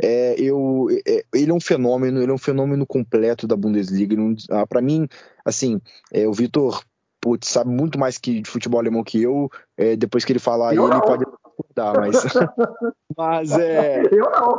É, 0.00 0.38
eu, 0.38 0.88
é, 1.06 1.24
ele 1.34 1.50
é 1.50 1.54
um 1.54 1.60
fenômeno, 1.60 2.20
ele 2.20 2.30
é 2.30 2.34
um 2.34 2.38
fenômeno 2.38 2.86
completo 2.86 3.46
da 3.46 3.56
Bundesliga. 3.56 4.14
Ah, 4.50 4.66
para 4.66 4.82
mim, 4.82 5.08
assim, 5.42 5.80
é, 6.12 6.28
o 6.28 6.34
Vitor 6.34 6.84
putz, 7.20 7.48
sabe 7.48 7.70
muito 7.70 7.98
mais 7.98 8.18
que 8.18 8.40
de 8.40 8.50
futebol 8.50 8.80
alemão 8.80 9.04
que 9.04 9.22
eu. 9.22 9.50
É, 9.76 9.96
depois 9.96 10.24
que 10.24 10.32
ele 10.32 10.38
falar 10.38 10.70
aí, 10.70 10.78
ele 10.78 11.00
pode 11.00 11.24
mudar, 11.58 12.00
mas. 12.00 12.14
mas 13.16 13.52
é. 13.52 14.02
Eu 14.10 14.30
não. 14.30 14.58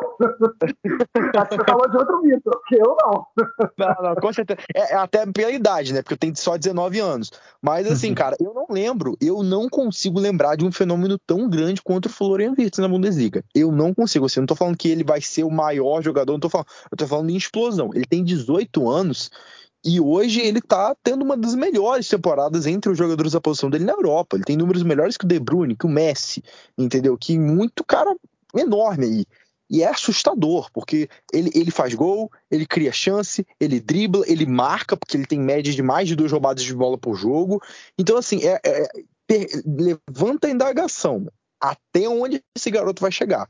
Acho 0.62 1.50
que 1.50 1.56
você 1.56 1.66
falou 1.66 1.90
de 1.90 1.98
outro 1.98 2.22
mito, 2.22 2.52
eu 2.72 2.98
não. 3.02 3.26
Não, 3.78 3.96
não, 4.04 4.16
com 4.16 4.34
certeza. 4.34 4.60
É, 4.76 4.94
é, 4.94 4.96
até 4.96 5.26
pela 5.26 5.52
idade, 5.52 5.94
né? 5.94 6.02
Porque 6.02 6.14
eu 6.14 6.18
tenho 6.18 6.36
só 6.36 6.58
19 6.58 7.00
anos. 7.00 7.32
Mas 7.62 7.90
assim, 7.90 8.14
cara, 8.14 8.36
eu 8.40 8.54
não 8.54 8.66
lembro, 8.70 9.18
eu 9.22 9.44
não 9.44 9.70
consigo 9.70 10.20
lembrar 10.20 10.56
de 10.56 10.66
um 10.66 10.72
fenômeno 10.72 11.18
tão 11.26 11.50
grande 11.50 11.82
quanto 11.82 12.08
o 12.08 12.10
Florian 12.10 12.54
Wirtz 12.58 12.80
na 12.80 12.88
Bundesliga. 12.88 13.44
Eu 13.56 13.72
não 13.72 13.94
consigo. 13.94 14.26
Assim, 14.26 14.40
eu 14.40 14.42
não 14.42 14.48
tô 14.48 14.56
falando 14.56 14.78
que 14.78 14.90
ele 14.90 15.04
vai 15.04 15.22
ser 15.22 15.44
o 15.44 15.52
maior 15.52 16.02
jogador, 16.02 16.34
não 16.34 16.40
tô 16.40 16.50
falando. 16.50 16.68
Eu 16.92 16.98
tô 16.98 17.08
falando 17.08 17.30
em 17.30 17.38
explosão. 17.38 17.92
Ele 17.94 18.06
tem 18.06 18.24
18 18.24 18.90
anos 18.90 19.30
e 19.84 20.00
hoje 20.00 20.42
ele 20.42 20.62
tá 20.62 20.96
tendo 21.02 21.24
uma 21.24 21.38
das 21.38 21.56
melhores 21.56 22.08
temporadas 22.08 22.66
entre 22.66 22.92
os 22.92 22.98
jogadores 22.98 23.32
da 23.32 23.40
posição 23.40 23.70
dele 23.70 23.86
na 23.86 23.94
Europa. 23.94 24.36
Ele 24.36 24.44
tem 24.44 24.58
números 24.58 24.84
melhores 24.84 25.16
que 25.16 25.26
o 25.26 25.28
De 25.28 25.40
Bruyne, 25.40 25.76
que 25.76 25.86
o 25.86 25.90
Messi, 25.90 26.44
entendeu? 26.78 27.18
Que 27.18 27.38
muito 27.40 27.84
cara 27.84 28.14
enorme 28.56 29.06
aí. 29.06 29.26
E 29.70 29.84
é 29.84 29.88
assustador, 29.88 30.70
porque 30.74 31.08
ele, 31.32 31.52
ele 31.54 31.72
faz 31.72 31.94
gol, 31.94 32.30
ele 32.50 32.66
cria 32.66 32.92
chance, 32.92 33.46
ele 33.60 33.80
dribla, 33.80 34.26
ele 34.28 34.46
marca, 34.46 34.98
porque 34.98 35.16
ele 35.16 35.28
tem 35.28 35.40
média 35.40 35.72
de 35.72 35.84
mais 35.84 36.08
de 36.08 36.16
duas 36.16 36.32
roubadas 36.32 36.64
de 36.64 36.74
bola 36.74 36.98
por 36.98 37.16
jogo. 37.16 37.62
Então, 37.98 38.18
assim, 38.18 38.44
é, 38.44 38.60
é, 38.66 38.84
é, 39.32 39.48
levanta 39.66 40.48
a 40.48 40.52
indagação. 40.52 41.28
Até 41.62 42.10
onde 42.10 42.44
esse 42.58 42.72
garoto 42.72 43.02
vai 43.02 43.12
chegar? 43.12 43.48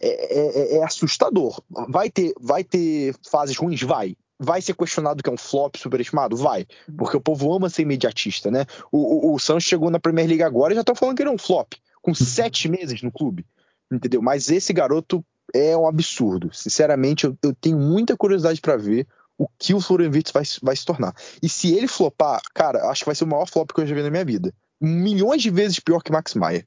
É, 0.00 0.08
é, 0.08 0.76
é, 0.78 0.84
assustador. 0.84 1.62
Vai 1.88 2.10
ter, 2.10 2.32
vai 2.40 2.64
ter 2.64 3.14
fases 3.22 3.56
ruins? 3.56 3.82
Vai 3.82 4.16
vai 4.38 4.60
ser 4.60 4.74
questionado 4.74 5.22
que 5.22 5.30
é 5.30 5.32
um 5.32 5.38
flop 5.38 5.76
superestimado? 5.76 6.36
Vai, 6.36 6.66
porque 6.96 7.16
o 7.16 7.20
povo 7.20 7.54
ama 7.54 7.70
ser 7.70 7.82
imediatista, 7.82 8.50
né? 8.50 8.66
O, 8.90 9.30
o, 9.30 9.34
o 9.34 9.38
Santos 9.38 9.64
chegou 9.64 9.90
na 9.90 10.00
Premier 10.00 10.26
League 10.26 10.42
agora 10.42 10.72
e 10.72 10.76
já 10.76 10.80
estão 10.80 10.94
falando 10.94 11.16
que 11.16 11.22
ele 11.22 11.30
é 11.30 11.32
um 11.32 11.38
flop, 11.38 11.74
com 12.02 12.10
uhum. 12.10 12.14
sete 12.14 12.68
meses 12.68 13.02
no 13.02 13.12
clube, 13.12 13.46
entendeu? 13.90 14.20
Mas 14.20 14.50
esse 14.50 14.72
garoto 14.72 15.24
é 15.54 15.76
um 15.76 15.86
absurdo. 15.86 16.52
Sinceramente, 16.52 17.24
eu, 17.24 17.36
eu 17.42 17.54
tenho 17.54 17.78
muita 17.78 18.16
curiosidade 18.16 18.60
para 18.60 18.76
ver 18.76 19.06
o 19.38 19.48
que 19.58 19.74
o 19.74 19.80
Florian 19.80 20.10
Wirtz 20.10 20.32
vai, 20.32 20.44
vai 20.62 20.76
se 20.76 20.84
tornar. 20.84 21.14
E 21.42 21.48
se 21.48 21.74
ele 21.74 21.88
flopar, 21.88 22.40
cara, 22.54 22.88
acho 22.90 23.00
que 23.00 23.06
vai 23.06 23.14
ser 23.14 23.24
o 23.24 23.28
maior 23.28 23.46
flop 23.46 23.70
que 23.72 23.80
eu 23.80 23.86
já 23.86 23.94
vi 23.94 24.02
na 24.02 24.10
minha 24.10 24.24
vida. 24.24 24.52
Milhões 24.80 25.42
de 25.42 25.50
vezes 25.50 25.80
pior 25.80 26.00
que 26.02 26.12
Max 26.12 26.34
Maier. 26.34 26.66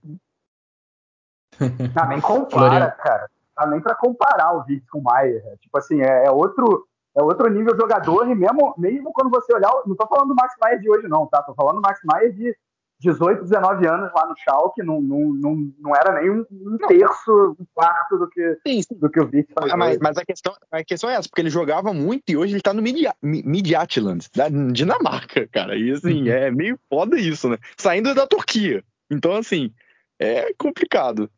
Ah, 1.95 2.07
nem 2.07 2.22
compara, 2.22 2.91
cara. 2.91 3.30
Ah, 3.55 3.68
nem 3.68 3.82
para 3.82 3.95
comparar 3.95 4.53
o 4.53 4.63
Wirtz 4.68 4.89
com 4.89 4.99
o 4.99 5.03
Maier. 5.03 5.41
Tipo 5.59 5.78
assim, 5.78 6.01
é, 6.01 6.26
é 6.26 6.32
outro 6.32 6.88
é 7.18 7.24
outro 7.24 7.49
nível 7.49 7.76
jogador, 7.76 8.30
e 8.30 8.36
mesmo, 8.36 8.76
mesmo 8.78 9.11
quando 9.11 9.32
você 9.32 9.51
olhar, 9.53 9.72
não 9.88 9.95
tô 9.95 10.05
falando 10.07 10.30
do 10.30 10.36
Max 10.36 10.53
Maier 10.61 10.80
de 10.80 10.89
hoje, 10.89 11.07
não, 11.07 11.26
tá? 11.26 11.41
Tô 11.41 11.55
falando 11.55 11.78
do 11.78 11.82
Max 11.82 11.99
Maier 12.05 12.32
de 12.32 12.55
18, 12.99 13.43
19 13.43 13.88
anos 13.88 14.11
lá 14.13 14.28
no 14.28 14.36
Schalke, 14.38 14.84
não, 14.84 15.01
não, 15.01 15.34
não, 15.34 15.72
não 15.80 15.95
era 15.95 16.20
nem 16.20 16.30
um, 16.30 16.45
um 16.51 16.78
terço, 16.88 17.55
um 17.59 17.65
quarto 17.74 18.18
do 18.20 18.30
que, 18.30 18.57
sim, 18.68 18.82
sim. 18.82 18.95
Do 18.99 19.09
que 19.09 19.20
o 19.20 19.28
Vic 19.28 19.51
faz. 19.51 19.72
Ah, 19.72 19.78
mas, 19.78 19.97
mas, 19.99 20.18
a, 20.18 20.26
questão, 20.26 20.53
a 20.72 20.84
questão 20.84 21.09
é 21.09 21.15
essa, 21.15 21.28
porque 21.28 21.41
ele 21.41 21.49
jogava 21.49 21.91
muito 21.91 22.24
e 22.30 22.38
hoje 22.38 22.53
ele 22.53 22.61
tá 22.61 22.74
no 22.74 22.82
Midtjylland, 22.82 24.28
da 24.36 24.49
Dinamarca, 24.49 25.47
cara. 25.47 25.76
E 25.76 25.91
assim, 25.91 26.24
uhum. 26.24 26.28
é 26.28 26.51
meio 26.51 26.80
foda 26.88 27.20
isso, 27.20 27.49
né? 27.49 27.57
Saindo 27.78 28.13
da 28.13 28.28
Turquia. 28.28 28.84
Então, 29.11 29.34
assim, 29.34 29.72
é 30.20 30.53
complicado. 30.57 31.30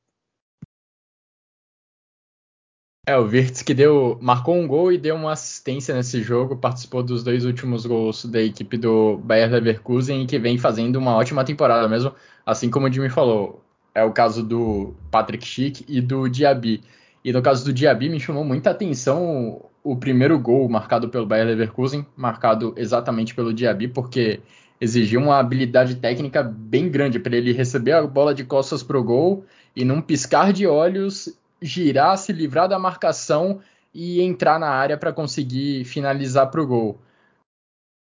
É, 3.09 3.17
o 3.17 3.25
Virtus 3.25 3.63
que 3.63 3.73
deu, 3.73 4.19
marcou 4.21 4.55
um 4.55 4.67
gol 4.67 4.91
e 4.91 4.97
deu 4.99 5.15
uma 5.15 5.31
assistência 5.31 5.95
nesse 5.95 6.21
jogo, 6.21 6.55
participou 6.55 7.01
dos 7.01 7.23
dois 7.23 7.43
últimos 7.43 7.83
gols 7.83 8.23
da 8.25 8.39
equipe 8.39 8.77
do 8.77 9.17
Bayer 9.17 9.49
Leverkusen 9.49 10.21
e 10.21 10.25
que 10.27 10.37
vem 10.37 10.59
fazendo 10.59 10.97
uma 10.97 11.15
ótima 11.15 11.43
temporada 11.43 11.87
mesmo, 11.87 12.13
assim 12.45 12.69
como 12.69 12.85
o 12.85 12.93
Jimmy 12.93 13.09
falou. 13.09 13.63
É 13.95 14.03
o 14.03 14.11
caso 14.11 14.43
do 14.43 14.93
Patrick 15.09 15.43
Schick 15.43 15.83
e 15.87 15.99
do 16.01 16.29
Diaby. 16.29 16.83
E 17.25 17.33
no 17.33 17.41
caso 17.41 17.65
do 17.65 17.73
Diaby 17.73 18.09
me 18.09 18.19
chamou 18.19 18.45
muita 18.45 18.69
atenção 18.69 19.59
o 19.83 19.95
primeiro 19.95 20.37
gol 20.37 20.69
marcado 20.69 21.09
pelo 21.09 21.25
Bayer 21.25 21.47
Leverkusen, 21.47 22.05
marcado 22.15 22.75
exatamente 22.77 23.33
pelo 23.33 23.51
Diaby, 23.51 23.87
porque 23.87 24.39
exigiu 24.79 25.19
uma 25.19 25.39
habilidade 25.39 25.95
técnica 25.95 26.43
bem 26.43 26.87
grande 26.87 27.17
para 27.17 27.35
ele 27.35 27.53
receber 27.53 27.93
a 27.93 28.05
bola 28.05 28.35
de 28.35 28.43
costas 28.43 28.83
pro 28.83 29.03
gol 29.03 29.45
e 29.75 29.83
num 29.83 29.99
piscar 29.99 30.53
de 30.53 30.67
olhos 30.67 31.38
girar, 31.61 32.17
se 32.17 32.31
livrar 32.31 32.67
da 32.67 32.79
marcação 32.79 33.59
e 33.93 34.21
entrar 34.21 34.59
na 34.59 34.69
área 34.69 34.97
para 34.97 35.13
conseguir 35.13 35.83
finalizar 35.85 36.49
para 36.49 36.61
o 36.61 36.67
gol. 36.67 36.99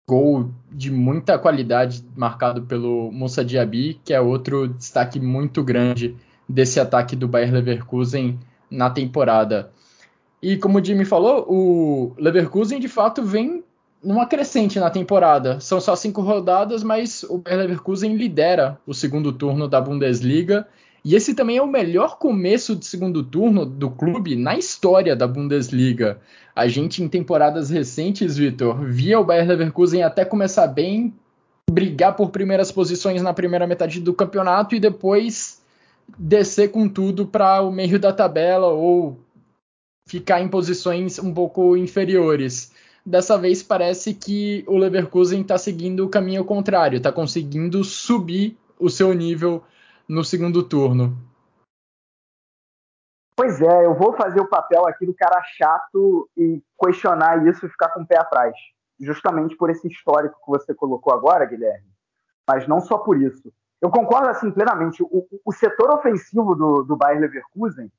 Gol 0.09 0.51
de 0.71 0.91
muita 0.91 1.39
qualidade 1.39 2.05
marcado 2.17 2.63
pelo 2.63 3.11
Moussa 3.13 3.45
Diaby, 3.45 4.01
que 4.05 4.13
é 4.13 4.21
outro 4.21 4.69
destaque 4.69 5.21
muito 5.21 5.63
grande 5.63 6.17
desse 6.49 6.81
ataque 6.81 7.15
do 7.15 7.29
Bayer 7.29 7.53
Leverkusen 7.53 8.39
na 8.71 8.91
temporada. 8.91 9.73
E 10.43 10.57
como 10.57 10.79
o 10.79 10.85
Jimmy 10.85 11.05
falou, 11.05 11.47
o 11.49 12.15
Leverkusen 12.19 12.81
de 12.81 12.89
fato 12.89 13.23
vem 13.23 13.63
numa 14.03 14.27
crescente 14.27 14.81
na 14.81 14.91
temporada. 14.91 15.61
São 15.61 15.81
só 15.81 15.95
cinco 15.95 16.23
rodadas, 16.23 16.83
mas 16.83 17.23
o 17.25 17.39
Bayer 17.39 17.61
Leverkusen 17.61 18.17
lidera 18.17 18.79
o 18.87 18.95
segundo 18.95 19.33
turno 19.33 19.69
da 19.69 19.81
Bundesliga 19.81 20.67
e 21.05 21.15
esse 21.15 21.35
também 21.35 21.57
é 21.57 21.63
o 21.63 21.67
melhor 21.67 22.19
começo 22.19 22.77
de 22.77 22.85
segundo 22.87 23.23
turno 23.23 23.65
do 23.65 23.91
clube 23.91 24.37
na 24.37 24.57
história 24.57 25.17
da 25.17 25.27
Bundesliga. 25.27 26.21
A 26.55 26.69
gente, 26.69 27.03
em 27.03 27.09
temporadas 27.09 27.71
recentes, 27.71 28.37
Vitor, 28.37 28.85
via 28.85 29.19
o 29.19 29.25
Bayern 29.25 29.49
Leverkusen 29.49 30.03
até 30.03 30.25
começar 30.25 30.67
bem, 30.67 31.15
brigar 31.71 32.17
por 32.17 32.31
primeiras 32.31 32.71
posições 32.71 33.23
na 33.23 33.33
primeira 33.33 33.67
metade 33.67 34.01
do 34.01 34.13
campeonato 34.13 34.75
e 34.75 34.81
depois 34.81 35.63
descer 36.19 36.71
com 36.71 36.89
tudo 36.89 37.27
para 37.27 37.63
o 37.63 37.71
meio 37.71 37.99
da 37.99 38.13
tabela 38.13 38.67
ou 38.67 39.19
ficar 40.07 40.41
em 40.41 40.49
posições 40.49 41.19
um 41.19 41.33
pouco 41.33 41.77
inferiores. 41.77 42.73
Dessa 43.07 43.39
vez 43.39 43.63
parece 43.63 44.13
que 44.13 44.65
o 44.67 44.77
Leverkusen 44.77 45.41
está 45.41 45.57
seguindo 45.57 46.05
o 46.05 46.09
caminho 46.09 46.45
contrário, 46.45 46.99
está 46.99 47.11
conseguindo 47.11 47.83
subir 47.83 48.59
o 48.79 48.91
seu 48.91 49.15
nível 49.15 49.63
no 50.11 50.25
segundo 50.25 50.65
turno. 50.65 51.17
Pois 53.37 53.61
é, 53.63 53.87
eu 53.87 53.95
vou 53.95 54.13
fazer 54.15 54.41
o 54.41 54.49
papel 54.49 54.87
aqui 54.87 55.07
do 55.07 55.15
cara 55.15 55.41
chato 55.57 56.29
e 56.37 56.61
questionar 56.83 57.47
isso 57.47 57.65
e 57.65 57.69
ficar 57.69 57.91
com 57.91 58.03
o 58.03 58.07
pé 58.07 58.19
atrás. 58.19 58.55
Justamente 58.99 59.57
por 59.57 59.71
esse 59.71 59.87
histórico 59.87 60.37
que 60.45 60.51
você 60.51 60.75
colocou 60.75 61.15
agora, 61.15 61.47
Guilherme. 61.47 61.87
Mas 62.47 62.67
não 62.67 62.81
só 62.81 62.99
por 62.99 63.23
isso. 63.23 63.53
Eu 63.81 63.89
concordo 63.89 64.29
assim 64.29 64.51
plenamente. 64.51 65.01
O, 65.03 65.27
o 65.45 65.53
setor 65.53 65.95
ofensivo 65.95 66.57
do, 66.57 66.83
do 66.83 66.97
Bayer 66.97 67.21
Leverkusen, 67.21 67.91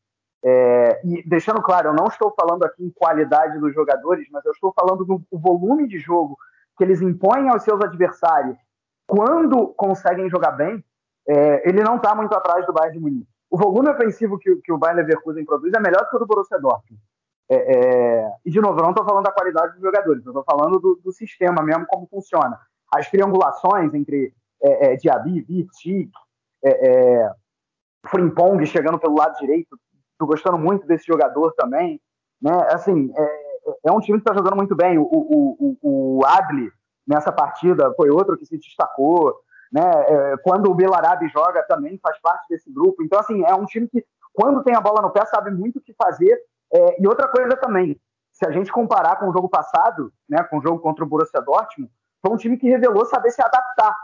é, 0.44 1.02
e 1.06 1.28
deixando 1.28 1.62
claro, 1.62 1.90
eu 1.90 1.94
não 1.94 2.08
estou 2.08 2.36
falando 2.38 2.64
aqui 2.64 2.84
em 2.84 2.92
qualidade 2.92 3.58
dos 3.58 3.74
jogadores, 3.74 4.28
mas 4.32 4.44
eu 4.46 4.52
estou 4.52 4.74
falando 4.74 5.06
do 5.06 5.24
volume 5.32 5.88
de 5.88 5.98
jogo 5.98 6.38
que 6.78 6.84
eles 6.84 7.02
impõem 7.02 7.50
aos 7.50 7.64
seus 7.64 7.82
adversários 7.82 8.58
quando 9.08 9.68
conseguem 9.70 10.30
jogar 10.30 10.52
bem 10.52 10.84
é, 11.28 11.68
ele 11.68 11.84
não 11.84 11.98
está 11.98 12.16
muito 12.16 12.34
atrás 12.36 12.66
do 12.66 12.74
Bayern 12.74 12.98
de 12.98 13.04
Munique. 13.04 13.32
O 13.50 13.58
volume 13.58 13.90
ofensivo 13.90 14.40
que, 14.40 14.56
que 14.58 14.72
o 14.72 14.78
Bayern 14.78 15.02
Leverkusen 15.02 15.46
produz 15.46 15.74
é 15.74 15.80
melhor 15.80 16.10
que 16.10 16.16
o 16.16 16.20
do 16.20 16.26
Borussia 16.26 16.60
Dortmund. 16.60 17.02
É, 17.50 17.56
é, 17.56 18.32
e, 18.46 18.50
de 18.50 18.62
novo, 18.62 18.80
eu 18.80 18.84
não 18.84 18.92
estou 18.92 19.06
falando 19.06 19.26
da 19.26 19.32
qualidade 19.32 19.74
dos 19.74 19.82
jogadores, 19.82 20.26
eu 20.26 20.32
estou 20.32 20.44
falando 20.44 20.80
do, 20.80 21.02
do, 21.04 21.12
sistema 21.12 21.62
mesmo, 21.62 21.86
como 21.86 22.08
funciona. 22.08 22.58
As 22.96 23.10
triangulações 23.10 23.94
entre 23.94 24.34
é, 24.64 24.94
é 24.94 24.96
Diaby, 24.96 25.42
Vitic, 25.42 26.10
é, 26.64 26.70
é, 26.70 27.32
Frimpong 28.08 28.66
chegando 28.66 28.98
pelo 28.98 29.18
lado 29.18 29.38
direito, 29.38 29.78
estou 30.14 30.28
gostando 30.28 30.58
muito 30.58 30.88
desse 30.88 31.06
jogador 31.06 31.54
também. 31.54 32.00
Né? 32.42 32.54
Assim, 32.72 33.12
é, 33.18 33.42
é 33.88 33.92
um 33.92 34.00
time 34.00 34.18
que 34.20 34.30
está 34.30 34.34
jogando 34.34 34.56
muito 34.56 34.76
bem. 34.76 34.98
O, 34.98 35.04
o, 35.04 35.78
o, 35.82 36.20
o 36.20 36.26
Adli, 36.26 36.72
nessa 37.06 37.34
partida, 37.34 37.94
foi 37.96 38.10
outro 38.10 38.38
que 38.38 38.46
se 38.46 38.58
destacou. 38.58 39.36
Né? 39.72 39.82
É, 39.84 40.38
quando 40.44 40.70
o 40.70 40.76
Belarabe 40.76 41.28
joga 41.30 41.64
também 41.64 41.98
faz 42.00 42.20
parte 42.20 42.48
desse 42.50 42.72
grupo. 42.72 43.04
Então, 43.04 43.20
assim, 43.20 43.44
é 43.46 43.56
um 43.56 43.66
time 43.66 43.88
que, 43.88 44.06
quando 44.34 44.64
tem 44.64 44.76
a 44.76 44.82
bola 44.82 45.02
no 45.02 45.12
pé, 45.12 45.26
sabe 45.26 45.52
muito 45.52 45.80
o 45.80 45.82
que 45.82 45.94
fazer. 45.94 46.38
É, 46.74 47.02
e 47.02 47.08
outra 47.08 47.28
coisa 47.28 47.56
também, 47.58 48.00
se 48.32 48.46
a 48.46 48.52
gente 48.52 48.72
comparar 48.72 49.18
com 49.18 49.30
o 49.30 49.34
jogo 49.34 49.50
passado, 49.50 50.12
né, 50.30 50.44
com 50.44 50.58
o 50.58 50.62
jogo 50.62 50.80
contra 50.80 51.04
o 51.04 51.08
Borussia 51.08 51.42
Dortmund, 51.42 51.92
foi 52.22 52.34
um 52.34 52.38
time 52.38 52.58
que 52.58 52.70
revelou 52.70 53.06
saber 53.06 53.32
se 53.32 53.42
adaptar 53.42 53.96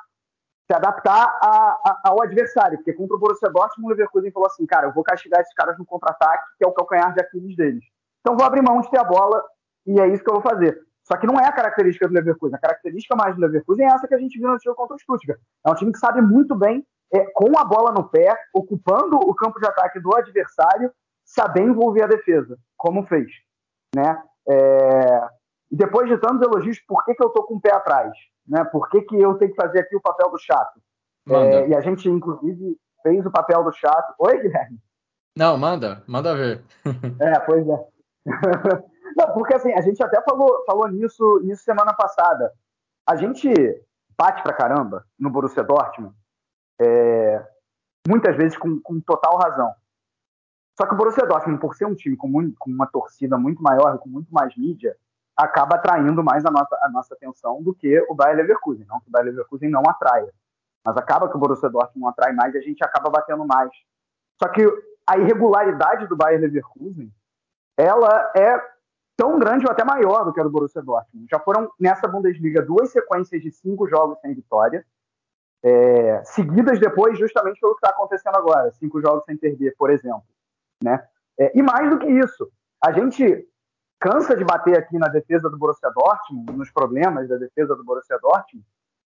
se 0.68 0.74
adaptar 0.74 1.40
a, 1.42 1.80
a, 1.86 2.02
ao 2.04 2.22
adversário, 2.22 2.78
porque 2.78 2.92
contra 2.92 3.16
o 3.16 3.20
Borussia 3.20 3.50
Dortmund, 3.50 3.86
o 3.86 3.90
Leverkusen 3.90 4.32
falou 4.32 4.48
assim, 4.48 4.66
cara, 4.66 4.88
eu 4.88 4.94
vou 4.94 5.02
castigar 5.02 5.40
esses 5.40 5.54
caras 5.54 5.78
no 5.78 5.86
contra-ataque, 5.86 6.44
que 6.58 6.66
é 6.66 6.68
o 6.68 6.74
calcanhar 6.74 7.14
de 7.14 7.22
Aquiles 7.22 7.56
deles. 7.56 7.84
Então 8.20 8.36
vou 8.36 8.46
abrir 8.46 8.62
mão 8.62 8.82
de 8.82 8.92
ter 8.92 9.00
a 9.00 9.04
bola 9.04 9.42
e 9.86 9.98
é 10.00 10.08
isso 10.10 10.22
que 10.22 10.30
eu 10.30 10.34
vou 10.34 10.44
fazer. 10.44 10.78
Só 11.08 11.16
que 11.16 11.26
não 11.26 11.40
é 11.40 11.48
a 11.48 11.54
característica 11.54 12.06
do 12.06 12.14
Leverkusen. 12.14 12.58
A 12.58 12.60
característica 12.60 13.16
mais 13.16 13.34
do 13.34 13.40
Leverkusen 13.40 13.86
é 13.86 13.94
essa 13.94 14.06
que 14.10 14.14
a 14.14 14.18
gente 14.18 14.38
viu 14.38 14.50
no 14.50 14.60
jogo 14.60 14.76
contra 14.76 14.94
o 14.94 15.00
Stuttgart. 15.00 15.40
É 15.66 15.72
um 15.72 15.74
time 15.74 15.94
que 15.94 16.00
sabe 16.00 16.22
muito 16.22 16.54
bem, 16.54 16.86
é, 17.14 17.26
com 17.34 17.58
a 17.58 17.64
bola 17.64 17.94
no 17.94 18.10
pé, 18.10 18.38
ocupando 18.54 19.16
o 19.16 19.34
campo 19.34 19.58
de 19.58 19.66
ataque 19.66 20.02
do 20.02 20.14
adversário, 20.14 20.92
saber 21.24 21.62
envolver 21.62 22.04
a 22.04 22.08
defesa, 22.08 22.60
como 22.76 23.08
fez. 23.08 23.32
Né? 23.96 24.22
É... 24.50 25.28
E 25.72 25.78
depois 25.78 26.10
de 26.10 26.18
tantos 26.18 26.42
elogios, 26.42 26.78
por 26.82 27.06
que, 27.06 27.16
que 27.16 27.24
eu 27.24 27.30
tô 27.30 27.44
com 27.44 27.56
o 27.56 27.62
pé 27.62 27.74
atrás? 27.74 28.12
Né? 28.46 28.66
Por 28.66 28.90
que, 28.90 29.02
que 29.04 29.16
eu 29.16 29.36
tenho 29.36 29.52
que 29.52 29.62
fazer 29.62 29.80
aqui 29.80 29.96
o 29.96 30.02
papel 30.02 30.30
do 30.30 30.38
chato? 30.38 30.78
É, 31.30 31.70
e 31.70 31.76
a 31.76 31.80
gente, 31.80 32.10
inclusive, 32.10 32.78
fez 33.02 33.26
o 33.26 33.32
papel 33.32 33.64
do 33.64 33.72
chato. 33.72 34.14
Oi, 34.20 34.42
Guilherme? 34.42 34.78
Não, 35.38 35.58
manda, 35.58 36.04
manda 36.06 36.36
ver. 36.36 36.64
é, 37.20 37.40
pois 37.40 37.66
é. 37.68 37.88
Não, 39.16 39.34
porque 39.34 39.56
assim, 39.56 39.72
a 39.74 39.82
gente 39.82 40.02
até 40.04 40.22
falou, 40.22 40.64
falou 40.66 40.88
nisso, 40.88 41.40
nisso 41.44 41.64
semana 41.64 41.94
passada. 41.94 42.52
A 43.08 43.16
gente 43.16 43.50
bate 44.18 44.42
pra 44.42 44.54
caramba 44.54 45.06
no 45.18 45.30
Borussia 45.30 45.64
Dortmund, 45.64 46.16
é, 46.80 47.46
muitas 48.08 48.36
vezes 48.36 48.58
com, 48.58 48.80
com 48.82 49.00
total 49.00 49.38
razão. 49.38 49.74
Só 50.78 50.86
que 50.86 50.94
o 50.94 50.98
Borussia 50.98 51.26
Dortmund, 51.26 51.60
por 51.60 51.76
ser 51.76 51.86
um 51.86 51.96
time 51.96 52.16
com, 52.16 52.28
muito, 52.28 52.56
com 52.60 52.70
uma 52.70 52.88
torcida 52.88 53.38
muito 53.38 53.62
maior 53.62 53.96
e 53.96 54.00
com 54.00 54.10
muito 54.10 54.32
mais 54.32 54.56
mídia, 54.56 54.96
acaba 55.36 55.76
atraindo 55.76 56.24
mais 56.24 56.46
a 56.46 56.52
nossa, 56.52 56.76
a 56.82 56.90
nossa 56.90 57.14
atenção 57.14 57.62
do 57.62 57.74
que 57.74 58.00
o 58.10 58.16
Bayer 58.16 58.38
Leverkusen. 58.38 58.86
Não 58.88 59.00
que 59.00 59.08
o 59.08 59.12
Bayer 59.12 59.28
Leverkusen 59.28 59.70
não 59.70 59.84
atraia, 59.88 60.32
mas 60.86 60.98
acaba 60.98 61.30
que 61.30 61.36
o 61.36 61.40
Borussia 61.40 61.70
Dortmund 61.70 62.02
não 62.02 62.10
atrai 62.10 62.34
mais 62.34 62.54
e 62.54 62.58
a 62.58 62.62
gente 62.62 62.84
acaba 62.84 63.10
batendo 63.10 63.46
mais. 63.46 63.72
Só 64.42 64.50
que 64.50 64.64
a 65.06 65.18
irregularidade 65.18 66.08
do 66.08 66.16
Bayer 66.16 66.40
Leverkusen, 66.42 67.12
ela 67.78 68.32
é 68.36 68.77
tão 69.18 69.40
grande 69.40 69.66
ou 69.66 69.72
até 69.72 69.84
maior 69.84 70.24
do 70.24 70.32
que 70.32 70.40
a 70.40 70.44
do 70.44 70.50
Borussia 70.50 70.82
Dortmund. 70.82 71.28
Já 71.30 71.40
foram 71.40 71.70
nessa 71.80 72.08
Bundesliga 72.08 72.62
duas 72.62 72.92
sequências 72.92 73.42
de 73.42 73.52
cinco 73.52 73.88
jogos 73.88 74.20
sem 74.22 74.34
vitória, 74.34 74.86
é, 75.64 76.24
seguidas 76.24 76.80
depois 76.80 77.18
justamente 77.18 77.60
pelo 77.60 77.74
que 77.74 77.86
está 77.86 77.90
acontecendo 77.90 78.36
agora, 78.36 78.72
cinco 78.74 79.02
jogos 79.02 79.26
sem 79.26 79.36
perder, 79.36 79.76
por 79.76 79.90
exemplo. 79.90 80.24
Né? 80.84 81.04
É, 81.40 81.58
e 81.58 81.64
mais 81.64 81.90
do 81.90 81.98
que 81.98 82.08
isso, 82.08 82.48
a 82.82 82.92
gente 82.92 83.48
cansa 84.00 84.38
de 84.38 84.46
bater 84.46 84.78
aqui 84.78 85.00
na 85.00 85.08
defesa 85.08 85.50
do 85.50 85.58
Borussia 85.58 85.90
Dortmund, 85.90 86.56
nos 86.56 86.70
problemas 86.70 87.28
da 87.28 87.38
defesa 87.38 87.76
do 87.76 87.84
Borussia 87.84 88.20
Dortmund. 88.20 88.66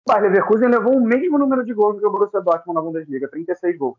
O 0.04 0.12
Leverkusen 0.12 0.68
levou 0.68 0.96
o 0.96 1.00
mesmo 1.00 1.38
número 1.38 1.64
de 1.64 1.72
gols 1.72 2.00
que 2.00 2.06
o 2.06 2.10
Borussia 2.10 2.40
Dortmund 2.40 2.74
na 2.74 2.82
Bundesliga, 2.82 3.28
36 3.28 3.78
gols. 3.78 3.98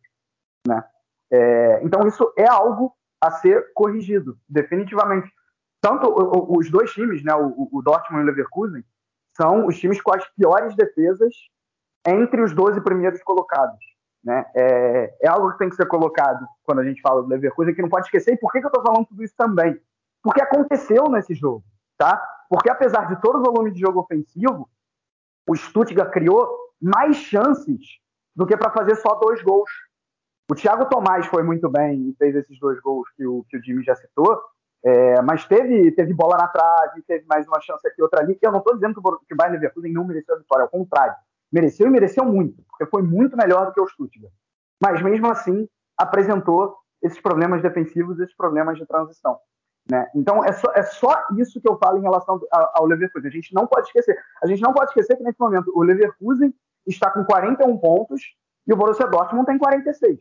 Né? 0.68 0.84
É, 1.32 1.82
então 1.84 2.06
isso 2.06 2.32
é 2.38 2.45
algo 2.45 2.93
a 3.22 3.32
ser 3.32 3.72
corrigido, 3.74 4.38
definitivamente. 4.49 5.32
Tanto 5.84 6.08
os 6.58 6.72
dois 6.72 6.94
times, 6.94 7.22
né, 7.26 7.36
o, 7.36 7.82
Dortmund 7.84 8.22
e 8.22 8.24
o 8.24 8.28
Leverkusen, 8.28 8.86
são 9.36 9.68
os 9.68 9.78
times 9.78 10.02
com 10.02 10.16
as 10.16 10.26
piores 10.30 10.74
defesas 10.78 11.36
entre 12.08 12.42
os 12.42 12.54
12 12.54 12.80
primeiros 12.80 13.22
colocados. 13.22 13.80
Né? 14.24 14.46
É, 14.56 15.18
é, 15.24 15.28
algo 15.28 15.52
que 15.52 15.58
tem 15.58 15.70
que 15.70 15.76
ser 15.76 15.86
colocado 15.86 16.48
quando 16.64 16.80
a 16.80 16.86
gente 16.86 17.02
fala 17.02 17.22
do 17.22 17.28
Leverkusen, 17.28 17.76
que 17.76 17.82
não 17.82 17.90
pode 17.90 18.06
esquecer. 18.06 18.34
E 18.34 18.38
por 18.38 18.50
que, 18.54 18.62
que 18.62 18.66
eu 18.66 18.70
estou 18.70 18.82
falando 18.82 19.08
tudo 19.08 19.26
isso 19.26 19.34
também? 19.38 19.78
Porque 20.22 20.42
aconteceu 20.42 21.10
nesse 21.10 21.36
jogo, 21.36 21.66
tá? 21.98 22.16
Porque 22.50 22.70
apesar 22.70 23.10
de 23.10 23.22
todo 23.22 23.40
o 23.40 23.44
volume 23.44 23.74
de 23.74 23.82
jogo 23.82 24.00
ofensivo, 24.00 24.70
o 25.46 25.54
Stuttgart 25.54 26.14
criou 26.14 26.48
mais 26.82 27.18
chances 27.18 28.00
do 28.34 28.46
que 28.46 28.56
para 28.56 28.72
fazer 28.72 28.96
só 28.96 29.16
dois 29.16 29.44
gols. 29.44 29.70
O 30.50 30.56
Thiago 30.56 30.86
Tomás 30.86 31.26
foi 31.26 31.44
muito 31.44 31.70
bem 31.70 32.10
e 32.10 32.16
fez 32.16 32.34
esses 32.38 32.58
dois 32.58 32.80
gols 32.80 33.10
que 33.18 33.28
o, 33.28 33.44
que 33.50 33.58
o 33.58 33.62
Jimmy 33.62 33.84
já 33.84 33.96
citou, 33.96 34.42
é, 34.86 35.22
mas 35.22 35.46
teve, 35.46 35.92
teve 35.92 36.14
bola 36.14 36.38
na 36.38 36.48
trave, 36.48 37.02
teve 37.04 37.26
mais 37.26 37.48
uma 37.48 37.62
chance 37.62 37.88
aqui, 37.88 38.02
outra 38.02 38.22
ali. 38.22 38.38
Eu 38.42 38.52
não 38.52 38.60
estou 38.60 38.74
dizendo 38.74 38.94
que 38.94 39.00
o, 39.00 39.36
Bayern 39.36 39.58
Leverkusen 39.58 39.94
não 39.94 40.04
mereceu 40.04 40.36
a 40.36 40.40
vitória, 40.40 40.64
ao 40.64 40.70
contrário. 40.70 41.16
Mereceu 41.52 41.88
e 41.88 41.90
mereceu 41.90 42.26
muito, 42.26 42.62
porque 42.70 42.86
foi 42.88 43.02
muito 43.02 43.38
melhor 43.38 43.68
do 43.68 43.74
que 43.74 43.80
o 43.80 43.88
Stuttgart. 43.88 44.34
Mas 44.82 45.02
mesmo 45.02 45.32
assim, 45.32 45.70
apresentou 45.98 46.76
esses 47.02 47.22
problemas 47.22 47.62
defensivos, 47.62 48.20
esses 48.20 48.36
problemas 48.36 48.78
de 48.78 48.86
transição. 48.86 49.40
Né? 49.90 50.10
Então 50.16 50.44
é 50.44 50.52
só, 50.52 50.72
é 50.74 50.84
só 50.84 51.28
isso 51.38 51.62
que 51.62 51.70
eu 51.70 51.78
falo 51.78 52.00
em 52.00 52.02
relação 52.02 52.40
ao 52.52 52.86
Leverkusen. 52.86 53.30
A 53.30 53.34
gente 53.34 53.54
não 53.54 53.68
pode 53.68 53.88
esquecer. 53.88 54.18
A 54.42 54.48
gente 54.48 54.62
não 54.62 54.74
pode 54.74 54.90
esquecer 54.90 55.16
que 55.16 55.24
nesse 55.24 55.40
momento 55.40 55.72
o 55.74 55.84
Leverkusen 55.84 56.54
está 56.88 57.10
com 57.10 57.24
41 57.24 57.78
pontos 57.78 58.22
e 58.68 58.74
o 58.74 58.78
Borussia 58.78 59.08
Dortmund 59.08 59.46
tem 59.46 59.58
46. 59.58 60.20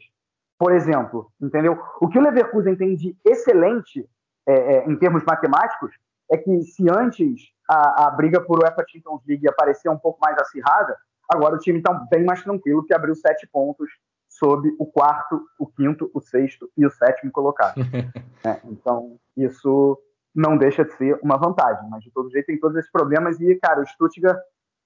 Por 0.58 0.72
exemplo, 0.72 1.32
entendeu? 1.40 1.80
O 2.00 2.08
que 2.08 2.18
o 2.18 2.22
Leverkusen 2.22 2.76
tem 2.76 2.94
de 2.94 3.16
excelente 3.24 4.08
é, 4.46 4.52
é, 4.52 4.88
em 4.88 4.96
termos 4.96 5.22
matemáticos 5.24 5.92
é 6.30 6.36
que 6.36 6.62
se 6.62 6.88
antes 6.88 7.50
a, 7.68 8.06
a 8.06 8.10
briga 8.10 8.40
por 8.40 8.62
UEFA 8.62 8.84
Champions 8.88 9.22
League 9.26 9.48
aparecia 9.48 9.90
um 9.90 9.98
pouco 9.98 10.18
mais 10.20 10.36
acirrada, 10.38 10.96
agora 11.28 11.54
o 11.54 11.58
time 11.58 11.78
está 11.78 11.92
bem 11.92 12.24
mais 12.24 12.42
tranquilo 12.42 12.84
que 12.84 12.94
abriu 12.94 13.14
sete 13.14 13.46
pontos 13.46 13.90
sob 14.28 14.74
o 14.78 14.86
quarto, 14.86 15.42
o 15.58 15.66
quinto, 15.66 16.10
o 16.14 16.20
sexto 16.20 16.70
e 16.76 16.86
o 16.86 16.90
sétimo 16.90 17.30
colocado. 17.30 17.74
é, 18.44 18.60
então, 18.64 19.16
isso 19.36 19.98
não 20.34 20.56
deixa 20.56 20.84
de 20.84 20.92
ser 20.94 21.18
uma 21.22 21.36
vantagem, 21.36 21.88
mas 21.90 22.02
de 22.02 22.10
todo 22.10 22.30
jeito 22.30 22.46
tem 22.46 22.58
todos 22.58 22.76
esses 22.78 22.90
problemas 22.90 23.38
e, 23.40 23.54
cara, 23.56 23.82
o 23.82 23.86
Stuttgart 23.86 24.40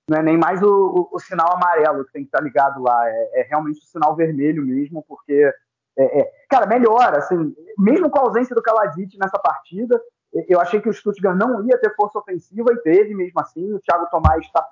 não 0.08 0.18
é 0.18 0.22
nem 0.22 0.36
mais 0.36 0.62
o, 0.62 0.68
o, 0.68 1.08
o 1.16 1.18
sinal 1.18 1.54
amarelo 1.54 2.04
que 2.04 2.12
tem 2.12 2.22
que 2.22 2.28
estar 2.28 2.40
ligado 2.40 2.82
lá, 2.82 3.08
é, 3.08 3.40
é 3.40 3.42
realmente 3.48 3.78
o 3.78 3.86
sinal 3.86 4.14
vermelho 4.14 4.64
mesmo, 4.64 5.04
porque, 5.06 5.52
é, 5.98 6.20
é, 6.20 6.32
cara, 6.48 6.66
melhora, 6.66 7.18
assim, 7.18 7.54
mesmo 7.78 8.10
com 8.10 8.18
a 8.18 8.22
ausência 8.22 8.54
do 8.54 8.62
Kalajic 8.62 9.16
nessa 9.18 9.38
partida, 9.38 10.00
eu 10.48 10.60
achei 10.60 10.80
que 10.80 10.88
o 10.88 10.92
Stuttgart 10.92 11.36
não 11.36 11.64
ia 11.66 11.78
ter 11.78 11.94
força 11.94 12.18
ofensiva 12.18 12.72
e 12.72 12.82
teve 12.82 13.14
mesmo 13.14 13.40
assim, 13.40 13.72
o 13.72 13.80
Thiago 13.80 14.06
Tomás 14.10 14.44
está 14.44 14.66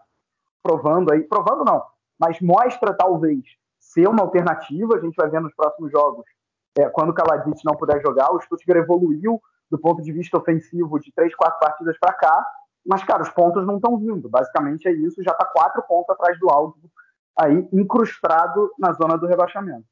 provando 0.62 1.12
aí, 1.12 1.22
provando 1.22 1.64
não, 1.64 1.82
mas 2.18 2.40
mostra 2.40 2.94
talvez 2.94 3.42
ser 3.78 4.08
uma 4.08 4.22
alternativa. 4.22 4.96
A 4.96 5.00
gente 5.00 5.14
vai 5.14 5.28
ver 5.28 5.40
nos 5.40 5.54
próximos 5.54 5.90
jogos, 5.90 6.24
é, 6.76 6.88
quando 6.88 7.10
o 7.10 7.14
Kalajic 7.14 7.64
não 7.64 7.74
puder 7.74 8.00
jogar. 8.02 8.32
O 8.32 8.40
Stuttgart 8.40 8.82
evoluiu 8.82 9.40
do 9.70 9.78
ponto 9.78 10.02
de 10.02 10.12
vista 10.12 10.38
ofensivo 10.38 10.98
de 10.98 11.12
três, 11.12 11.34
quatro 11.34 11.58
partidas 11.58 11.98
para 11.98 12.12
cá, 12.12 12.46
mas, 12.86 13.02
cara, 13.02 13.22
os 13.22 13.30
pontos 13.30 13.66
não 13.66 13.76
estão 13.76 13.98
vindo. 13.98 14.28
Basicamente 14.28 14.86
é 14.86 14.92
isso, 14.92 15.22
já 15.22 15.32
está 15.32 15.44
quatro 15.46 15.82
pontos 15.82 16.10
atrás 16.10 16.38
do 16.38 16.50
Augsburg, 16.50 16.90
aí 17.38 17.68
incrustado 17.72 18.70
na 18.78 18.92
zona 18.92 19.16
do 19.16 19.26
rebaixamento. 19.26 19.86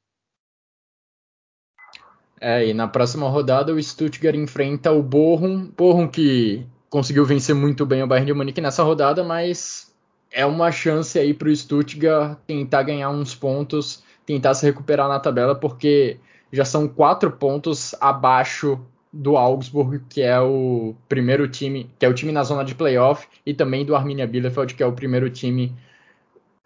É, 2.45 2.67
e 2.67 2.75
na 2.75 2.89
próxima 2.89 3.29
rodada 3.29 3.73
o 3.73 3.81
Stuttgart 3.81 4.35
enfrenta 4.35 4.91
o 4.91 5.01
Bochum, 5.01 5.71
Bochum 5.77 6.09
que 6.09 6.67
conseguiu 6.91 7.25
vencer 7.25 7.55
muito 7.55 7.87
bem 7.87 8.03
o 8.03 8.07
Bayern 8.09 8.27
de 8.27 8.35
Munique 8.35 8.61
nessa 8.61 8.83
rodada, 8.83 9.23
mas 9.23 9.95
é 10.29 10.45
uma 10.45 10.73
chance 10.73 11.17
aí 11.17 11.33
para 11.33 11.49
o 11.49 11.55
Stuttgart 11.55 12.37
tentar 12.45 12.83
ganhar 12.83 13.11
uns 13.11 13.33
pontos, 13.33 14.03
tentar 14.27 14.55
se 14.55 14.67
recuperar 14.67 15.09
na 15.09 15.21
tabela, 15.21 15.55
porque 15.55 16.17
já 16.53 16.65
são 16.65 16.89
quatro 16.89 17.31
pontos 17.31 17.95
abaixo 18.01 18.77
do 19.13 19.37
Augsburg, 19.37 20.03
que 20.09 20.21
é 20.21 20.41
o 20.41 20.97
primeiro 21.09 21.47
time, 21.47 21.89
que 21.97 22.05
é 22.05 22.09
o 22.09 22.15
time 22.15 22.33
na 22.33 22.43
zona 22.43 22.65
de 22.65 22.75
playoff, 22.75 23.25
e 23.47 23.55
também 23.55 23.87
do 23.87 23.95
Arminia 23.95 24.27
Bielefeld, 24.27 24.75
que 24.75 24.83
é 24.83 24.87
o 24.87 24.93
primeiro 24.93 25.31
time 25.31 25.73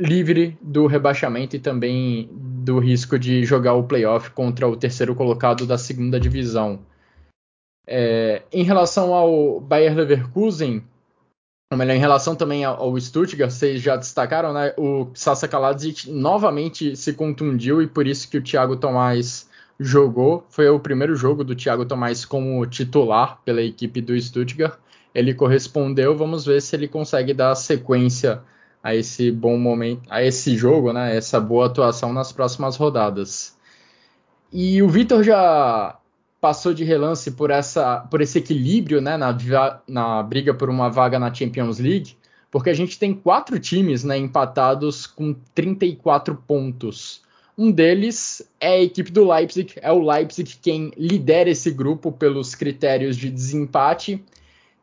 livre 0.00 0.56
do 0.62 0.86
rebaixamento 0.86 1.54
e 1.54 1.58
também 1.58 2.30
do 2.66 2.80
risco 2.80 3.16
de 3.16 3.44
jogar 3.44 3.74
o 3.74 3.84
playoff 3.84 4.30
contra 4.30 4.66
o 4.66 4.76
terceiro 4.76 5.14
colocado 5.14 5.64
da 5.64 5.78
segunda 5.78 6.18
divisão. 6.18 6.80
É, 7.86 8.42
em 8.52 8.64
relação 8.64 9.14
ao 9.14 9.60
Bayer 9.60 9.94
Leverkusen, 9.94 10.82
ou 11.70 11.78
melhor, 11.78 11.94
em 11.94 12.00
relação 12.00 12.34
também 12.34 12.64
ao 12.64 12.98
Stuttgart, 12.98 13.52
vocês 13.52 13.80
já 13.80 13.94
destacaram, 13.94 14.52
né? 14.52 14.74
O 14.76 15.08
Sasa 15.14 15.46
Kaladzic 15.46 16.10
novamente 16.10 16.96
se 16.96 17.12
contundiu 17.12 17.80
e 17.80 17.86
por 17.86 18.04
isso 18.04 18.28
que 18.28 18.38
o 18.38 18.42
Thiago 18.42 18.76
Tomás 18.76 19.48
jogou. 19.78 20.44
Foi 20.50 20.68
o 20.68 20.80
primeiro 20.80 21.14
jogo 21.14 21.44
do 21.44 21.54
Thiago 21.54 21.86
Tomás 21.86 22.24
como 22.24 22.66
titular 22.66 23.40
pela 23.44 23.62
equipe 23.62 24.00
do 24.00 24.20
Stuttgart. 24.20 24.76
Ele 25.14 25.32
correspondeu, 25.32 26.16
vamos 26.16 26.44
ver 26.44 26.60
se 26.60 26.74
ele 26.74 26.88
consegue 26.88 27.32
dar 27.32 27.54
sequência 27.54 28.42
a 28.86 28.94
esse 28.94 29.32
bom 29.32 29.58
momento, 29.58 30.02
a 30.08 30.22
esse 30.22 30.56
jogo, 30.56 30.92
né? 30.92 31.16
Essa 31.16 31.40
boa 31.40 31.66
atuação 31.66 32.12
nas 32.12 32.30
próximas 32.30 32.76
rodadas. 32.76 33.56
E 34.52 34.80
o 34.80 34.88
Vitor 34.88 35.24
já 35.24 35.98
passou 36.40 36.72
de 36.72 36.84
relance 36.84 37.32
por, 37.32 37.50
essa, 37.50 38.06
por 38.08 38.20
esse 38.20 38.38
equilíbrio 38.38 39.00
né, 39.00 39.16
na, 39.16 39.36
na 39.88 40.22
briga 40.22 40.54
por 40.54 40.70
uma 40.70 40.88
vaga 40.88 41.18
na 41.18 41.34
Champions 41.34 41.80
League, 41.80 42.16
porque 42.48 42.70
a 42.70 42.74
gente 42.74 42.96
tem 42.96 43.12
quatro 43.12 43.58
times 43.58 44.04
né, 44.04 44.16
empatados 44.16 45.04
com 45.04 45.34
34 45.52 46.36
pontos. 46.46 47.22
Um 47.58 47.72
deles 47.72 48.48
é 48.60 48.68
a 48.68 48.82
equipe 48.82 49.10
do 49.10 49.28
Leipzig, 49.28 49.74
é 49.82 49.90
o 49.90 50.00
Leipzig 50.00 50.58
quem 50.62 50.92
lidera 50.96 51.50
esse 51.50 51.72
grupo 51.72 52.12
pelos 52.12 52.54
critérios 52.54 53.16
de 53.16 53.30
desempate. 53.30 54.22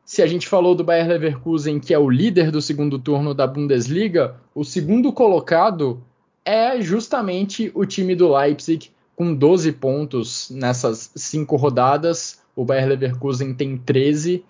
Se 0.05 0.21
a 0.21 0.27
gente 0.27 0.47
falou 0.47 0.75
do 0.75 0.83
Bayer 0.83 1.07
Leverkusen, 1.07 1.79
que 1.79 1.93
é 1.93 1.99
o 1.99 2.09
líder 2.09 2.51
do 2.51 2.61
segundo 2.61 2.99
turno 2.99 3.33
da 3.33 3.47
Bundesliga, 3.47 4.35
o 4.53 4.63
segundo 4.63 5.13
colocado 5.13 6.03
é 6.43 6.81
justamente 6.81 7.71
o 7.73 7.85
time 7.85 8.13
do 8.15 8.35
Leipzig, 8.35 8.91
com 9.15 9.33
12 9.33 9.71
pontos 9.73 10.49
nessas 10.49 11.11
cinco 11.15 11.55
rodadas. 11.55 12.41
O 12.55 12.65
Bayer 12.65 12.89
Leverkusen 12.89 13.53
tem 13.53 13.77
13. 13.77 14.43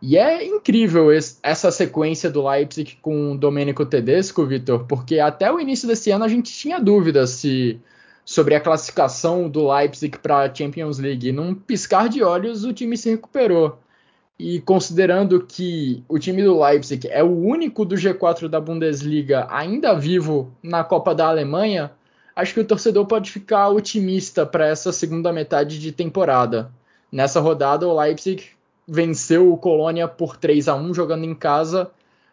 E 0.00 0.16
é 0.16 0.44
incrível 0.44 1.08
essa 1.42 1.70
sequência 1.70 2.30
do 2.30 2.46
Leipzig 2.46 2.98
com 3.00 3.32
o 3.32 3.38
Domenico 3.38 3.86
Tedesco, 3.86 4.44
Vitor, 4.46 4.84
porque 4.86 5.18
até 5.18 5.52
o 5.52 5.60
início 5.60 5.88
desse 5.88 6.10
ano 6.10 6.24
a 6.24 6.28
gente 6.28 6.52
tinha 6.52 6.78
dúvidas 6.78 7.30
se 7.30 7.80
sobre 8.24 8.54
a 8.54 8.60
classificação 8.60 9.48
do 9.48 9.70
Leipzig 9.70 10.18
para 10.18 10.40
a 10.40 10.54
Champions 10.54 10.98
League. 10.98 11.30
Num 11.30 11.54
piscar 11.54 12.08
de 12.08 12.22
olhos, 12.22 12.64
o 12.64 12.72
time 12.72 12.96
se 12.96 13.10
recuperou. 13.10 13.78
E 14.38 14.60
considerando 14.60 15.44
que 15.46 16.04
o 16.08 16.18
time 16.18 16.42
do 16.42 16.60
Leipzig 16.60 17.08
é 17.08 17.22
o 17.22 17.30
único 17.30 17.84
do 17.84 17.94
G4 17.94 18.48
da 18.48 18.60
Bundesliga 18.60 19.46
ainda 19.48 19.94
vivo 19.94 20.52
na 20.60 20.82
Copa 20.82 21.14
da 21.14 21.28
Alemanha, 21.28 21.92
acho 22.34 22.52
que 22.52 22.60
o 22.60 22.66
torcedor 22.66 23.06
pode 23.06 23.30
ficar 23.30 23.68
otimista 23.68 24.44
para 24.44 24.66
essa 24.66 24.92
segunda 24.92 25.32
metade 25.32 25.78
de 25.78 25.92
temporada. 25.92 26.72
Nessa 27.12 27.40
rodada, 27.40 27.86
o 27.86 27.96
Leipzig 27.96 28.50
venceu 28.88 29.52
o 29.52 29.56
Colônia 29.56 30.08
por 30.08 30.36
3 30.36 30.66
a 30.66 30.74
1 30.74 30.92
jogando 30.92 31.24
em 31.24 31.34
casa, 31.34 31.92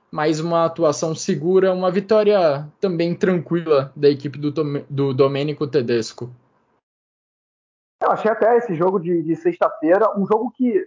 mais 0.10 0.40
uma 0.40 0.66
atuação 0.66 1.14
segura, 1.14 1.72
uma 1.72 1.92
vitória 1.92 2.68
também 2.80 3.14
tranquila 3.14 3.94
da 3.96 4.10
equipe 4.10 4.40
do, 4.40 4.52
do 4.90 5.14
Domenico 5.14 5.68
Tedesco. 5.68 6.32
Eu 8.02 8.10
achei 8.10 8.32
até 8.32 8.58
esse 8.58 8.74
jogo 8.74 9.00
de, 9.00 9.22
de 9.22 9.36
sexta-feira 9.36 10.20
um 10.20 10.26
jogo 10.26 10.52
que 10.52 10.84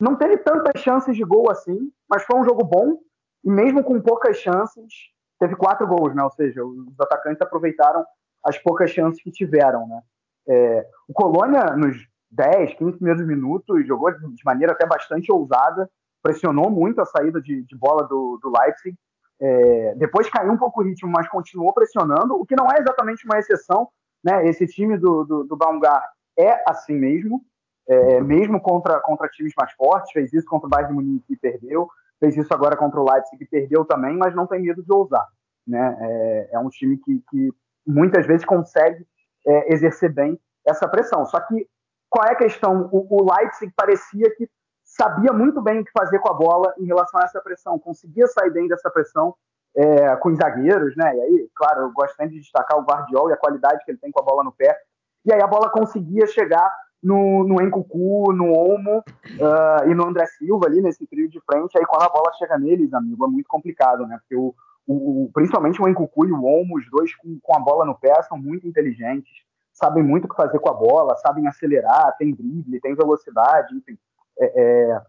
não 0.00 0.16
teve 0.16 0.38
tantas 0.38 0.80
chances 0.82 1.16
de 1.16 1.24
gol 1.24 1.50
assim, 1.50 1.90
mas 2.08 2.24
foi 2.24 2.38
um 2.38 2.44
jogo 2.44 2.64
bom 2.64 2.98
e 3.44 3.50
mesmo 3.50 3.84
com 3.84 4.00
poucas 4.00 4.38
chances, 4.38 4.92
teve 5.38 5.54
quatro 5.54 5.86
gols, 5.86 6.14
né? 6.14 6.22
Ou 6.22 6.30
seja, 6.30 6.64
os 6.64 6.98
atacantes 6.98 7.42
aproveitaram 7.42 8.04
as 8.44 8.58
poucas 8.58 8.90
chances 8.90 9.22
que 9.22 9.30
tiveram, 9.30 9.86
né? 9.86 10.00
É, 10.48 10.86
o 11.08 11.12
Colônia, 11.12 11.76
nos 11.76 11.96
10, 12.30 12.74
15 12.74 12.96
primeiros 12.96 13.26
minutos, 13.26 13.86
jogou 13.86 14.10
de 14.12 14.44
maneira 14.44 14.72
até 14.72 14.86
bastante 14.86 15.30
ousada, 15.30 15.88
pressionou 16.22 16.70
muito 16.70 17.00
a 17.00 17.04
saída 17.04 17.40
de, 17.40 17.62
de 17.62 17.76
bola 17.76 18.04
do, 18.04 18.38
do 18.42 18.52
Leipzig. 18.58 18.96
É, 19.40 19.94
depois 19.96 20.28
caiu 20.30 20.52
um 20.52 20.56
pouco 20.56 20.80
o 20.80 20.84
ritmo, 20.84 21.10
mas 21.10 21.28
continuou 21.28 21.72
pressionando, 21.72 22.34
o 22.34 22.46
que 22.46 22.56
não 22.56 22.66
é 22.70 22.80
exatamente 22.80 23.24
uma 23.26 23.38
exceção. 23.38 23.88
Né? 24.22 24.46
Esse 24.48 24.66
time 24.66 24.96
do, 24.96 25.24
do, 25.24 25.44
do 25.44 25.56
Baumgart 25.56 26.04
é 26.38 26.62
assim 26.68 26.94
mesmo 26.94 27.44
é, 27.88 28.20
mesmo 28.20 28.60
contra, 28.60 29.00
contra 29.00 29.28
times 29.28 29.52
mais 29.56 29.72
fortes, 29.72 30.12
fez 30.12 30.32
isso 30.32 30.46
contra 30.46 30.66
o 30.66 30.70
Bayern 30.70 30.94
Munique 30.94 31.32
e 31.32 31.36
perdeu, 31.36 31.88
fez 32.18 32.36
isso 32.36 32.52
agora 32.52 32.76
contra 32.76 33.00
o 33.00 33.04
Leipzig 33.10 33.42
e 33.42 33.46
perdeu 33.46 33.84
também, 33.84 34.16
mas 34.16 34.34
não 34.34 34.46
tem 34.46 34.62
medo 34.62 34.82
de 34.82 34.92
ousar. 34.92 35.26
Né? 35.66 35.96
É, 36.00 36.50
é 36.52 36.58
um 36.58 36.68
time 36.68 36.96
que, 36.98 37.22
que 37.30 37.50
muitas 37.86 38.26
vezes 38.26 38.44
consegue 38.44 39.06
é, 39.46 39.72
exercer 39.72 40.12
bem 40.12 40.38
essa 40.66 40.88
pressão. 40.88 41.24
Só 41.26 41.40
que 41.40 41.68
qual 42.08 42.26
é 42.26 42.32
a 42.32 42.36
questão? 42.36 42.88
O, 42.92 43.22
o 43.22 43.34
Leipzig 43.34 43.72
parecia 43.76 44.34
que 44.36 44.48
sabia 44.84 45.32
muito 45.32 45.60
bem 45.60 45.80
o 45.80 45.84
que 45.84 45.90
fazer 45.90 46.18
com 46.20 46.30
a 46.30 46.34
bola 46.34 46.72
em 46.78 46.86
relação 46.86 47.20
a 47.20 47.24
essa 47.24 47.40
pressão, 47.40 47.78
conseguia 47.78 48.26
sair 48.28 48.50
bem 48.50 48.68
dessa 48.68 48.90
pressão 48.90 49.34
é, 49.76 50.14
com 50.16 50.28
os 50.28 50.36
zagueiros, 50.36 50.94
né? 50.96 51.16
E 51.16 51.20
aí, 51.20 51.50
claro, 51.54 51.82
eu 51.82 51.92
gosto 51.92 52.14
sempre 52.14 52.34
de 52.34 52.40
destacar 52.40 52.78
o 52.78 52.84
Guardiola 52.84 53.30
e 53.30 53.32
a 53.32 53.36
qualidade 53.36 53.84
que 53.84 53.90
ele 53.90 53.98
tem 53.98 54.12
com 54.12 54.20
a 54.20 54.24
bola 54.24 54.44
no 54.44 54.52
pé. 54.52 54.78
E 55.24 55.32
aí 55.32 55.42
a 55.42 55.46
bola 55.46 55.70
conseguia 55.70 56.26
chegar 56.26 56.70
no, 57.04 57.44
no 57.44 57.62
Encucu, 57.62 58.32
no 58.32 58.50
Olmo 58.50 59.00
uh, 59.00 59.88
e 59.88 59.94
no 59.94 60.06
André 60.06 60.24
Silva 60.26 60.66
ali 60.66 60.80
nesse 60.80 61.06
trio 61.06 61.28
de 61.28 61.38
frente. 61.40 61.76
Aí 61.78 61.84
quando 61.84 62.02
a 62.02 62.08
bola 62.08 62.32
chega 62.38 62.58
neles, 62.58 62.94
amigo, 62.94 63.26
é 63.26 63.28
muito 63.28 63.46
complicado, 63.46 64.06
né? 64.06 64.18
Porque 64.18 64.34
o, 64.34 64.54
o, 64.86 65.30
principalmente 65.34 65.80
o 65.80 65.86
Encucu 65.86 66.26
e 66.26 66.32
o 66.32 66.42
Olmo, 66.42 66.78
os 66.78 66.90
dois 66.90 67.14
com, 67.16 67.38
com 67.42 67.56
a 67.56 67.60
bola 67.60 67.84
no 67.84 67.94
pé, 67.94 68.22
são 68.22 68.38
muito 68.38 68.66
inteligentes, 68.66 69.30
sabem 69.74 70.02
muito 70.02 70.24
o 70.24 70.28
que 70.28 70.36
fazer 70.36 70.58
com 70.58 70.70
a 70.70 70.74
bola, 70.74 71.14
sabem 71.16 71.46
acelerar, 71.46 72.16
tem 72.16 72.34
drible, 72.34 72.80
tem 72.80 72.94
velocidade, 72.94 73.76
enfim, 73.76 73.98
é, 74.38 74.62
é, 74.62 75.02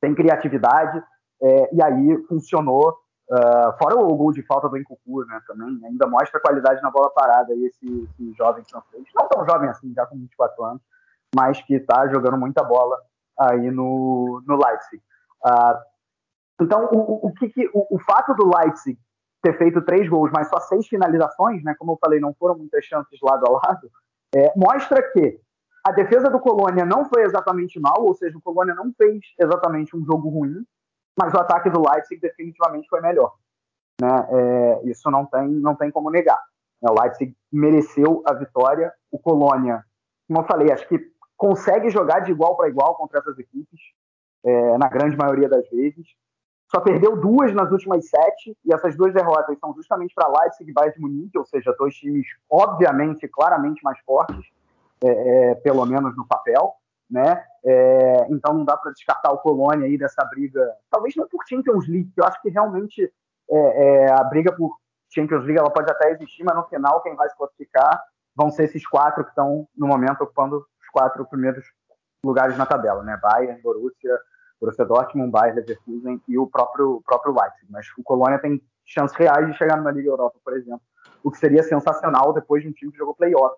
tem 0.00 0.14
criatividade. 0.14 1.02
É, 1.42 1.74
e 1.74 1.82
aí 1.82 2.24
funcionou. 2.28 2.96
Uh, 3.26 3.72
fora 3.78 3.96
o 3.96 4.14
gol 4.14 4.32
de 4.32 4.42
falta 4.42 4.68
do 4.68 4.76
Encucu, 4.76 5.24
né, 5.24 5.40
também, 5.46 5.80
ainda 5.86 6.06
mostra 6.06 6.38
qualidade 6.38 6.82
na 6.82 6.90
bola 6.90 7.08
parada 7.08 7.54
aí 7.54 7.64
esse, 7.64 7.86
esse 7.86 8.34
jovem 8.34 8.62
francês. 8.70 9.02
Não 9.16 9.26
tão 9.26 9.46
jovem 9.46 9.70
assim, 9.70 9.94
já 9.94 10.04
com 10.04 10.18
24 10.18 10.62
anos, 10.62 10.82
mas 11.34 11.60
que 11.62 11.74
está 11.74 12.08
jogando 12.08 12.38
muita 12.38 12.62
bola 12.62 12.96
aí 13.38 13.70
no, 13.70 14.42
no 14.46 14.56
Leipzig. 14.56 15.02
Uh, 15.44 16.62
então, 16.62 16.88
o, 16.92 17.28
o, 17.28 17.34
que, 17.34 17.48
que 17.48 17.68
o, 17.74 17.96
o, 17.96 17.98
fato 18.00 18.34
do 18.34 18.50
Leipzig 18.56 18.98
ter 19.42 19.58
feito 19.58 19.82
três 19.82 20.08
gols, 20.08 20.30
mas 20.32 20.48
só 20.48 20.58
seis 20.60 20.86
finalizações, 20.86 21.62
né, 21.62 21.74
como 21.78 21.92
eu 21.92 21.98
falei, 22.00 22.20
não 22.20 22.32
foram 22.34 22.56
muitas 22.56 22.84
chances 22.84 23.18
lado 23.22 23.44
a 23.46 23.50
lado, 23.50 23.90
é, 24.34 24.52
mostra 24.56 25.02
que 25.12 25.38
a 25.86 25.92
defesa 25.92 26.30
do 26.30 26.40
Colônia 26.40 26.86
não 26.86 27.04
foi 27.04 27.22
exatamente 27.22 27.78
mal, 27.78 28.02
ou 28.02 28.14
seja, 28.14 28.38
o 28.38 28.42
Colônia 28.42 28.74
não 28.74 28.92
fez 28.96 29.20
exatamente 29.38 29.94
um 29.94 30.04
jogo 30.04 30.30
ruim, 30.30 30.64
mas 31.18 31.34
o 31.34 31.38
ataque 31.38 31.68
do 31.68 31.82
Leipzig 31.86 32.20
definitivamente 32.20 32.88
foi 32.88 33.00
melhor. 33.00 33.34
Né? 34.00 34.28
É, 34.30 34.80
isso 34.84 35.10
não 35.10 35.26
tem, 35.26 35.48
não 35.48 35.74
tem 35.74 35.90
como 35.90 36.10
negar. 36.10 36.40
O 36.80 37.00
Leipzig 37.00 37.36
mereceu 37.52 38.22
a 38.26 38.32
vitória, 38.32 38.92
o 39.10 39.18
Colônia, 39.18 39.84
como 40.26 40.40
eu 40.40 40.44
falei, 40.44 40.72
acho 40.72 40.88
que 40.88 40.98
consegue 41.44 41.90
jogar 41.90 42.20
de 42.20 42.30
igual 42.30 42.56
para 42.56 42.70
igual 42.70 42.94
contra 42.94 43.18
essas 43.18 43.38
equipes, 43.38 43.78
é, 44.42 44.78
na 44.78 44.88
grande 44.88 45.14
maioria 45.14 45.46
das 45.46 45.68
vezes. 45.68 46.06
Só 46.74 46.80
perdeu 46.80 47.20
duas 47.20 47.52
nas 47.52 47.70
últimas 47.70 48.08
sete, 48.08 48.56
e 48.64 48.72
essas 48.72 48.96
duas 48.96 49.12
derrotas 49.12 49.58
são 49.58 49.74
justamente 49.74 50.14
para 50.14 50.26
Leipzig 50.26 50.70
e 50.70 50.72
Bayern 50.72 50.94
de 50.94 51.00
Munique, 51.02 51.38
ou 51.38 51.44
seja, 51.44 51.76
dois 51.78 51.94
times, 51.96 52.26
obviamente, 52.50 53.28
claramente 53.28 53.84
mais 53.84 53.98
fortes, 54.00 54.42
é, 55.04 55.50
é, 55.50 55.54
pelo 55.56 55.84
menos 55.84 56.16
no 56.16 56.26
papel. 56.26 56.72
Né? 57.10 57.44
É, 57.62 58.26
então 58.30 58.54
não 58.54 58.64
dá 58.64 58.78
para 58.78 58.90
descartar 58.92 59.30
o 59.30 59.38
Colônia 59.38 59.86
aí 59.86 59.98
dessa 59.98 60.24
briga, 60.24 60.66
talvez 60.90 61.14
não 61.14 61.28
por 61.28 61.44
Champions 61.46 61.86
League, 61.86 62.10
que 62.14 62.20
eu 62.22 62.24
acho 62.24 62.40
que 62.40 62.48
realmente 62.48 63.12
é, 63.50 63.56
é, 63.56 64.10
a 64.10 64.24
briga 64.24 64.50
por 64.50 64.78
Champions 65.14 65.44
League 65.44 65.58
ela 65.58 65.70
pode 65.70 65.92
até 65.92 66.10
existir, 66.10 66.42
mas 66.42 66.56
no 66.56 66.64
final 66.64 67.02
quem 67.02 67.14
vai 67.14 67.28
se 67.28 67.36
classificar 67.36 68.02
vão 68.34 68.50
ser 68.50 68.64
esses 68.64 68.86
quatro 68.86 69.22
que 69.22 69.30
estão 69.30 69.68
no 69.76 69.86
momento 69.86 70.22
ocupando 70.22 70.66
quatro 70.94 71.26
primeiros 71.26 71.64
lugares 72.24 72.56
na 72.56 72.64
tabela, 72.64 73.02
né? 73.02 73.18
Bayern, 73.20 73.60
Borussia, 73.60 74.16
Borussia 74.60 74.84
Dortmund, 74.84 75.32
Bayern, 75.32 75.60
Leverkusen 75.60 76.22
e 76.28 76.38
o 76.38 76.46
próprio, 76.46 77.02
próprio 77.04 77.34
Leipzig. 77.34 77.66
Mas 77.68 77.86
o 77.98 78.02
Colônia 78.04 78.38
tem 78.38 78.62
chances 78.86 79.16
reais 79.16 79.44
de 79.46 79.58
chegar 79.58 79.76
numa 79.76 79.90
Liga 79.90 80.08
Europa, 80.08 80.38
por 80.44 80.56
exemplo, 80.56 80.80
o 81.22 81.30
que 81.30 81.38
seria 81.38 81.62
sensacional 81.64 82.32
depois 82.32 82.62
de 82.62 82.68
um 82.68 82.72
time 82.72 82.92
que 82.92 82.98
jogou 82.98 83.14
playoff 83.14 83.56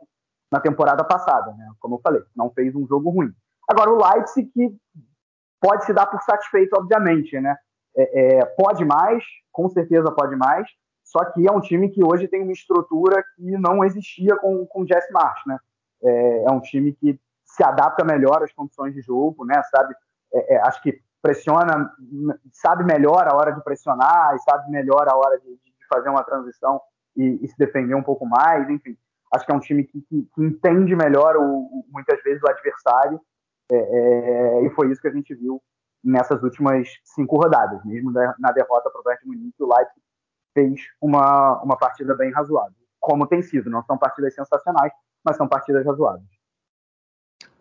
na 0.50 0.60
temporada 0.60 1.04
passada, 1.04 1.52
né? 1.52 1.70
Como 1.78 1.96
eu 1.96 2.00
falei, 2.00 2.22
não 2.34 2.50
fez 2.50 2.74
um 2.74 2.86
jogo 2.86 3.10
ruim. 3.10 3.30
Agora 3.68 3.90
o 3.90 3.98
Leipzig 4.02 4.50
que 4.52 4.74
pode 5.60 5.84
se 5.84 5.92
dar 5.92 6.06
por 6.06 6.22
satisfeito, 6.22 6.74
obviamente, 6.74 7.38
né? 7.38 7.54
É, 7.96 8.38
é, 8.38 8.44
pode 8.44 8.84
mais, 8.84 9.22
com 9.52 9.68
certeza 9.68 10.10
pode 10.12 10.36
mais, 10.36 10.66
só 11.04 11.24
que 11.24 11.46
é 11.46 11.52
um 11.52 11.60
time 11.60 11.88
que 11.88 12.04
hoje 12.04 12.28
tem 12.28 12.42
uma 12.42 12.52
estrutura 12.52 13.22
que 13.34 13.58
não 13.58 13.84
existia 13.84 14.36
com, 14.36 14.66
com 14.66 14.82
o 14.82 14.86
Jess 14.86 15.06
March, 15.12 15.46
né? 15.46 15.58
É, 16.02 16.44
é 16.44 16.50
um 16.50 16.60
time 16.60 16.92
que 16.92 17.18
se 17.56 17.64
adapta 17.64 18.04
melhor 18.04 18.42
às 18.42 18.52
condições 18.52 18.94
de 18.94 19.00
jogo, 19.00 19.44
né? 19.46 19.60
Sabe, 19.74 19.94
é, 20.32 20.54
é, 20.54 20.60
acho 20.62 20.82
que 20.82 21.00
pressiona, 21.22 21.90
sabe 22.52 22.84
melhor 22.84 23.26
a 23.26 23.34
hora 23.34 23.52
de 23.52 23.64
pressionar, 23.64 24.38
sabe 24.40 24.70
melhor 24.70 25.08
a 25.08 25.16
hora 25.16 25.38
de, 25.40 25.48
de 25.48 25.86
fazer 25.88 26.10
uma 26.10 26.22
transição 26.22 26.80
e, 27.16 27.42
e, 27.42 27.48
se 27.48 27.56
defender 27.58 27.94
um 27.94 28.02
pouco 28.02 28.26
mais, 28.26 28.68
enfim. 28.68 28.96
Acho 29.34 29.46
que 29.46 29.52
é 29.52 29.54
um 29.54 29.60
time 29.60 29.84
que, 29.84 30.02
que, 30.02 30.28
que 30.34 30.44
entende 30.44 30.94
melhor 30.94 31.36
o, 31.36 31.42
o, 31.42 31.84
muitas 31.88 32.22
vezes 32.22 32.42
o 32.42 32.48
adversário, 32.48 33.20
é, 33.72 33.76
é, 33.76 34.64
e 34.64 34.70
foi 34.70 34.92
isso 34.92 35.00
que 35.00 35.08
a 35.08 35.12
gente 35.12 35.34
viu 35.34 35.60
nessas 36.04 36.42
últimas 36.42 36.88
cinco 37.02 37.36
rodadas. 37.36 37.82
Mesmo 37.84 38.12
na 38.12 38.52
derrota 38.52 38.90
para 38.90 39.00
o 39.00 39.04
Bayern 39.04 39.26
Munique, 39.26 39.62
o 39.62 39.66
Leipzig 39.66 40.00
fez 40.54 40.80
uma, 41.00 41.60
uma 41.62 41.76
partida 41.76 42.14
bem 42.14 42.30
razoável, 42.30 42.76
como 43.00 43.26
tem 43.26 43.42
sido. 43.42 43.70
Não 43.70 43.82
são 43.82 43.96
partidas 43.98 44.34
sensacionais, 44.34 44.92
mas 45.24 45.36
são 45.36 45.48
partidas 45.48 45.84
razoáveis. 45.84 46.35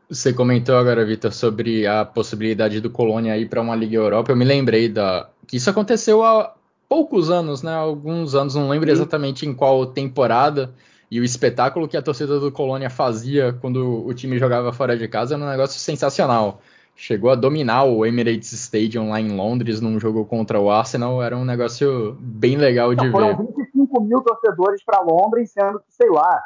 Você 0.09 0.31
comentou 0.31 0.75
agora, 0.77 1.03
Vitor, 1.03 1.33
sobre 1.33 1.87
a 1.87 2.05
possibilidade 2.05 2.79
do 2.79 2.89
Colônia 2.89 3.37
ir 3.37 3.49
para 3.49 3.61
uma 3.61 3.75
Liga 3.75 3.95
Europa. 3.95 4.31
Eu 4.31 4.35
me 4.35 4.45
lembrei 4.45 4.87
da 4.87 5.29
que 5.47 5.57
isso 5.57 5.69
aconteceu 5.69 6.23
há 6.23 6.53
poucos 6.87 7.31
anos, 7.31 7.63
né? 7.63 7.73
Alguns 7.73 8.35
anos, 8.35 8.55
não 8.55 8.69
lembro 8.69 8.87
Sim. 8.87 8.93
exatamente 8.93 9.45
em 9.45 9.53
qual 9.53 9.85
temporada. 9.87 10.73
E 11.09 11.19
o 11.19 11.23
espetáculo 11.23 11.87
que 11.87 11.97
a 11.97 12.01
torcida 12.01 12.39
do 12.39 12.51
Colônia 12.51 12.89
fazia 12.89 13.53
quando 13.53 14.05
o 14.05 14.13
time 14.13 14.37
jogava 14.37 14.71
fora 14.71 14.97
de 14.97 15.07
casa 15.07 15.35
era 15.35 15.43
um 15.43 15.49
negócio 15.49 15.79
sensacional. 15.79 16.61
chegou 16.95 17.29
a 17.29 17.35
dominar 17.35 17.83
o 17.83 18.05
Emirates 18.05 18.53
Stadium 18.53 19.09
lá 19.09 19.19
em 19.19 19.35
Londres 19.35 19.81
num 19.81 19.99
jogo 19.99 20.25
contra 20.25 20.59
o 20.59 20.69
Arsenal. 20.69 21.21
Era 21.21 21.35
um 21.35 21.45
negócio 21.45 22.15
bem 22.19 22.57
legal 22.57 22.93
de 22.95 22.97
Não, 22.97 23.05
ver. 23.05 23.11
Foram 23.11 23.37
25 23.37 24.01
mil 24.01 24.21
torcedores 24.21 24.83
para 24.83 25.01
Londres, 25.01 25.51
sendo 25.51 25.79
que, 25.79 25.93
sei 25.93 26.09
lá, 26.09 26.39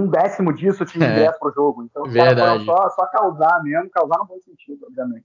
um 0.00 0.08
décimo 0.08 0.52
disso 0.52 0.84
tinha 0.84 1.08
ingresso 1.08 1.36
é, 1.36 1.38
pro 1.38 1.52
jogo. 1.52 1.82
Então 1.84 2.04
verdade. 2.04 2.64
só, 2.64 2.90
só 2.90 3.06
causar 3.06 3.62
mesmo, 3.62 3.90
causar 3.90 4.18
no 4.18 4.26
bom 4.26 4.38
sentido, 4.40 4.86
obviamente. 4.86 5.24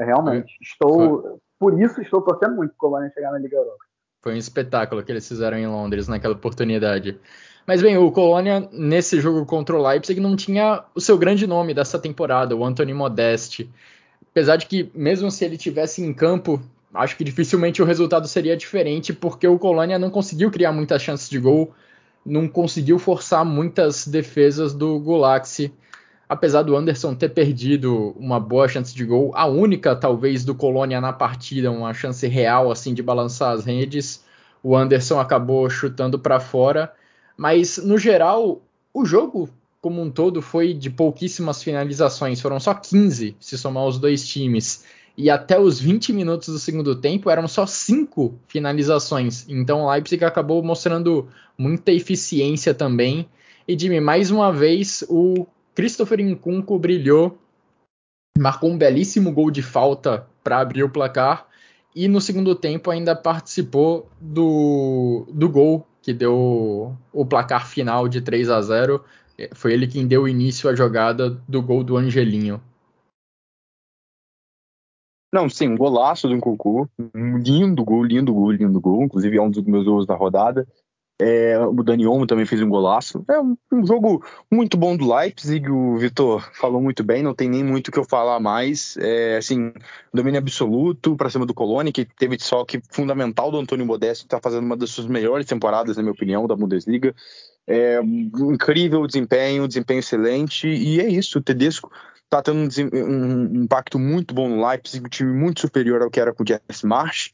É, 0.00 0.04
realmente. 0.04 0.52
Estou. 0.60 1.22
Foi. 1.22 1.32
Por 1.58 1.80
isso 1.80 2.00
estou 2.00 2.22
torcendo 2.22 2.56
muito 2.56 2.70
pro 2.70 2.78
Colônia 2.88 3.10
chegar 3.14 3.30
na 3.30 3.38
Liga 3.38 3.56
Europa. 3.56 3.84
Foi 4.22 4.34
um 4.34 4.36
espetáculo 4.36 5.02
que 5.02 5.12
eles 5.12 5.26
fizeram 5.26 5.58
em 5.58 5.66
Londres 5.66 6.08
naquela 6.08 6.34
oportunidade. 6.34 7.20
Mas 7.66 7.80
bem, 7.80 7.96
o 7.96 8.10
Colônia, 8.10 8.68
nesse 8.72 9.20
jogo 9.20 9.46
contra 9.46 9.76
o 9.76 9.82
Leipzig, 9.82 10.20
não 10.20 10.34
tinha 10.34 10.84
o 10.94 11.00
seu 11.00 11.16
grande 11.16 11.46
nome 11.46 11.74
dessa 11.74 11.98
temporada, 11.98 12.56
o 12.56 12.64
Anthony 12.64 12.92
Modeste. 12.92 13.70
Apesar 14.30 14.56
de 14.56 14.66
que, 14.66 14.90
mesmo 14.94 15.30
se 15.30 15.44
ele 15.44 15.56
tivesse 15.56 16.02
em 16.02 16.12
campo, 16.12 16.60
acho 16.94 17.16
que 17.16 17.24
dificilmente 17.24 17.80
o 17.82 17.84
resultado 17.84 18.26
seria 18.26 18.56
diferente, 18.56 19.12
porque 19.12 19.46
o 19.46 19.58
Colônia 19.58 19.98
não 19.98 20.10
conseguiu 20.10 20.50
criar 20.50 20.72
muitas 20.72 21.02
chances 21.02 21.28
de 21.28 21.38
gol, 21.38 21.72
não 22.24 22.48
conseguiu 22.48 22.98
forçar 22.98 23.44
muitas 23.44 24.06
defesas 24.06 24.72
do 24.72 24.98
Gulaxi. 24.98 25.72
Apesar 26.28 26.62
do 26.62 26.76
Anderson 26.76 27.14
ter 27.14 27.28
perdido 27.28 28.14
uma 28.16 28.40
boa 28.40 28.66
chance 28.66 28.94
de 28.94 29.04
gol, 29.04 29.32
a 29.34 29.46
única 29.46 29.94
talvez 29.94 30.44
do 30.44 30.54
Colônia 30.54 31.00
na 31.00 31.12
partida, 31.12 31.70
uma 31.70 31.92
chance 31.92 32.26
real 32.26 32.70
assim 32.70 32.94
de 32.94 33.02
balançar 33.02 33.52
as 33.52 33.66
redes, 33.66 34.24
o 34.62 34.74
Anderson 34.74 35.20
acabou 35.20 35.68
chutando 35.68 36.18
para 36.18 36.40
fora 36.40 36.92
mas, 37.36 37.78
no 37.78 37.98
geral, 37.98 38.62
o 38.92 39.04
jogo 39.04 39.48
como 39.80 40.00
um 40.00 40.10
todo 40.10 40.40
foi 40.40 40.72
de 40.72 40.88
pouquíssimas 40.88 41.62
finalizações. 41.62 42.40
Foram 42.40 42.60
só 42.60 42.72
15 42.72 43.36
se 43.40 43.58
somar 43.58 43.84
os 43.84 43.98
dois 43.98 44.26
times. 44.26 44.84
E 45.16 45.28
até 45.28 45.58
os 45.60 45.78
20 45.78 46.12
minutos 46.12 46.48
do 46.48 46.58
segundo 46.58 46.94
tempo 46.96 47.28
eram 47.28 47.46
só 47.46 47.66
5 47.66 48.38
finalizações. 48.48 49.46
Então 49.48 49.82
o 49.82 49.90
Leipzig 49.90 50.24
acabou 50.24 50.62
mostrando 50.62 51.28
muita 51.56 51.92
eficiência 51.92 52.72
também. 52.72 53.28
E 53.68 53.78
Jimmy, 53.78 54.00
mais 54.00 54.30
uma 54.30 54.52
vez 54.52 55.04
o 55.08 55.46
Christopher 55.74 56.24
Nkunku 56.24 56.78
brilhou, 56.78 57.38
marcou 58.38 58.70
um 58.70 58.78
belíssimo 58.78 59.32
gol 59.32 59.50
de 59.50 59.62
falta 59.62 60.26
para 60.42 60.58
abrir 60.58 60.82
o 60.82 60.90
placar. 60.90 61.46
E 61.94 62.08
no 62.08 62.20
segundo 62.20 62.54
tempo 62.54 62.90
ainda 62.90 63.14
participou 63.14 64.08
do, 64.18 65.26
do 65.30 65.48
gol 65.48 65.86
que 66.00 66.12
deu 66.12 66.96
o 67.12 67.26
placar 67.26 67.68
final 67.68 68.08
de 68.08 68.20
3 68.22 68.48
a 68.48 68.60
0. 68.62 69.04
Foi 69.54 69.72
ele 69.72 69.86
quem 69.86 70.06
deu 70.06 70.26
início 70.26 70.68
à 70.70 70.74
jogada 70.74 71.30
do 71.46 71.62
gol 71.62 71.84
do 71.84 71.96
Angelinho. 71.96 72.60
Não, 75.32 75.48
sim, 75.48 75.68
um 75.68 75.76
golaço 75.76 76.28
do 76.28 76.34
um 77.14 77.38
lindo 77.38 77.82
gol, 77.82 78.04
lindo 78.04 78.34
gol, 78.34 78.52
lindo 78.52 78.80
gol, 78.80 79.04
inclusive 79.04 79.38
é 79.38 79.40
um 79.40 79.50
dos 79.50 79.64
meus 79.64 79.86
gols 79.86 80.06
da 80.06 80.14
rodada. 80.14 80.66
É, 81.20 81.56
o 81.58 81.82
Dani 81.84 82.04
Olmo 82.04 82.26
também 82.26 82.44
fez 82.44 82.60
um 82.60 82.68
golaço. 82.68 83.24
É 83.28 83.40
um, 83.40 83.56
um, 83.72 83.86
jogo 83.86 84.24
muito 84.50 84.76
bom 84.76 84.96
do 84.96 85.14
Leipzig. 85.14 85.70
O 85.70 85.96
Vitor 85.96 86.50
falou 86.54 86.82
muito 86.82 87.04
bem, 87.04 87.22
não 87.22 87.32
tem 87.32 87.48
nem 87.48 87.62
muito 87.62 87.88
o 87.88 87.92
que 87.92 87.98
eu 87.98 88.04
falar 88.04 88.40
mais. 88.40 88.96
É, 88.98 89.36
assim, 89.36 89.72
domínio 90.12 90.38
absoluto 90.38 91.16
para 91.16 91.30
cima 91.30 91.46
do 91.46 91.54
Colônia, 91.54 91.92
que 91.92 92.04
teve 92.04 92.36
só 92.40 92.64
que 92.64 92.82
fundamental 92.90 93.50
do 93.52 93.58
Antônio 93.58 93.86
Modesto, 93.86 94.24
que 94.24 94.34
está 94.34 94.40
fazendo 94.40 94.64
uma 94.64 94.76
das 94.76 94.90
suas 94.90 95.06
melhores 95.06 95.46
temporadas, 95.46 95.96
na 95.96 96.02
minha 96.02 96.12
opinião, 96.12 96.46
da 96.46 96.56
Bundesliga. 96.56 97.14
É, 97.66 98.00
incrível 98.02 99.06
desempenho, 99.06 99.68
desempenho 99.68 100.00
excelente. 100.00 100.66
E 100.66 101.00
é 101.00 101.08
isso, 101.08 101.38
o 101.38 101.42
Tedesco 101.42 101.90
está 102.32 102.42
tendo 102.42 102.60
um, 102.60 103.58
um, 103.58 103.62
impacto 103.64 103.98
muito 103.98 104.34
bom 104.34 104.48
no 104.48 104.66
Leipzig, 104.66 105.04
um 105.04 105.08
time 105.08 105.32
muito 105.32 105.60
superior 105.60 106.00
ao 106.00 106.10
que 106.10 106.18
era 106.18 106.32
com 106.32 106.42
o 106.42 106.46
Jess 106.46 106.82
Marsh 106.82 107.32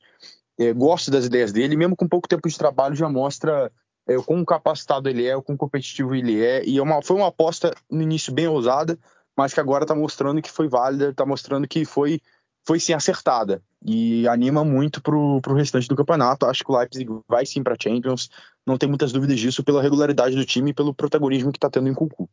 é, 0.59 0.73
gosto 0.73 1.11
das 1.11 1.27
ideias 1.27 1.53
dele, 1.53 1.77
mesmo 1.77 1.97
com 1.97 2.09
pouco 2.09 2.29
tempo 2.29 2.49
de 2.49 2.59
trabalho 2.59 2.97
já 2.97 3.09
mostra 3.09 3.71
é, 4.09 4.19
o 4.19 4.25
quão 4.25 4.45
capacitado 4.45 5.09
ele 5.09 5.25
é, 5.25 5.37
o 5.37 5.43
quão 5.43 5.57
competitivo 5.57 6.15
ele 6.15 6.45
é, 6.45 6.65
e 6.65 6.79
é 6.79 6.83
uma, 6.83 7.01
foi 7.01 7.17
uma 7.17 7.29
aposta 7.29 7.73
no 7.89 8.03
início 8.03 8.33
bem 8.33 8.49
ousada, 8.49 8.99
mas 9.37 9.55
que 9.55 9.61
agora 9.61 9.85
está 9.85 9.95
mostrando 9.95 10.43
que 10.43 10.51
foi 10.51 10.69
válida, 10.69 11.11
está 11.11 11.25
mostrando 11.25 11.69
que 11.69 11.85
foi, 11.85 12.21
foi 12.67 12.81
sim 12.81 12.93
acertada, 12.93 13.63
e 13.85 14.27
anima 14.27 14.65
muito 14.65 15.01
para 15.01 15.15
o 15.17 15.55
restante 15.55 15.87
do 15.87 15.95
campeonato, 15.95 16.47
acho 16.47 16.65
que 16.65 16.73
o 16.73 16.77
Leipzig 16.77 17.09
vai 17.29 17.47
sim 17.47 17.63
para 17.63 17.77
Champions, 17.81 18.29
não 18.67 18.77
tem 18.77 18.89
muitas 18.89 19.13
dúvidas 19.13 19.39
disso 19.39 19.63
pela 19.63 19.81
regularidade 19.81 20.35
do 20.35 20.45
time 20.45 20.73
e 20.73 20.75
pelo 20.75 20.93
protagonismo 20.93 21.53
que 21.53 21.59
está 21.59 21.71
tendo 21.71 21.89
em 21.89 21.95
Cucu. 21.95 22.29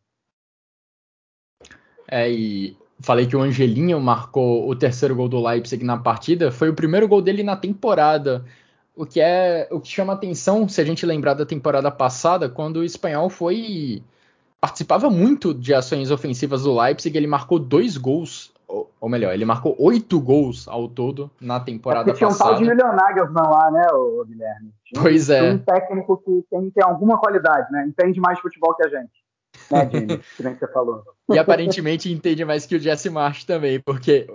É, 2.07 2.29
e 2.29 2.77
falei 2.99 3.25
que 3.25 3.35
o 3.35 3.41
Angelinho 3.41 3.99
marcou 3.99 4.69
o 4.69 4.75
terceiro 4.75 5.15
gol 5.15 5.27
do 5.27 5.41
Leipzig 5.41 5.83
na 5.83 5.97
partida, 5.97 6.51
foi 6.51 6.69
o 6.69 6.75
primeiro 6.75 7.07
gol 7.07 7.21
dele 7.21 7.43
na 7.43 7.55
temporada. 7.55 8.45
O 8.95 9.05
que 9.05 9.19
é 9.19 9.67
o 9.71 9.79
que 9.79 9.89
chama 9.89 10.13
atenção, 10.13 10.67
se 10.69 10.79
a 10.79 10.85
gente 10.85 11.05
lembrar 11.05 11.33
da 11.33 11.45
temporada 11.45 11.91
passada, 11.91 12.47
quando 12.47 12.77
o 12.77 12.83
espanhol 12.83 13.29
foi 13.29 14.01
participava 14.61 15.09
muito 15.09 15.53
de 15.53 15.73
ações 15.73 16.09
ofensivas 16.09 16.63
do 16.63 16.75
Leipzig, 16.79 17.15
ele 17.15 17.27
marcou 17.27 17.59
dois 17.59 17.97
gols, 17.97 18.51
ou, 18.67 18.89
ou 18.99 19.09
melhor, 19.09 19.33
ele 19.33 19.45
marcou 19.45 19.75
oito 19.77 20.19
gols 20.19 20.67
ao 20.67 20.87
todo 20.87 21.29
na 21.39 21.59
temporada 21.59 22.09
é 22.09 22.13
tinha 22.13 22.29
passada. 22.29 22.55
Tinha 22.57 22.73
um 22.73 22.77
tal 22.77 22.89
de 22.89 22.95
Nagelsmann 22.95 23.49
lá, 23.51 23.69
né, 23.69 23.85
o 23.91 24.25
Guilherme? 24.25 24.71
Tinha 24.85 25.03
pois 25.03 25.29
é. 25.29 25.51
Um 25.51 25.59
técnico 25.59 26.17
que 26.17 26.45
tem, 26.49 26.71
tem 26.71 26.83
alguma 26.83 27.19
qualidade, 27.19 27.71
né? 27.71 27.85
Entende 27.85 28.19
mais 28.19 28.39
futebol 28.39 28.73
que 28.73 28.83
a 28.83 28.89
gente 28.89 29.24
né, 29.71 29.89
Jimmy? 29.91 30.17
que 30.37 30.43
nem 30.43 30.55
você 30.55 30.67
falou. 30.67 31.03
E 31.29 31.39
aparentemente 31.39 32.11
entende 32.11 32.43
mais 32.45 32.65
que 32.65 32.75
o 32.75 32.79
Jesse 32.79 33.09
March 33.09 33.43
também, 33.43 33.79
porque 33.79 34.27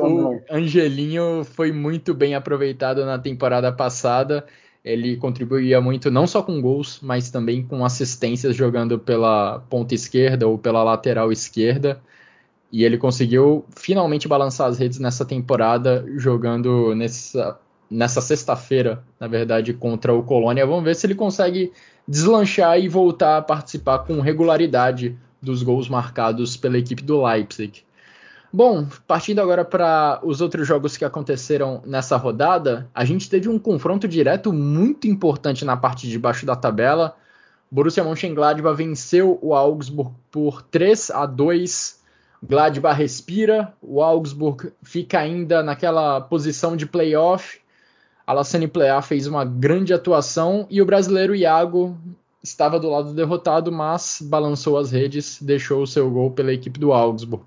o 0.00 0.40
Angelinho 0.50 1.44
foi 1.44 1.72
muito 1.72 2.12
bem 2.12 2.34
aproveitado 2.34 3.04
na 3.04 3.18
temporada 3.18 3.72
passada. 3.72 4.44
Ele 4.84 5.16
contribuía 5.16 5.80
muito 5.80 6.10
não 6.10 6.26
só 6.26 6.42
com 6.42 6.60
gols, 6.60 7.00
mas 7.02 7.30
também 7.30 7.62
com 7.62 7.84
assistências 7.84 8.54
jogando 8.54 8.98
pela 8.98 9.58
ponta 9.70 9.94
esquerda 9.94 10.46
ou 10.46 10.58
pela 10.58 10.84
lateral 10.84 11.32
esquerda. 11.32 12.00
E 12.70 12.84
ele 12.84 12.98
conseguiu 12.98 13.64
finalmente 13.74 14.28
balançar 14.28 14.68
as 14.68 14.78
redes 14.78 14.98
nessa 14.98 15.24
temporada, 15.24 16.04
jogando 16.16 16.94
nessa, 16.94 17.58
nessa 17.90 18.20
sexta-feira, 18.20 19.02
na 19.18 19.26
verdade, 19.26 19.72
contra 19.72 20.12
o 20.12 20.22
Colônia. 20.22 20.66
Vamos 20.66 20.84
ver 20.84 20.94
se 20.94 21.06
ele 21.06 21.14
consegue 21.14 21.72
deslanchar 22.06 22.78
e 22.78 22.88
voltar 22.88 23.38
a 23.38 23.42
participar 23.42 24.00
com 24.00 24.20
regularidade 24.20 25.18
dos 25.42 25.62
gols 25.62 25.88
marcados 25.88 26.56
pela 26.56 26.78
equipe 26.78 27.02
do 27.02 27.24
Leipzig. 27.24 27.84
Bom, 28.52 28.86
partindo 29.06 29.40
agora 29.40 29.64
para 29.64 30.20
os 30.22 30.40
outros 30.40 30.66
jogos 30.66 30.96
que 30.96 31.04
aconteceram 31.04 31.82
nessa 31.84 32.16
rodada, 32.16 32.88
a 32.94 33.04
gente 33.04 33.28
teve 33.28 33.48
um 33.48 33.58
confronto 33.58 34.06
direto 34.08 34.52
muito 34.52 35.06
importante 35.06 35.64
na 35.64 35.76
parte 35.76 36.08
de 36.08 36.18
baixo 36.18 36.46
da 36.46 36.56
tabela. 36.56 37.16
Borussia 37.70 38.04
Mönchengladbach 38.04 38.76
venceu 38.76 39.38
o 39.42 39.54
Augsburg 39.54 40.12
por 40.30 40.62
3 40.62 41.10
a 41.10 41.26
2. 41.26 42.00
Gladbach 42.42 42.96
respira, 42.96 43.74
o 43.82 44.00
Augsburg 44.00 44.72
fica 44.82 45.18
ainda 45.18 45.62
naquela 45.62 46.20
posição 46.20 46.76
de 46.76 46.86
playoff 46.86 47.58
Alassane 48.26 48.66
Plea 48.66 49.00
fez 49.02 49.26
uma 49.26 49.44
grande 49.44 49.94
atuação 49.94 50.66
e 50.68 50.82
o 50.82 50.86
brasileiro 50.86 51.34
Iago 51.34 51.96
estava 52.42 52.80
do 52.80 52.90
lado 52.90 53.14
derrotado, 53.14 53.70
mas 53.70 54.18
balançou 54.20 54.76
as 54.76 54.90
redes, 54.90 55.40
deixou 55.40 55.82
o 55.82 55.86
seu 55.86 56.10
gol 56.10 56.30
pela 56.30 56.52
equipe 56.52 56.78
do 56.80 56.92
Augsburg. 56.92 57.44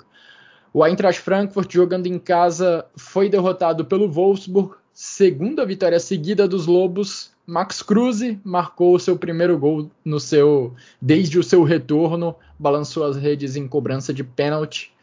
O 0.73 0.85
Eintracht 0.85 1.21
Frankfurt, 1.21 1.73
jogando 1.73 2.07
em 2.07 2.19
casa, 2.19 2.85
foi 2.95 3.27
derrotado 3.27 3.85
pelo 3.85 4.09
Wolfsburg, 4.09 4.75
segunda 4.93 5.65
vitória 5.65 5.99
seguida 5.99 6.47
dos 6.47 6.65
Lobos. 6.65 7.31
Max 7.45 7.81
Kruse 7.81 8.39
marcou 8.43 8.93
o 8.93 8.99
seu 8.99 9.17
primeiro 9.17 9.57
gol 9.57 9.89
no 10.05 10.19
seu 10.19 10.75
desde 11.01 11.39
o 11.39 11.43
seu 11.43 11.63
retorno, 11.63 12.35
balançou 12.59 13.03
as 13.03 13.17
redes 13.17 13.55
em 13.55 13.67
cobrança 13.67 14.13
de 14.13 14.23
pênalti. 14.23 14.93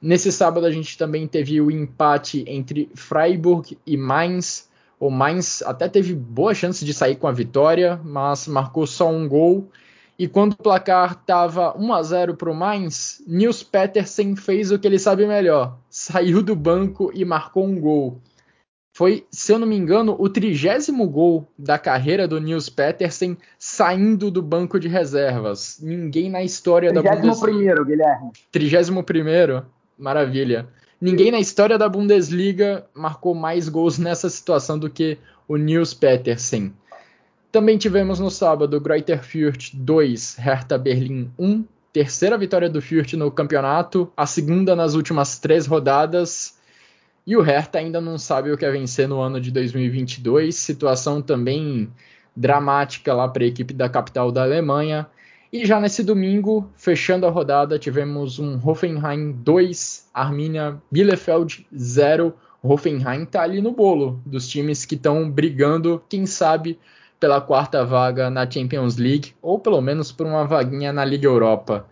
Nesse 0.00 0.32
sábado 0.32 0.64
a 0.64 0.70
gente 0.70 0.96
também 0.96 1.28
teve 1.28 1.60
o 1.60 1.70
empate 1.70 2.42
entre 2.48 2.90
Freiburg 2.94 3.76
e 3.86 3.96
Mainz. 3.98 4.69
O 5.00 5.08
Mainz 5.08 5.62
até 5.62 5.88
teve 5.88 6.14
boa 6.14 6.52
chance 6.54 6.84
de 6.84 6.92
sair 6.92 7.16
com 7.16 7.26
a 7.26 7.32
vitória, 7.32 7.98
mas 8.04 8.46
marcou 8.46 8.86
só 8.86 9.08
um 9.08 9.26
gol. 9.26 9.70
E 10.18 10.28
quando 10.28 10.52
o 10.52 10.56
placar 10.62 11.12
estava 11.12 11.74
1 11.74 11.94
a 11.94 12.02
0 12.02 12.34
para 12.36 12.50
o 12.50 12.54
Mainz, 12.54 13.22
Nils 13.26 13.62
Petersen 13.62 14.36
fez 14.36 14.70
o 14.70 14.78
que 14.78 14.86
ele 14.86 14.98
sabe 14.98 15.26
melhor: 15.26 15.78
saiu 15.88 16.42
do 16.42 16.54
banco 16.54 17.10
e 17.14 17.24
marcou 17.24 17.64
um 17.64 17.80
gol. 17.80 18.20
Foi, 18.94 19.24
se 19.30 19.50
eu 19.50 19.58
não 19.58 19.66
me 19.66 19.76
engano, 19.76 20.14
o 20.18 20.28
trigésimo 20.28 21.08
gol 21.08 21.48
da 21.58 21.78
carreira 21.78 22.28
do 22.28 22.38
Nils 22.38 22.68
Petersen 22.68 23.38
saindo 23.58 24.30
do 24.30 24.42
banco 24.42 24.78
de 24.78 24.88
reservas. 24.88 25.78
Ninguém 25.80 26.28
na 26.28 26.42
história 26.42 26.92
da 26.92 27.00
Bundesliga. 27.00 27.74
31 27.76 27.84
Guilherme. 27.86 28.30
31 28.52 29.02
maravilha. 29.96 30.68
Ninguém 31.00 31.30
na 31.30 31.40
história 31.40 31.78
da 31.78 31.88
Bundesliga 31.88 32.84
marcou 32.94 33.34
mais 33.34 33.70
gols 33.70 33.98
nessa 33.98 34.28
situação 34.28 34.78
do 34.78 34.90
que 34.90 35.16
o 35.48 35.56
Nils 35.56 35.94
Petersen. 35.94 36.74
Também 37.50 37.78
tivemos 37.78 38.20
no 38.20 38.30
sábado 38.30 38.78
Greuther 38.78 39.24
Fürth 39.24 39.70
2, 39.72 40.36
Hertha 40.36 40.76
Berlim 40.76 41.30
1. 41.38 41.64
terceira 41.90 42.36
vitória 42.36 42.68
do 42.68 42.82
Fürth 42.82 43.14
no 43.14 43.30
campeonato, 43.30 44.12
a 44.14 44.26
segunda 44.26 44.76
nas 44.76 44.94
últimas 44.94 45.38
três 45.38 45.66
rodadas. 45.66 46.58
E 47.26 47.34
o 47.34 47.40
Hertha 47.40 47.78
ainda 47.78 48.00
não 48.00 48.18
sabe 48.18 48.52
o 48.52 48.58
que 48.58 48.64
é 48.66 48.70
vencer 48.70 49.08
no 49.08 49.20
ano 49.20 49.40
de 49.40 49.50
2022. 49.50 50.54
Situação 50.54 51.22
também 51.22 51.90
dramática 52.36 53.14
lá 53.14 53.26
para 53.26 53.42
a 53.42 53.46
equipe 53.46 53.72
da 53.72 53.88
capital 53.88 54.30
da 54.30 54.42
Alemanha. 54.42 55.06
E 55.52 55.66
já 55.66 55.80
nesse 55.80 56.04
domingo, 56.04 56.70
fechando 56.76 57.26
a 57.26 57.30
rodada, 57.30 57.76
tivemos 57.76 58.38
um 58.38 58.54
Hoffenheim 58.64 59.32
2, 59.32 60.08
Arminia 60.14 60.80
Bielefeld 60.92 61.66
0. 61.76 62.32
Hoffenheim 62.62 63.24
está 63.24 63.42
ali 63.42 63.60
no 63.60 63.72
bolo 63.72 64.20
dos 64.24 64.46
times 64.46 64.84
que 64.84 64.94
estão 64.94 65.28
brigando, 65.28 66.00
quem 66.08 66.24
sabe, 66.24 66.78
pela 67.18 67.40
quarta 67.40 67.84
vaga 67.84 68.30
na 68.30 68.48
Champions 68.48 68.96
League 68.96 69.34
ou 69.42 69.58
pelo 69.58 69.80
menos 69.80 70.12
por 70.12 70.24
uma 70.24 70.46
vaguinha 70.46 70.92
na 70.92 71.04
Liga 71.04 71.26
Europa. 71.26 71.84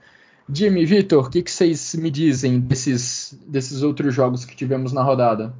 Jimmy, 0.48 0.86
Vitor, 0.86 1.26
o 1.26 1.30
que, 1.30 1.42
que, 1.42 1.50
vocês 1.50 1.96
me 1.96 2.12
dizem 2.12 2.60
desses, 2.60 3.36
desses 3.44 3.82
outros 3.82 4.14
jogos 4.14 4.44
que 4.44 4.54
tivemos 4.54 4.92
na 4.92 5.02
rodada? 5.02 5.52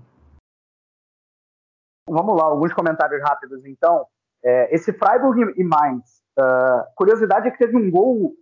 Vamos 2.09 2.37
lá, 2.37 2.45
alguns 2.45 2.73
comentários 2.73 3.21
rápidos 3.23 3.67
então. 3.67 4.07
É, 4.43 4.73
esse 4.73 4.93
Freiburg 4.93 5.53
e 5.61 5.65
Mainz 5.65 6.18
Uh, 6.39 6.85
curiosidade 6.95 7.49
é 7.49 7.51
que 7.51 7.59
teve 7.59 7.77
um 7.77 7.91
gol 7.91 8.35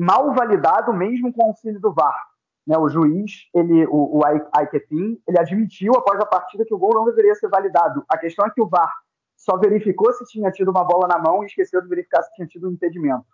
mal 0.00 0.32
validado 0.34 0.92
mesmo 0.92 1.32
com 1.32 1.42
o 1.42 1.46
auxílio 1.48 1.80
do 1.80 1.92
VAR. 1.92 2.28
Né, 2.66 2.78
o 2.78 2.88
juiz, 2.88 3.48
ele, 3.54 3.86
o, 3.86 4.18
o 4.18 4.20
Aiketin, 4.52 5.20
ele 5.26 5.38
admitiu 5.38 5.92
após 5.96 6.20
a 6.20 6.26
partida 6.26 6.64
que 6.64 6.74
o 6.74 6.78
gol 6.78 6.94
não 6.94 7.04
deveria 7.04 7.34
ser 7.34 7.48
validado. 7.48 8.04
A 8.08 8.16
questão 8.16 8.46
é 8.46 8.50
que 8.50 8.60
o 8.60 8.68
VAR 8.68 8.92
só 9.36 9.56
verificou 9.56 10.12
se 10.12 10.24
tinha 10.26 10.50
tido 10.52 10.70
uma 10.70 10.84
bola 10.84 11.08
na 11.08 11.18
mão 11.18 11.42
e 11.42 11.46
esqueceu 11.46 11.80
de 11.80 11.88
verificar 11.88 12.22
se 12.22 12.32
tinha 12.34 12.46
tido 12.46 12.68
um 12.68 12.72
impedimento. 12.72 13.26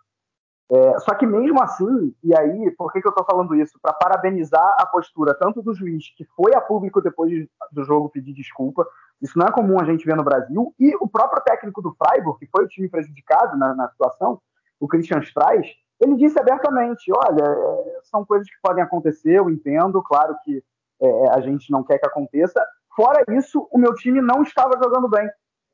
É, 0.69 0.99
só 0.99 1.15
que 1.15 1.25
mesmo 1.25 1.61
assim, 1.63 2.13
e 2.21 2.37
aí, 2.37 2.71
por 2.71 2.91
que, 2.91 3.01
que 3.01 3.07
eu 3.07 3.11
estou 3.11 3.25
falando 3.25 3.55
isso? 3.55 3.79
Para 3.81 3.93
parabenizar 3.93 4.75
a 4.77 4.85
postura 4.85 5.33
tanto 5.33 5.61
do 5.61 5.73
juiz, 5.73 6.13
que 6.15 6.25
foi 6.35 6.53
a 6.53 6.61
público 6.61 7.01
depois 7.01 7.31
de, 7.31 7.49
do 7.71 7.85
jogo 7.85 8.09
pedir 8.09 8.33
desculpa, 8.33 8.85
isso 9.21 9.39
não 9.39 9.47
é 9.47 9.51
comum 9.51 9.79
a 9.79 9.85
gente 9.85 10.05
ver 10.05 10.17
no 10.17 10.25
Brasil, 10.25 10.73
e 10.77 10.93
o 10.97 11.07
próprio 11.07 11.41
técnico 11.41 11.81
do 11.81 11.95
Freiburg, 11.95 12.37
que 12.39 12.51
foi 12.51 12.65
o 12.65 12.67
time 12.67 12.89
prejudicado 12.89 13.57
na, 13.57 13.73
na 13.73 13.89
situação, 13.89 14.41
o 14.79 14.87
Christian 14.87 15.19
Streich, 15.19 15.73
ele 15.99 16.15
disse 16.15 16.39
abertamente: 16.39 17.11
olha, 17.11 17.43
é, 17.43 17.99
são 18.03 18.25
coisas 18.25 18.47
que 18.47 18.57
podem 18.61 18.83
acontecer, 18.83 19.39
eu 19.39 19.49
entendo, 19.49 20.01
claro 20.03 20.35
que 20.43 20.63
é, 21.01 21.29
a 21.31 21.41
gente 21.41 21.71
não 21.71 21.83
quer 21.83 21.97
que 21.97 22.07
aconteça. 22.07 22.63
Fora 22.95 23.23
isso, 23.29 23.67
o 23.71 23.77
meu 23.77 23.93
time 23.93 24.21
não 24.21 24.43
estava 24.43 24.77
jogando 24.83 25.07
bem. 25.07 25.29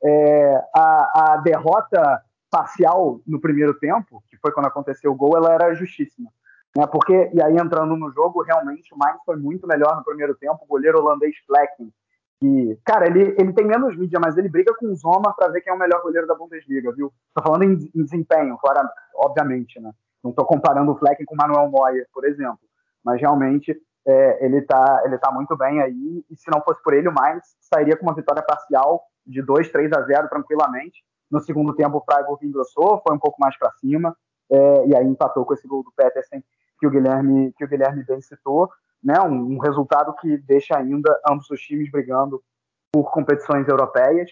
É, 0.06 0.64
a, 0.76 1.34
a 1.34 1.38
derrota 1.38 2.22
parcial 2.54 3.20
no 3.26 3.42
primeiro 3.42 3.74
tempo, 3.74 4.24
que 4.30 4.38
foi 4.38 4.52
quando 4.52 4.68
aconteceu 4.68 5.12
o 5.12 5.16
gol, 5.16 5.36
ela 5.36 5.52
era 5.52 5.74
justíssima. 5.74 6.30
Né? 6.78 6.86
Porque, 6.86 7.32
e 7.34 7.42
aí 7.42 7.58
entrando 7.58 7.96
no 7.96 8.12
jogo, 8.12 8.44
realmente 8.44 8.94
o 8.94 8.98
Mainz 8.98 9.18
foi 9.26 9.36
muito 9.36 9.68
melhor 9.68 9.96
no 9.96 10.04
primeiro 10.04 10.36
tempo. 10.36 10.60
O 10.62 10.68
goleiro 10.68 11.00
holandês 11.00 11.36
Flecken, 11.48 11.92
que, 12.40 12.80
cara, 12.86 13.08
ele, 13.08 13.36
ele 13.40 13.54
tem 13.54 13.66
menos 13.66 13.98
mídia, 13.98 14.20
mas 14.24 14.38
ele 14.38 14.50
briga 14.50 14.72
com 14.78 14.86
o 14.86 14.96
Zoma 14.96 15.34
para 15.36 15.52
ver 15.52 15.62
quem 15.62 15.74
é 15.74 15.76
o 15.76 15.80
melhor 15.80 16.02
goleiro 16.04 16.28
da 16.28 16.36
Bundesliga, 16.36 16.92
viu? 16.92 17.12
Tô 17.34 17.42
falando 17.42 17.64
em, 17.64 17.90
em 17.96 18.04
desempenho, 18.04 18.56
claro, 18.58 18.88
obviamente, 19.16 19.80
né? 19.80 19.92
Não 20.24 20.32
tô 20.32 20.46
comparando 20.46 20.92
o 20.92 20.96
Flecken 20.96 21.26
com 21.26 21.34
o 21.34 21.38
Manuel 21.38 21.72
Neuer, 21.72 22.08
por 22.14 22.24
exemplo. 22.26 22.60
Mas 23.04 23.20
realmente 23.20 23.76
é, 24.06 24.46
ele, 24.46 24.62
tá, 24.62 25.02
ele 25.06 25.18
tá 25.18 25.32
muito 25.32 25.58
bem 25.58 25.82
aí. 25.82 26.24
E 26.30 26.36
se 26.36 26.52
não 26.52 26.62
fosse 26.62 26.82
por 26.84 26.94
ele, 26.94 27.10
o 27.10 27.14
Mainz 27.14 27.44
sairia 27.60 27.98
com 27.98 28.04
uma 28.04 28.16
vitória 28.16 28.44
parcial 28.44 29.04
de 29.26 29.42
2, 29.42 29.70
3 29.70 29.92
a 29.92 30.02
0 30.02 30.30
tranquilamente 30.30 31.04
no 31.34 31.42
segundo 31.42 31.74
tempo, 31.74 31.98
o 31.98 32.04
Freiburg 32.06 32.46
engrossou, 32.46 33.02
foi 33.06 33.16
um 33.16 33.20
pouco 33.20 33.38
mais 33.42 33.58
para 33.58 33.72
cima, 33.72 34.16
é, 34.52 34.88
e 34.88 34.96
aí 34.96 35.04
empatou 35.04 35.44
com 35.44 35.54
esse 35.56 35.68
gol 35.68 35.84
do 35.84 35.92
Petersen 35.98 36.44
que 36.80 36.86
o 36.86 36.92
Guilherme, 36.92 37.52
que 37.58 37.66
o 37.66 37.68
Guilherme 37.68 38.04
bem 38.04 38.22
citou. 38.22 38.70
Né, 39.04 39.20
um, 39.20 39.56
um 39.56 39.58
resultado 39.58 40.16
que 40.16 40.38
deixa 40.38 40.78
ainda 40.78 41.20
ambos 41.30 41.50
os 41.50 41.60
times 41.60 41.92
brigando 41.92 42.42
por 42.90 43.12
competições 43.12 43.68
europeias. 43.68 44.30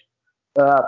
Uh, 0.57 0.83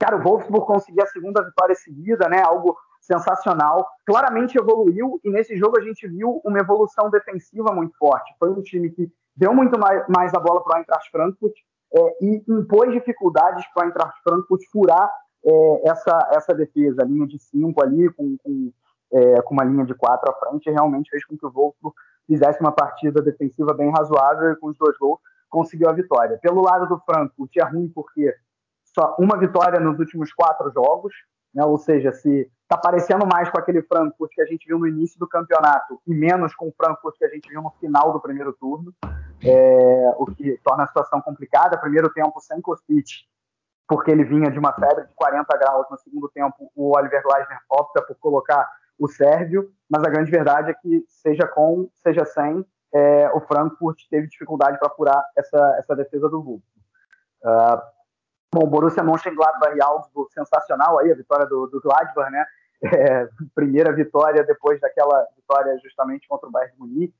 cara, 0.00 0.16
o 0.16 0.22
Wolfsburg 0.22 0.66
conseguiu 0.66 1.04
a 1.04 1.06
segunda 1.06 1.40
vitória 1.44 1.74
seguida, 1.76 2.28
né, 2.28 2.42
algo 2.42 2.76
sensacional. 3.00 3.86
Claramente 4.04 4.58
evoluiu 4.58 5.20
e 5.22 5.30
nesse 5.30 5.56
jogo 5.56 5.78
a 5.78 5.82
gente 5.82 6.08
viu 6.08 6.40
uma 6.44 6.58
evolução 6.58 7.10
defensiva 7.10 7.72
muito 7.72 7.96
forte. 7.96 8.34
Foi 8.40 8.50
um 8.50 8.60
time 8.60 8.90
que 8.90 9.08
deu 9.36 9.54
muito 9.54 9.78
mais, 9.78 10.04
mais 10.08 10.34
a 10.34 10.40
bola 10.40 10.64
para 10.64 10.76
o 10.76 10.78
Eintracht 10.80 11.10
Frankfurt 11.10 11.54
é, 11.94 12.24
e 12.24 12.44
impôs 12.48 12.92
dificuldades 12.92 13.64
para 13.72 13.84
o 13.84 13.86
Eintracht 13.86 14.20
Frankfurt 14.24 14.62
furar 14.72 15.08
é, 15.44 15.88
essa, 15.88 16.28
essa 16.32 16.54
defesa, 16.54 17.04
linha 17.04 17.26
de 17.26 17.38
cinco 17.38 17.82
ali, 17.82 18.10
com, 18.12 18.36
com, 18.38 18.72
é, 19.12 19.42
com 19.42 19.54
uma 19.54 19.64
linha 19.64 19.84
de 19.84 19.94
quatro 19.94 20.30
à 20.30 20.34
frente, 20.34 20.70
realmente 20.70 21.10
fez 21.10 21.24
com 21.24 21.36
que 21.36 21.46
o 21.46 21.50
Wolfsburg 21.50 21.94
fizesse 22.26 22.60
uma 22.60 22.72
partida 22.72 23.20
defensiva 23.20 23.74
bem 23.74 23.90
razoável 23.90 24.52
e 24.52 24.56
com 24.56 24.68
os 24.68 24.78
dois 24.78 24.96
gols 24.98 25.18
conseguiu 25.50 25.88
a 25.88 25.92
vitória. 25.92 26.38
Pelo 26.40 26.62
lado 26.62 26.88
do 26.88 26.98
Frankfurt, 27.00 27.56
é 27.56 27.64
ruim 27.64 27.88
porque 27.94 28.34
só 28.84 29.14
uma 29.18 29.38
vitória 29.38 29.78
nos 29.80 29.98
últimos 29.98 30.32
quatro 30.32 30.70
jogos, 30.72 31.12
né? 31.54 31.64
ou 31.64 31.76
seja, 31.76 32.12
se 32.12 32.50
está 32.62 32.78
parecendo 32.78 33.26
mais 33.26 33.50
com 33.50 33.58
aquele 33.58 33.82
Frankfurt 33.82 34.30
que 34.32 34.40
a 34.40 34.46
gente 34.46 34.66
viu 34.66 34.78
no 34.78 34.86
início 34.86 35.18
do 35.18 35.28
campeonato 35.28 36.00
e 36.06 36.14
menos 36.14 36.54
com 36.54 36.68
o 36.68 36.74
Frankfurt 36.74 37.16
que 37.18 37.24
a 37.24 37.28
gente 37.28 37.48
viu 37.50 37.60
no 37.60 37.70
final 37.80 38.12
do 38.12 38.20
primeiro 38.20 38.52
turno, 38.54 38.94
é, 39.44 40.14
o 40.16 40.26
que 40.26 40.58
torna 40.64 40.84
a 40.84 40.86
situação 40.86 41.20
complicada. 41.20 41.76
Primeiro 41.76 42.10
tempo 42.12 42.40
sem 42.40 42.60
Kostic 42.60 43.06
porque 43.88 44.10
ele 44.10 44.24
vinha 44.24 44.50
de 44.50 44.58
uma 44.58 44.72
febre 44.72 45.06
de 45.06 45.14
40 45.14 45.58
graus 45.58 45.86
no 45.90 45.98
segundo 45.98 46.28
tempo, 46.30 46.70
o 46.74 46.96
Oliver 46.96 47.22
Gleisner 47.22 47.58
opta 47.68 48.02
por 48.02 48.16
colocar 48.16 48.68
o 48.98 49.08
Sérvio, 49.08 49.70
mas 49.90 50.02
a 50.04 50.10
grande 50.10 50.30
verdade 50.30 50.70
é 50.70 50.74
que, 50.74 51.04
seja 51.08 51.46
com, 51.46 51.90
seja 52.02 52.24
sem, 52.24 52.64
é, 52.94 53.30
o 53.32 53.40
Frankfurt 53.40 53.98
teve 54.10 54.28
dificuldade 54.28 54.78
para 54.78 54.90
furar 54.90 55.24
essa, 55.36 55.76
essa 55.78 55.96
defesa 55.96 56.28
do 56.28 56.42
Wolfsburg. 56.42 56.62
Uh, 57.42 57.80
bom, 58.54 58.68
Borussia 58.68 59.02
Mönchengladbach 59.02 59.76
e 59.76 59.82
Augsburg, 59.82 60.32
sensacional 60.32 60.98
aí, 60.98 61.10
a 61.10 61.16
vitória 61.16 61.46
do, 61.46 61.66
do 61.66 61.80
Gladbach, 61.80 62.30
né? 62.30 62.44
É, 62.84 63.28
primeira 63.54 63.92
vitória 63.92 64.44
depois 64.44 64.80
daquela 64.80 65.26
vitória 65.36 65.76
justamente 65.82 66.28
contra 66.28 66.48
o 66.48 66.52
Bayern 66.52 66.74
de 66.74 66.78
Munique. 66.78 67.14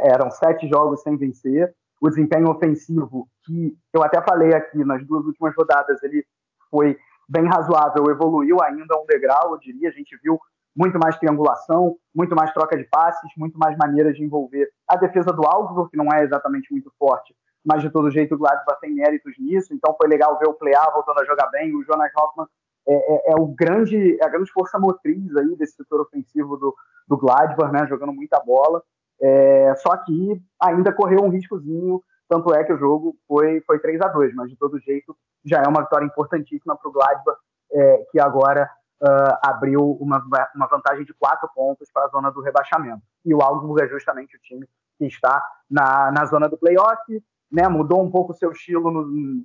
Eram 0.00 0.30
sete 0.30 0.66
jogos 0.68 1.02
sem 1.02 1.16
vencer 1.16 1.74
o 2.02 2.08
desempenho 2.08 2.50
ofensivo, 2.50 3.28
que 3.44 3.78
eu 3.94 4.02
até 4.02 4.20
falei 4.20 4.52
aqui 4.52 4.84
nas 4.84 5.06
duas 5.06 5.24
últimas 5.24 5.54
rodadas, 5.56 6.02
ele 6.02 6.26
foi 6.68 6.98
bem 7.28 7.46
razoável, 7.46 8.10
evoluiu 8.10 8.60
ainda 8.60 8.98
um 8.98 9.06
degrau, 9.06 9.52
eu 9.52 9.58
diria. 9.58 9.88
A 9.88 9.92
gente 9.92 10.18
viu 10.20 10.36
muito 10.74 10.98
mais 10.98 11.16
triangulação, 11.16 11.96
muito 12.12 12.34
mais 12.34 12.52
troca 12.52 12.76
de 12.76 12.82
passes, 12.84 13.30
muito 13.36 13.56
mais 13.56 13.76
maneiras 13.78 14.16
de 14.16 14.24
envolver 14.24 14.68
a 14.88 14.96
defesa 14.96 15.32
do 15.32 15.46
Augsburg, 15.46 15.90
que 15.90 15.96
não 15.96 16.12
é 16.12 16.24
exatamente 16.24 16.72
muito 16.72 16.92
forte, 16.98 17.36
mas 17.64 17.82
de 17.82 17.90
todo 17.90 18.10
jeito 18.10 18.34
o 18.34 18.38
Gladbach 18.38 18.80
tem 18.80 18.92
méritos 18.92 19.34
nisso, 19.38 19.72
então 19.72 19.94
foi 19.96 20.08
legal 20.08 20.36
ver 20.40 20.48
o 20.48 20.54
Plea 20.54 20.82
voltando 20.92 21.20
a 21.20 21.24
jogar 21.24 21.50
bem, 21.50 21.72
o 21.72 21.84
Jonas 21.84 22.10
Hoffmann 22.18 22.48
é, 22.88 22.94
é, 22.94 23.32
é 23.32 23.36
o 23.38 23.46
grande, 23.46 24.20
é 24.20 24.24
a 24.24 24.28
grande 24.28 24.50
força 24.50 24.76
motriz 24.76 25.36
aí 25.36 25.54
desse 25.54 25.76
setor 25.76 26.00
ofensivo 26.00 26.56
do, 26.56 26.74
do 27.06 27.16
Gladbach, 27.16 27.72
né, 27.72 27.86
jogando 27.86 28.12
muita 28.12 28.40
bola, 28.40 28.82
é, 29.22 29.74
só 29.76 29.96
que 29.98 30.42
ainda 30.60 30.92
correu 30.92 31.22
um 31.22 31.28
riscozinho, 31.28 32.02
tanto 32.28 32.52
é 32.54 32.64
que 32.64 32.72
o 32.72 32.78
jogo 32.78 33.16
foi, 33.28 33.60
foi 33.60 33.78
3 33.78 34.00
a 34.00 34.08
2 34.08 34.34
mas 34.34 34.50
de 34.50 34.56
todo 34.56 34.80
jeito 34.80 35.16
já 35.44 35.62
é 35.62 35.68
uma 35.68 35.82
vitória 35.82 36.06
importantíssima 36.06 36.76
para 36.76 36.88
o 36.88 36.92
Gladbach, 36.92 37.38
é, 37.72 38.06
que 38.10 38.20
agora 38.20 38.68
uh, 39.02 39.38
abriu 39.42 39.92
uma, 40.00 40.24
uma 40.54 40.66
vantagem 40.66 41.04
de 41.04 41.12
quatro 41.14 41.48
pontos 41.54 41.90
para 41.92 42.04
a 42.04 42.08
zona 42.08 42.30
do 42.30 42.40
rebaixamento. 42.40 43.02
E 43.24 43.34
o 43.34 43.42
Augsburg 43.42 43.82
é 43.82 43.88
justamente 43.88 44.36
o 44.36 44.40
time 44.40 44.66
que 44.98 45.06
está 45.06 45.42
na, 45.70 46.10
na 46.12 46.24
zona 46.26 46.48
do 46.48 46.56
playoff, 46.56 47.02
né, 47.50 47.68
mudou 47.68 48.02
um 48.02 48.10
pouco 48.10 48.32
o 48.32 48.36
seu 48.36 48.52
estilo 48.52 48.90
no, 48.90 49.44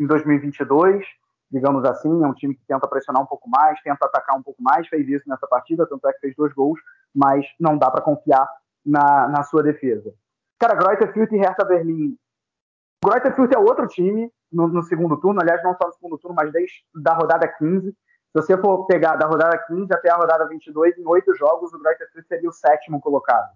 em 0.00 0.06
2022, 0.06 1.04
digamos 1.50 1.84
assim, 1.84 2.22
é 2.22 2.26
um 2.26 2.34
time 2.34 2.54
que 2.54 2.64
tenta 2.66 2.86
pressionar 2.86 3.22
um 3.22 3.26
pouco 3.26 3.48
mais, 3.48 3.80
tenta 3.82 4.06
atacar 4.06 4.36
um 4.36 4.42
pouco 4.42 4.62
mais, 4.62 4.86
fez 4.88 5.08
isso 5.08 5.28
nessa 5.28 5.46
partida, 5.46 5.86
tanto 5.86 6.06
é 6.06 6.12
que 6.12 6.20
fez 6.20 6.36
dois 6.36 6.52
gols, 6.52 6.78
mas 7.14 7.44
não 7.58 7.76
dá 7.76 7.90
para 7.90 8.02
confiar 8.02 8.48
na, 8.84 9.28
na 9.28 9.42
sua 9.42 9.62
defesa. 9.62 10.12
Cara, 10.58 10.74
Greuther 10.74 11.12
Fürth 11.12 11.32
e 11.32 11.38
Hertha 11.38 11.64
Berlim. 11.64 12.16
Greuther 13.04 13.34
Fürth 13.34 13.52
é 13.54 13.58
outro 13.58 13.86
time 13.86 14.30
no, 14.52 14.68
no, 14.68 14.82
segundo 14.82 15.18
turno, 15.18 15.40
aliás, 15.40 15.62
não 15.62 15.74
só 15.74 15.86
no 15.86 15.92
segundo 15.94 16.18
turno, 16.18 16.36
mas 16.36 16.52
desde 16.52 16.84
da 16.94 17.14
rodada 17.14 17.48
15. 17.48 17.90
Se 17.90 17.96
você 18.34 18.56
for 18.58 18.86
pegar 18.86 19.16
da 19.16 19.26
rodada 19.26 19.58
15 19.66 19.92
até 19.92 20.10
a 20.10 20.16
rodada 20.16 20.46
22, 20.46 20.98
em 20.98 21.06
oito 21.06 21.34
jogos, 21.34 21.72
o 21.72 21.78
Greuther 21.78 22.08
Fürth 22.12 22.26
seria 22.26 22.48
o 22.48 22.52
sétimo 22.52 23.00
colocado. 23.00 23.50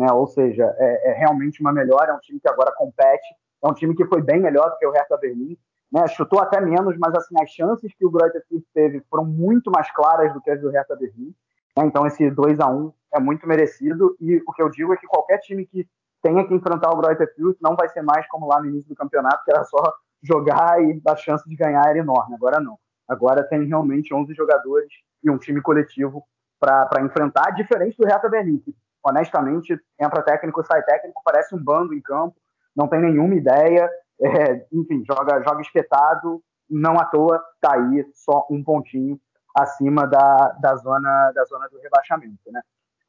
Né? 0.00 0.10
Ou 0.12 0.26
seja, 0.26 0.74
é, 0.78 1.10
é, 1.10 1.12
realmente 1.14 1.60
uma 1.60 1.72
melhora, 1.72 2.12
é 2.12 2.14
um 2.14 2.20
time 2.20 2.40
que 2.40 2.48
agora 2.48 2.72
compete, 2.76 3.26
é 3.62 3.68
um 3.68 3.74
time 3.74 3.94
que 3.94 4.06
foi 4.06 4.22
bem 4.22 4.40
melhor 4.40 4.70
do 4.70 4.78
que 4.78 4.86
o 4.86 4.92
Hertha 4.92 5.16
Berlim. 5.16 5.56
Né? 5.92 6.06
Chutou 6.08 6.40
até 6.40 6.60
menos, 6.60 6.96
mas 6.98 7.14
assim, 7.14 7.34
as 7.40 7.50
chances 7.50 7.92
que 7.94 8.04
o 8.04 8.10
Greuther 8.10 8.44
Fürth 8.48 8.64
teve 8.72 9.00
foram 9.10 9.24
muito 9.24 9.70
mais 9.70 9.90
claras 9.92 10.32
do 10.32 10.40
que 10.40 10.50
as 10.50 10.60
do 10.60 10.70
Hertha 10.70 10.96
Berlim. 10.96 11.34
Né? 11.76 11.84
Então, 11.86 12.06
esse 12.06 12.30
2 12.30 12.60
a 12.60 12.68
1 12.68 12.92
é 13.14 13.20
muito 13.20 13.46
merecido. 13.46 14.16
E 14.20 14.42
o 14.46 14.52
que 14.52 14.62
eu 14.62 14.70
digo 14.70 14.92
é 14.92 14.96
que 14.96 15.06
qualquer 15.06 15.38
time 15.38 15.66
que 15.66 15.86
tenha 16.22 16.46
que 16.46 16.54
enfrentar 16.54 16.90
o 16.90 16.96
Greuther 16.96 17.32
Fürth 17.34 17.58
não 17.60 17.76
vai 17.76 17.88
ser 17.88 18.02
mais 18.02 18.26
como 18.28 18.46
lá 18.46 18.60
no 18.60 18.66
início 18.66 18.88
do 18.88 18.96
campeonato, 18.96 19.44
que 19.44 19.52
era 19.52 19.64
só 19.64 19.82
jogar 20.22 20.82
e 20.82 21.00
a 21.06 21.16
chance 21.16 21.46
de 21.48 21.54
ganhar 21.54 21.86
era 21.86 21.98
enorme. 21.98 22.34
Agora 22.34 22.58
não. 22.60 22.78
Agora 23.06 23.44
tem 23.44 23.64
realmente 23.66 24.14
11 24.14 24.32
jogadores 24.34 24.88
e 25.22 25.30
um 25.30 25.36
time 25.36 25.60
coletivo 25.60 26.24
para 26.58 27.02
enfrentar, 27.02 27.50
diferente 27.50 27.96
do 27.98 28.06
Hertha 28.06 28.28
Berlim, 28.28 28.56
que 28.58 28.74
honestamente 29.02 29.78
entra 30.00 30.22
técnico, 30.22 30.64
sai 30.64 30.82
técnico, 30.82 31.20
parece 31.22 31.54
um 31.54 31.62
bando 31.62 31.92
em 31.92 32.00
campo, 32.00 32.36
não 32.74 32.88
tem 32.88 33.00
nenhuma 33.00 33.34
ideia, 33.34 33.90
é, 34.18 34.66
enfim, 34.72 35.04
joga, 35.06 35.42
joga 35.42 35.60
espetado, 35.60 36.42
não 36.70 36.98
à 36.98 37.04
toa 37.04 37.42
está 37.56 37.74
aí 37.74 38.06
só 38.14 38.46
um 38.50 38.64
pontinho 38.64 39.20
acima 39.54 40.06
da, 40.06 40.56
da, 40.60 40.76
zona, 40.76 41.32
da 41.32 41.44
zona 41.44 41.68
do 41.68 41.78
rebaixamento. 41.78 42.40
Né? 42.50 42.60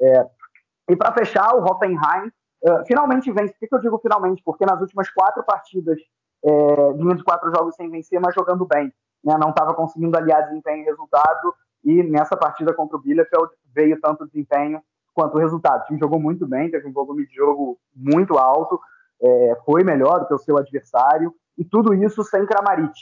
É, 0.01 0.25
e 0.89 0.95
para 0.95 1.13
fechar, 1.13 1.55
o 1.55 1.63
Hoffenheim 1.63 2.31
uh, 2.63 2.85
finalmente 2.85 3.31
vence. 3.31 3.53
Por 3.53 3.59
que, 3.59 3.67
que, 3.67 3.75
eu 3.75 3.81
digo 3.81 3.99
finalmente? 3.99 4.41
Porque 4.43 4.65
nas 4.65 4.79
últimas 4.79 5.09
quatro 5.09 5.43
partidas, 5.43 5.97
é, 6.43 6.93
vinha 6.93 7.15
de 7.15 7.23
quatro 7.23 7.49
jogos 7.49 7.75
sem 7.75 7.89
vencer, 7.89 8.19
mas 8.19 8.35
jogando 8.35 8.65
bem. 8.65 8.93
Né? 9.23 9.35
Não 9.39 9.49
estava 9.49 9.73
conseguindo 9.73 10.15
aliar 10.15 10.43
desempenho 10.43 10.83
e 10.83 10.85
resultado, 10.85 11.53
e 11.83 12.03
nessa 12.03 12.37
partida 12.37 12.73
contra 12.73 12.97
o 12.97 13.01
Bielefeld 13.01 13.49
veio 13.73 13.99
tanto 13.99 14.27
desempenho 14.27 14.81
quanto 15.13 15.35
o 15.35 15.39
resultado. 15.39 15.81
O 15.81 15.85
time 15.85 15.99
jogou 15.99 16.19
muito 16.19 16.45
bem, 16.45 16.69
teve 16.69 16.87
um 16.87 16.93
volume 16.93 17.25
de 17.25 17.33
jogo 17.33 17.79
muito 17.95 18.37
alto, 18.37 18.79
é, 19.21 19.57
foi 19.65 19.83
melhor 19.83 20.19
do 20.19 20.27
que 20.27 20.33
o 20.33 20.39
seu 20.39 20.57
adversário, 20.57 21.33
e 21.57 21.63
tudo 21.63 21.93
isso 21.93 22.23
sem 22.23 22.45
Kramaric. 22.45 22.93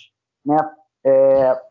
Né? 0.46 0.58
É, 1.04 1.62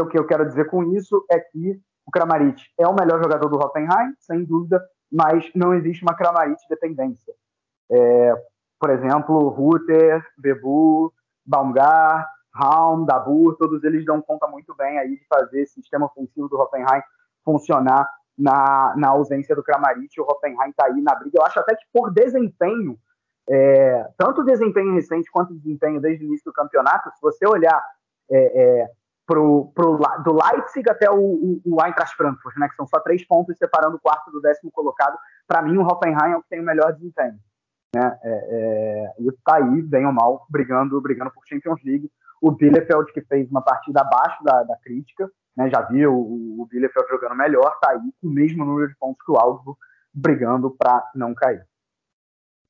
o 0.00 0.08
que 0.08 0.18
eu 0.18 0.26
quero 0.26 0.46
dizer 0.46 0.66
com 0.66 0.82
isso 0.94 1.24
é 1.30 1.38
que 1.38 1.80
o 2.06 2.10
Kramaric 2.10 2.62
é 2.78 2.86
o 2.86 2.94
melhor 2.94 3.22
jogador 3.22 3.48
do 3.48 3.58
Hoffenheim, 3.58 4.14
sem 4.18 4.44
dúvida, 4.44 4.82
mas 5.12 5.50
não 5.54 5.74
existe 5.74 6.02
uma 6.02 6.16
Kramaric 6.16 6.60
dependência. 6.68 7.34
É, 7.90 8.34
por 8.80 8.90
exemplo, 8.90 9.48
Ruter, 9.48 10.24
Bebu, 10.38 11.12
Baumgart, 11.44 12.26
Raum, 12.54 13.04
Dabur, 13.04 13.56
todos 13.56 13.84
eles 13.84 14.04
dão 14.04 14.20
conta 14.20 14.46
muito 14.46 14.74
bem 14.74 14.98
aí 14.98 15.16
de 15.16 15.26
fazer 15.26 15.62
esse 15.62 15.74
sistema 15.74 16.06
ofensivo 16.06 16.48
do 16.48 16.58
Hoffenheim 16.58 17.02
funcionar 17.44 18.08
na, 18.36 18.94
na 18.96 19.08
ausência 19.08 19.54
do 19.54 19.62
Kramaric. 19.62 20.20
O 20.20 20.24
Hoffenheim 20.24 20.70
está 20.70 20.86
aí 20.86 21.00
na 21.00 21.14
briga. 21.14 21.38
Eu 21.38 21.46
acho 21.46 21.58
até 21.60 21.74
que 21.74 21.84
por 21.92 22.12
desempenho, 22.12 22.98
é, 23.48 24.08
tanto 24.16 24.44
desempenho 24.44 24.94
recente 24.94 25.30
quanto 25.30 25.54
desempenho 25.54 26.00
desde 26.00 26.24
o 26.24 26.26
início 26.26 26.44
do 26.46 26.52
campeonato, 26.52 27.10
se 27.10 27.20
você 27.20 27.46
olhar 27.46 27.82
é, 28.30 28.80
é, 28.82 28.90
pro, 29.28 29.70
pro, 29.74 29.98
do 30.24 30.32
Leipzig 30.32 30.88
até 30.88 31.10
o, 31.10 31.20
o, 31.20 31.60
o 31.62 31.84
Eintracht 31.84 32.16
Frankfurt, 32.16 32.56
né, 32.56 32.66
que 32.66 32.76
são 32.76 32.86
só 32.86 32.98
três 32.98 33.24
pontos 33.26 33.58
separando 33.58 33.96
o 33.96 34.00
quarto 34.00 34.30
do 34.30 34.40
décimo 34.40 34.72
colocado, 34.72 35.18
para 35.46 35.60
mim 35.60 35.76
o 35.76 35.82
Hoffenheim 35.82 36.32
é 36.32 36.36
o 36.36 36.42
que 36.42 36.48
tem 36.48 36.60
o 36.60 36.64
melhor 36.64 36.94
desempenho. 36.94 37.38
Né? 37.94 38.18
É, 38.22 38.30
é, 38.30 39.14
e 39.20 39.28
está 39.28 39.56
aí, 39.56 39.82
bem 39.82 40.06
ou 40.06 40.12
mal, 40.12 40.46
brigando, 40.48 40.98
brigando 41.02 41.30
por 41.30 41.46
Champions 41.46 41.80
League. 41.84 42.10
O 42.40 42.52
Bielefeld, 42.52 43.12
que 43.12 43.20
fez 43.20 43.50
uma 43.50 43.60
partida 43.60 44.00
abaixo 44.00 44.42
da, 44.42 44.62
da 44.62 44.76
crítica, 44.78 45.30
né, 45.54 45.68
já 45.68 45.82
viu 45.82 46.14
o, 46.14 46.62
o 46.62 46.66
Bielefeld 46.66 47.06
jogando 47.10 47.36
melhor, 47.36 47.70
está 47.74 47.90
aí 47.90 48.12
com 48.22 48.28
o 48.28 48.32
mesmo 48.32 48.64
número 48.64 48.88
de 48.88 48.96
pontos 48.96 49.22
que 49.22 49.30
o 49.30 49.36
Augsburg, 49.36 49.78
brigando 50.14 50.70
para 50.70 51.04
não 51.14 51.34
cair. 51.34 51.62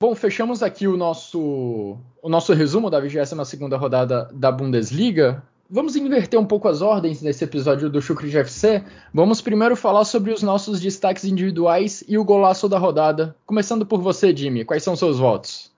Bom, 0.01 0.15
fechamos 0.15 0.63
aqui 0.63 0.89
o 0.89 0.97
nosso, 0.97 1.99
o 2.21 2.29
nosso 2.29 2.53
resumo 2.53 2.91
da 2.91 3.01
22ª 3.01 3.79
rodada 3.79 4.29
da 4.33 4.51
Bundesliga. 4.51 5.43
Vamos 5.71 5.97
inverter 5.97 6.41
um 6.41 6.47
pouco 6.47 6.67
as 6.67 6.81
ordens 6.81 7.21
nesse 7.21 7.45
episódio 7.45 7.91
do 7.91 8.01
Chucre 8.01 8.35
FC. 8.35 8.83
Vamos 9.13 9.43
primeiro 9.43 9.77
falar 9.77 10.07
sobre 10.07 10.33
os 10.33 10.43
nossos 10.43 10.81
destaques 10.81 11.27
individuais 11.27 12.03
e 12.09 12.17
o 12.17 12.25
golaço 12.25 12.71
da 12.71 12.79
rodada. 12.79 13.37
Começando 13.45 13.85
por 13.85 14.01
você, 14.01 14.35
Jimmy, 14.35 14.65
quais 14.65 14.83
são 14.83 14.97
seus 14.97 15.19
votos? 15.19 15.71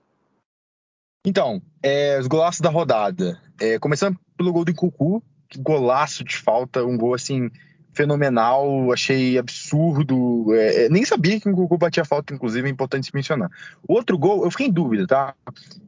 Então, 1.27 1.61
é, 1.83 2.21
os 2.21 2.29
golaços 2.29 2.61
da 2.61 2.71
rodada. 2.71 3.43
É, 3.61 3.81
começando 3.81 4.17
pelo 4.37 4.53
gol 4.53 4.65
do 4.65 4.73
Cucu, 4.73 5.21
que 5.49 5.59
golaço 5.59 6.23
de 6.23 6.37
falta, 6.37 6.85
um 6.85 6.97
gol 6.97 7.15
assim 7.15 7.51
fenomenal, 8.01 8.91
achei 8.93 9.37
absurdo. 9.37 10.55
É, 10.55 10.85
é, 10.85 10.89
nem 10.89 11.05
sabia 11.05 11.39
que 11.39 11.49
o 11.49 11.55
Gugu 11.55 11.77
batia 11.77 12.05
falta, 12.05 12.33
inclusive, 12.33 12.67
é 12.67 12.71
importante 12.71 13.07
se 13.07 13.15
mencionar. 13.15 13.51
O 13.87 13.93
outro 13.93 14.17
gol, 14.17 14.43
eu 14.45 14.51
fiquei 14.51 14.69
em 14.69 14.73
dúvida, 14.73 15.07
tá? 15.07 15.35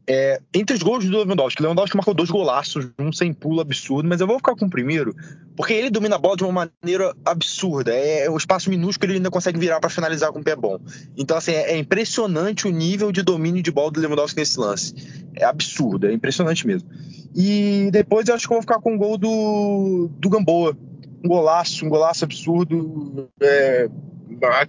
É, 0.06 0.40
entre 0.52 0.76
os 0.76 0.82
gols 0.82 1.04
do 1.04 1.10
Lewandowski, 1.10 1.62
Lewandowski 1.62 1.96
marcou 1.96 2.12
dois 2.12 2.28
golaços, 2.28 2.90
um 2.98 3.10
sem 3.12 3.32
pulo 3.32 3.60
absurdo, 3.60 4.08
mas 4.08 4.20
eu 4.20 4.26
vou 4.26 4.36
ficar 4.36 4.54
com 4.54 4.66
o 4.66 4.70
primeiro, 4.70 5.14
porque 5.56 5.72
ele 5.72 5.88
domina 5.88 6.16
a 6.16 6.18
bola 6.18 6.36
de 6.36 6.44
uma 6.44 6.68
maneira 6.82 7.14
absurda. 7.24 7.94
É, 7.94 8.26
é 8.26 8.30
o 8.30 8.36
espaço 8.36 8.68
minúsculo 8.68 9.10
ele 9.10 9.18
ainda 9.18 9.30
consegue 9.30 9.58
virar 9.58 9.80
para 9.80 9.88
finalizar 9.88 10.30
com 10.32 10.40
o 10.40 10.44
pé 10.44 10.54
bom. 10.54 10.78
Então, 11.16 11.36
assim, 11.36 11.52
é, 11.52 11.72
é 11.72 11.78
impressionante 11.78 12.68
o 12.68 12.70
nível 12.70 13.10
de 13.10 13.22
domínio 13.22 13.62
de 13.62 13.70
bola 13.70 13.90
do 13.90 14.00
Lewandowski 14.00 14.38
nesse 14.38 14.60
lance. 14.60 14.94
É 15.34 15.44
absurdo, 15.46 16.06
é 16.06 16.12
impressionante 16.12 16.66
mesmo. 16.66 16.88
E 17.34 17.88
depois 17.90 18.28
eu 18.28 18.34
acho 18.34 18.46
que 18.46 18.52
eu 18.52 18.56
vou 18.56 18.62
ficar 18.62 18.80
com 18.80 18.94
o 18.94 18.98
gol 18.98 19.16
do, 19.16 20.10
do 20.18 20.28
Gamboa 20.28 20.76
um 21.24 21.28
golaço, 21.28 21.86
um 21.86 21.88
golaço 21.88 22.24
absurdo, 22.24 23.28
é, 23.40 23.88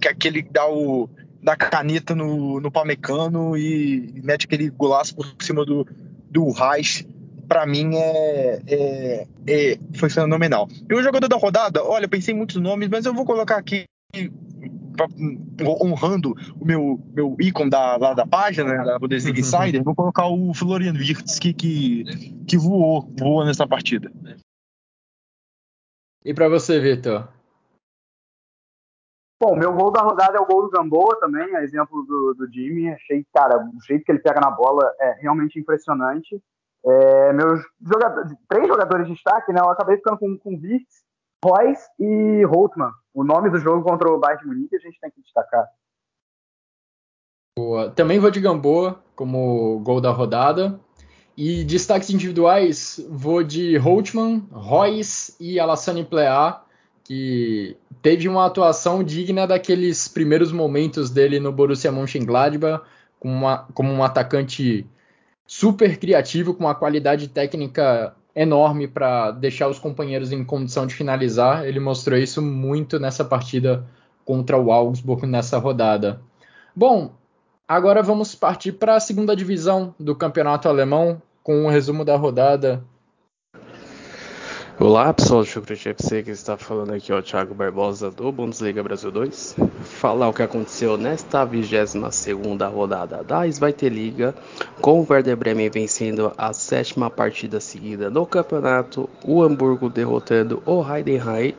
aquele 0.09 0.43
que 0.43 0.51
dá 0.51 0.67
o 0.67 1.09
da 1.41 1.57
caneta 1.57 2.15
no, 2.15 2.61
no 2.61 2.71
Palmecano 2.71 3.57
e 3.57 4.21
mete 4.23 4.45
aquele 4.45 4.69
golaço 4.69 5.13
por 5.13 5.25
cima 5.41 5.65
do, 5.65 5.85
do 6.31 6.49
Reis, 6.51 7.05
para 7.47 7.65
mim 7.65 7.95
é, 7.95 8.61
é, 8.65 9.27
é, 9.45 9.79
foi 9.95 10.09
fenomenal. 10.09 10.69
E 10.89 10.93
o 10.93 11.03
jogador 11.03 11.27
da 11.27 11.35
rodada, 11.35 11.83
olha, 11.83 12.07
pensei 12.07 12.33
em 12.33 12.37
muitos 12.37 12.55
nomes, 12.61 12.87
mas 12.87 13.05
eu 13.05 13.13
vou 13.13 13.25
colocar 13.25 13.57
aqui 13.57 13.85
honrando 15.81 16.35
o 16.59 16.65
meu, 16.65 16.99
meu 17.13 17.35
ícone 17.39 17.69
da, 17.69 17.97
lá 17.97 18.13
da 18.13 18.25
página, 18.25 18.71
né, 18.71 18.85
da 18.85 18.99
Bundesliga 18.99 19.39
Insider, 19.39 19.83
vou 19.83 19.95
colocar 19.95 20.27
o 20.27 20.53
Florian 20.53 20.93
Wirtz, 20.93 21.39
que, 21.39 21.53
que, 21.53 22.03
que 22.47 22.57
voou, 22.57 23.11
voou 23.17 23.43
nessa 23.43 23.67
partida. 23.67 24.11
E 26.25 26.33
para 26.33 26.47
você, 26.47 26.79
Vitor? 26.79 27.27
Bom, 29.41 29.57
meu 29.57 29.73
gol 29.73 29.91
da 29.91 30.01
rodada 30.01 30.37
é 30.37 30.41
o 30.41 30.45
gol 30.45 30.63
do 30.63 30.69
Gamboa 30.69 31.19
também, 31.19 31.53
é 31.53 31.63
exemplo 31.63 32.01
do, 32.03 32.33
do 32.33 32.49
Jimmy. 32.49 32.89
Achei, 32.89 33.25
cara, 33.33 33.57
o 33.57 33.81
jeito 33.85 34.05
que 34.05 34.11
ele 34.11 34.19
pega 34.19 34.39
na 34.39 34.49
bola 34.49 34.89
é 35.01 35.13
realmente 35.19 35.59
impressionante. 35.59 36.41
É, 36.85 37.33
meus 37.33 37.61
jogadores, 37.81 38.31
três 38.47 38.67
jogadores 38.67 39.07
de 39.07 39.13
destaque, 39.13 39.51
né? 39.51 39.59
Eu 39.59 39.69
acabei 39.69 39.97
ficando 39.97 40.17
com, 40.17 40.37
com 40.37 40.51
Wirtz, 40.51 41.03
Royce 41.43 41.89
e 41.99 42.43
Holtman. 42.45 42.91
O 43.13 43.23
nome 43.25 43.49
do 43.49 43.57
jogo 43.57 43.83
contra 43.83 44.09
o 44.09 44.17
Bayern 44.17 44.43
de 44.43 44.47
Munique 44.47 44.75
a 44.77 44.79
gente 44.79 44.99
tem 44.99 45.11
que 45.11 45.21
destacar. 45.21 45.67
Boa. 47.57 47.91
Também 47.91 48.19
vou 48.19 48.31
de 48.31 48.39
Gamboa 48.39 49.03
como 49.13 49.79
gol 49.81 49.99
da 49.99 50.11
rodada. 50.11 50.79
E 51.35 51.63
destaques 51.63 52.09
individuais, 52.11 53.03
vou 53.09 53.43
de 53.43 53.75
Holtman, 53.77 54.43
Royce 54.51 55.33
e 55.39 55.59
Alassane 55.59 56.03
Plea, 56.03 56.57
que 57.03 57.75
teve 58.01 58.29
uma 58.29 58.45
atuação 58.45 59.03
digna 59.03 59.47
daqueles 59.47 60.07
primeiros 60.07 60.51
momentos 60.51 61.09
dele 61.09 61.39
no 61.39 61.51
Borussia 61.51 61.91
Mönchengladbach, 61.91 62.83
como, 63.19 63.33
uma, 63.33 63.67
como 63.73 63.91
um 63.91 64.03
atacante 64.03 64.85
super 65.45 65.97
criativo, 65.97 66.53
com 66.53 66.65
uma 66.65 66.75
qualidade 66.75 67.27
técnica 67.27 68.15
enorme 68.35 68.87
para 68.87 69.31
deixar 69.31 69.67
os 69.67 69.79
companheiros 69.79 70.31
em 70.31 70.43
condição 70.43 70.85
de 70.85 70.93
finalizar. 70.93 71.65
Ele 71.65 71.79
mostrou 71.79 72.17
isso 72.17 72.41
muito 72.41 72.99
nessa 72.99 73.25
partida 73.25 73.85
contra 74.25 74.57
o 74.57 74.71
Augsburg 74.71 75.25
nessa 75.25 75.57
rodada. 75.57 76.21
Bom, 76.75 77.11
Agora 77.73 78.03
vamos 78.03 78.35
partir 78.35 78.73
para 78.73 78.97
a 78.97 78.99
segunda 78.99 79.35
divisão 79.35 79.95
do 79.99 80.15
campeonato 80.15 80.69
alemão, 80.69 81.19
com 81.41 81.65
um 81.65 81.67
resumo 81.67 82.05
da 82.05 82.15
rodada. 82.15 82.83
Olá 84.79 85.11
pessoal 85.11 85.41
do 85.41 85.47
Chucrute 85.47 85.89
FC 85.89 86.21
que 86.21 86.29
está 86.29 86.55
falando 86.55 86.93
aqui 86.93 87.11
é 87.11 87.15
o 87.15 87.23
Thiago 87.23 87.55
Barbosa 87.55 88.11
do 88.11 88.31
Bundesliga 88.31 88.83
Brasil 88.83 89.09
2. 89.09 89.55
Falar 89.85 90.29
o 90.29 90.33
que 90.33 90.43
aconteceu 90.43 90.97
nesta 90.97 91.43
22 91.45 91.95
rodada 92.71 93.23
da 93.23 93.43
Liga, 93.89 94.35
com 94.79 94.99
o 94.99 95.07
Werder 95.09 95.35
Bremen 95.35 95.71
vencendo 95.71 96.31
a 96.37 96.53
sétima 96.53 97.09
partida 97.09 97.59
seguida 97.59 98.07
no 98.07 98.27
campeonato, 98.27 99.09
o 99.25 99.41
Hamburgo 99.41 99.89
derrotando 99.89 100.61
o 100.63 100.83
Heidenheim 100.87 101.55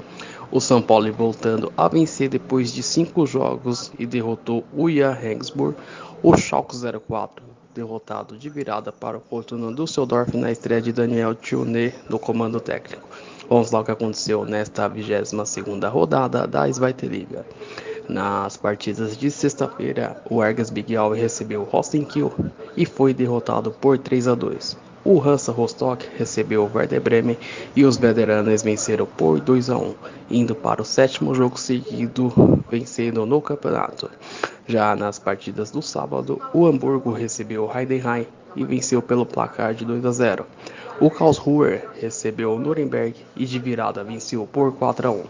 o 0.51 0.61
São 0.61 0.81
Paulo 0.81 1.13
voltando 1.13 1.73
a 1.77 1.89
vencer 1.89 2.29
depois 2.29 2.73
de 2.73 2.83
cinco 2.83 3.27
jogos 3.27 3.93
e 3.99 4.07
derrotou 4.07 4.65
o 4.73 4.91
Jan 4.91 5.13
Regensburg. 5.13 5.77
O 6.23 6.37
Schalke 6.37 6.77
04 6.77 7.45
derrotado 7.75 8.39
de 8.39 8.49
virada 8.49 8.93
para 8.93 9.19
o 9.19 9.21
Fortuna 9.21 9.73
Düsseldorf 9.73 10.35
na 10.37 10.51
estreia 10.51 10.81
de 10.81 10.93
Daniel 10.93 11.35
Tchune 11.35 11.93
no 12.09 12.19
comando 12.19 12.61
técnico. 12.61 13.07
Vamos 13.49 13.71
lá 13.73 13.81
o 13.81 13.85
que 13.85 13.91
aconteceu 13.91 14.45
nesta 14.45 14.89
22ª 14.89 15.91
rodada 15.91 16.47
da 16.47 16.71
Zweite. 16.71 17.29
Nas 18.09 18.57
partidas 18.57 19.17
de 19.17 19.31
sexta-feira, 19.31 20.23
o 20.31 20.43
Ergas 20.43 20.71
Big 20.71 20.95
Al 20.97 21.13
recebeu 21.13 21.63
o 21.63 21.65
Rostenkiel 21.65 22.33
e 22.77 22.87
foi 22.87 23.13
derrotado 23.13 23.71
por 23.71 23.99
3 23.99 24.29
a 24.29 24.35
2. 24.35 24.77
O 25.05 25.21
Hansa 25.21 25.53
Rostock 25.53 26.09
recebeu 26.17 26.65
o 26.65 26.71
Werder 26.75 26.99
Bremen 26.99 27.37
e 27.77 27.85
os 27.85 27.99
veteranos 27.99 28.63
venceram 28.63 29.05
por 29.05 29.39
2 29.39 29.69
a 29.69 29.77
1, 29.77 29.95
indo 30.31 30.55
para 30.55 30.81
o 30.81 30.85
sétimo 30.85 31.35
jogo 31.35 31.61
seguido, 31.61 32.33
vencendo 32.71 33.27
no 33.27 33.43
campeonato. 33.43 34.11
Já 34.67 34.97
nas 34.97 35.19
partidas 35.19 35.71
do 35.71 35.83
sábado, 35.83 36.41
o 36.55 36.67
Hamburgo 36.67 37.13
recebeu 37.13 37.65
o 37.65 37.79
Heidenheim 37.79 38.27
e 38.57 38.65
venceu 38.65 39.03
pelo 39.03 39.27
placar 39.27 39.75
de 39.75 39.85
2 39.85 40.07
a 40.07 40.11
0. 40.11 40.47
O 40.99 41.11
Karlsruher 41.11 41.87
recebeu 42.01 42.55
o 42.55 42.59
Nuremberg 42.59 43.15
e 43.37 43.45
de 43.45 43.59
virada 43.59 44.03
venceu 44.03 44.49
por 44.51 44.73
4 44.73 45.09
a 45.09 45.11
1. 45.11 45.25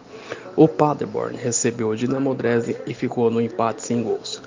O 0.55 0.69
Paderborn 0.69 1.37
recebeu 1.37 1.89
o 1.89 1.97
Dinamo 1.97 2.33
Dresden 2.33 2.77
e 2.87 2.95
ficou 2.95 3.29
no 3.29 3.41
empate 3.41 3.83
sem 3.83 4.05
gols. 4.05 4.41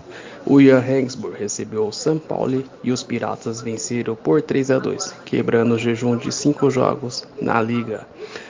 O 0.50 0.62
Jan 0.62 0.80
Regensburg 0.80 1.38
recebeu 1.38 1.86
o 1.86 1.92
São 1.92 2.18
Paulo 2.18 2.64
e 2.82 2.90
os 2.90 3.04
Piratas 3.04 3.60
venceram 3.60 4.16
por 4.16 4.42
3 4.42 4.72
a 4.72 4.80
2, 4.80 5.14
quebrando 5.26 5.76
o 5.76 5.78
jejum 5.78 6.16
de 6.16 6.32
cinco 6.32 6.70
jogos 6.70 7.28
na 7.42 7.62
liga. 7.62 8.08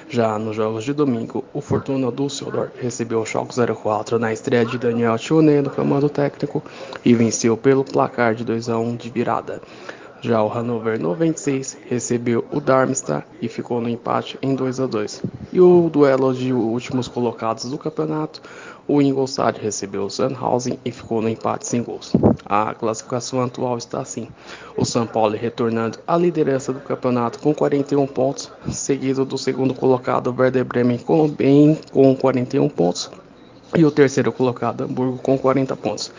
Já 0.07 0.37
nos 0.37 0.55
jogos 0.55 0.83
de 0.83 0.93
domingo, 0.93 1.43
o 1.51 1.59
Fortuna 1.59 2.11
Düsseldorf 2.11 2.71
recebeu 2.79 3.21
o 3.21 3.25
Schalke 3.25 3.55
04 3.55 4.19
na 4.19 4.31
estreia 4.31 4.63
de 4.63 4.77
Daniel 4.77 5.17
Tchouné 5.17 5.59
no 5.59 5.71
comando 5.71 6.07
técnico 6.07 6.61
e 7.03 7.15
venceu 7.15 7.57
pelo 7.57 7.83
placar 7.83 8.35
de 8.35 8.43
2 8.43 8.69
a 8.69 8.77
1 8.77 8.95
de 8.95 9.09
virada. 9.09 9.59
Já 10.19 10.41
o 10.41 10.47
Hannover 10.47 10.99
96 10.99 11.77
recebeu 11.87 12.43
o 12.51 12.59
Darmstadt 12.59 13.25
e 13.39 13.47
ficou 13.47 13.79
no 13.79 13.87
empate 13.87 14.37
em 14.41 14.55
2 14.55 14.79
a 14.79 14.87
2. 14.87 15.23
E 15.53 15.61
o 15.61 15.89
duelo 15.91 16.33
de 16.33 16.51
últimos 16.51 17.07
colocados 17.07 17.69
do 17.69 17.77
campeonato, 17.77 18.41
o 18.87 19.01
Ingolstadt 19.01 19.59
recebeu 19.61 20.03
o 20.05 20.09
Sandhausen 20.09 20.79
e 20.85 20.91
ficou 20.91 21.21
no 21.21 21.29
empate 21.29 21.67
sem 21.67 21.83
gols. 21.83 22.13
A 22.45 22.73
classificação 22.73 23.41
atual 23.41 23.77
está 23.77 24.01
assim: 24.01 24.27
o 24.77 24.85
São 24.85 25.05
Paulo 25.05 25.35
retornando 25.35 25.99
à 26.07 26.15
liderança 26.15 26.71
do 26.71 26.79
campeonato 26.79 27.39
com 27.39 27.53
41 27.53 28.07
pontos, 28.07 28.51
seguido 28.71 29.25
do 29.25 29.37
segundo 29.37 29.73
colocado 29.73 30.33
Werder 30.37 30.65
Bremen 30.65 30.97
com 30.97 31.27
bem 31.27 31.77
com 31.91 32.15
41 32.15 32.69
pontos 32.69 33.11
e 33.75 33.83
o 33.83 33.91
terceiro 33.91 34.31
colocado 34.31 34.85
Hamburgo 34.85 35.17
com 35.17 35.37
40 35.37 35.75
pontos 35.75 36.11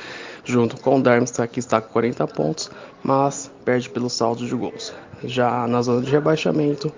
junto 0.48 0.80
com 0.80 0.98
o 0.98 1.02
Darmstadt 1.02 1.52
que 1.52 1.60
está 1.60 1.78
com 1.78 1.92
40 1.92 2.26
pontos, 2.26 2.70
mas 3.02 3.50
perde 3.66 3.90
pelo 3.90 4.08
saldo 4.08 4.46
de 4.46 4.54
gols. 4.54 4.94
Já 5.22 5.66
na 5.66 5.82
zona 5.82 6.00
de 6.00 6.10
rebaixamento, 6.10 6.90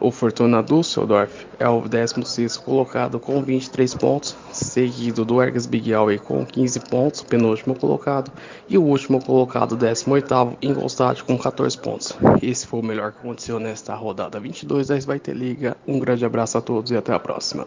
o 0.00 0.10
Fortuna 0.10 0.62
Düsseldorf 0.62 1.46
é 1.58 1.68
o 1.68 1.80
16 1.80 2.56
colocado 2.58 3.18
com 3.20 3.42
23 3.42 3.94
pontos, 3.94 4.36
seguido 4.52 5.24
do 5.24 5.40
Ergas 5.40 5.66
Big 5.66 5.90
com 6.24 6.44
15 6.44 6.80
pontos, 6.80 7.22
penúltimo 7.22 7.74
colocado, 7.74 8.32
e 8.68 8.76
o 8.76 8.82
último 8.82 9.24
colocado, 9.24 9.76
18º, 9.76 10.56
Ingolstadt 10.60 11.22
com 11.24 11.38
14 11.38 11.78
pontos. 11.78 12.12
Esse 12.42 12.66
foi 12.66 12.80
o 12.80 12.84
melhor 12.84 13.12
que 13.12 13.18
aconteceu 13.18 13.58
nesta 13.58 13.94
rodada 13.94 14.40
22 14.40 14.88
da 14.88 14.96
Svite 14.96 15.32
Liga. 15.32 15.76
Um 15.86 15.98
grande 15.98 16.24
abraço 16.24 16.58
a 16.58 16.60
todos 16.60 16.90
e 16.90 16.96
até 16.96 17.12
a 17.12 17.18
próxima. 17.18 17.66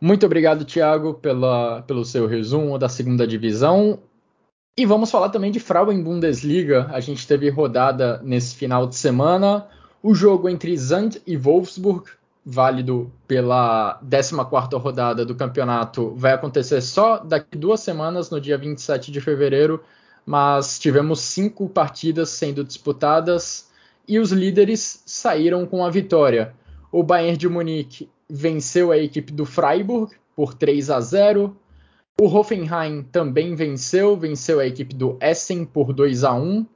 Muito 0.00 0.26
obrigado, 0.26 0.64
Thiago, 0.64 1.14
pela, 1.14 1.82
pelo 1.82 2.04
seu 2.04 2.26
resumo 2.26 2.78
da 2.78 2.88
segunda 2.88 3.26
divisão. 3.26 4.00
E 4.76 4.86
vamos 4.86 5.10
falar 5.10 5.28
também 5.28 5.52
de 5.52 5.60
Frauen 5.60 6.02
Bundesliga. 6.02 6.88
A 6.92 6.98
gente 6.98 7.26
teve 7.26 7.48
rodada 7.50 8.20
nesse 8.24 8.56
final 8.56 8.86
de 8.86 8.96
semana. 8.96 9.68
O 10.02 10.16
jogo 10.16 10.48
entre 10.48 10.76
Zand 10.76 11.22
e 11.24 11.36
Wolfsburg, 11.36 12.10
válido 12.44 13.12
pela 13.28 14.00
14ª 14.04 14.76
rodada 14.80 15.24
do 15.24 15.32
campeonato, 15.32 16.12
vai 16.16 16.32
acontecer 16.32 16.80
só 16.80 17.18
daqui 17.18 17.56
duas 17.56 17.78
semanas, 17.80 18.28
no 18.28 18.40
dia 18.40 18.58
27 18.58 19.12
de 19.12 19.20
fevereiro. 19.20 19.80
Mas 20.26 20.80
tivemos 20.80 21.20
cinco 21.20 21.68
partidas 21.68 22.30
sendo 22.30 22.64
disputadas 22.64 23.70
e 24.08 24.18
os 24.18 24.32
líderes 24.32 25.04
saíram 25.06 25.64
com 25.64 25.84
a 25.84 25.90
vitória. 25.90 26.52
O 26.90 27.04
Bayern 27.04 27.36
de 27.36 27.48
Munique 27.48 28.10
venceu 28.28 28.90
a 28.90 28.98
equipe 28.98 29.32
do 29.32 29.44
Freiburg 29.44 30.16
por 30.34 30.52
3 30.52 30.90
a 30.90 31.00
0. 31.00 31.56
O 32.20 32.26
Hoffenheim 32.26 33.04
também 33.04 33.54
venceu, 33.54 34.16
venceu 34.16 34.58
a 34.58 34.66
equipe 34.66 34.96
do 34.96 35.16
Essen 35.20 35.64
por 35.64 35.92
2 35.92 36.24
a 36.24 36.34
1. 36.34 36.66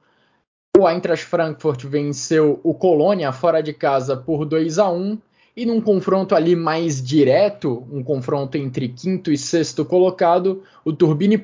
O 0.79 0.87
Eintracht 0.87 1.24
Frankfurt 1.24 1.85
venceu 1.85 2.61
o 2.62 2.74
Colônia 2.74 3.33
fora 3.33 3.62
de 3.62 3.72
casa 3.72 4.16
por 4.16 4.45
2 4.45 4.79
a 4.79 4.91
1 4.91 5.18
e 5.57 5.64
num 5.64 5.81
confronto 5.81 6.35
ali 6.35 6.55
mais 6.55 7.03
direto, 7.03 7.87
um 7.91 8.03
confronto 8.03 8.59
entre 8.59 8.89
quinto 8.89 9.33
e 9.33 9.39
sexto 9.39 9.85
colocado, 9.85 10.62
o 10.85 10.93
Turbine 10.93 11.39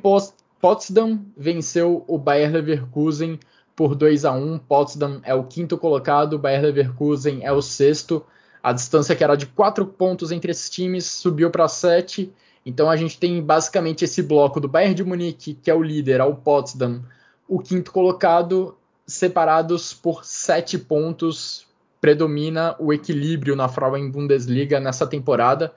Potsdam 0.61 1.20
venceu 1.37 2.05
o 2.07 2.18
Bayer 2.18 2.53
Leverkusen 2.53 3.41
por 3.74 3.95
2 3.95 4.26
a 4.26 4.33
1. 4.33 4.59
Potsdam 4.59 5.20
é 5.24 5.35
o 5.35 5.45
quinto 5.45 5.78
colocado, 5.78 6.35
o 6.35 6.39
Bayer 6.39 6.61
Leverkusen 6.61 7.41
é 7.43 7.53
o 7.53 7.62
sexto. 7.62 8.22
A 8.62 8.72
distância 8.72 9.16
que 9.16 9.24
era 9.24 9.35
de 9.35 9.47
4 9.47 9.87
pontos 9.87 10.30
entre 10.30 10.51
esses 10.51 10.68
times 10.68 11.07
subiu 11.07 11.51
para 11.51 11.66
7 11.68 12.33
então 12.64 12.89
a 12.89 12.97
gente 12.97 13.18
tem 13.18 13.43
basicamente 13.43 14.05
esse 14.05 14.22
bloco 14.22 14.61
do 14.61 14.68
Bayern 14.68 14.95
de 14.95 15.05
Munique, 15.05 15.55
que 15.55 15.70
é 15.70 15.74
o 15.74 15.83
líder, 15.83 16.20
ao 16.20 16.37
Potsdam, 16.37 17.03
o 17.49 17.59
quinto 17.59 17.91
colocado, 17.91 18.76
separados 19.07 19.92
por 19.92 20.24
sete 20.24 20.78
pontos. 20.78 21.66
Predomina 22.00 22.74
o 22.78 22.92
equilíbrio 22.92 23.55
na 23.55 23.68
Frauen 23.68 24.11
Bundesliga 24.11 24.80
nessa 24.80 25.07
temporada. 25.07 25.72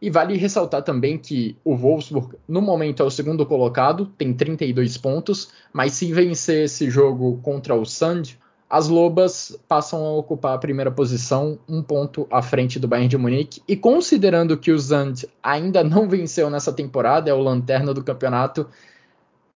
E 0.00 0.10
vale 0.10 0.36
ressaltar 0.36 0.82
também 0.82 1.18
que 1.18 1.56
o 1.64 1.76
Wolfsburg, 1.76 2.36
no 2.48 2.60
momento, 2.60 3.02
é 3.02 3.06
o 3.06 3.10
segundo 3.10 3.44
colocado, 3.44 4.06
tem 4.16 4.32
32 4.32 4.96
pontos, 4.96 5.48
mas 5.72 5.92
se 5.92 6.12
vencer 6.12 6.64
esse 6.64 6.88
jogo 6.88 7.40
contra 7.42 7.74
o 7.74 7.84
Sand, 7.84 8.38
as 8.70 8.86
Lobas 8.86 9.58
passam 9.66 10.04
a 10.04 10.12
ocupar 10.12 10.54
a 10.54 10.58
primeira 10.58 10.90
posição, 10.90 11.58
um 11.66 11.82
ponto 11.82 12.26
à 12.30 12.42
frente 12.42 12.78
do 12.78 12.86
Bayern 12.86 13.08
de 13.08 13.16
Munique. 13.16 13.62
E 13.66 13.74
considerando 13.74 14.58
que 14.58 14.70
o 14.70 14.78
Zand 14.78 15.26
ainda 15.42 15.82
não 15.82 16.08
venceu 16.08 16.50
nessa 16.50 16.72
temporada, 16.72 17.30
é 17.30 17.34
o 17.34 17.42
lanterna 17.42 17.94
do 17.94 18.04
campeonato, 18.04 18.68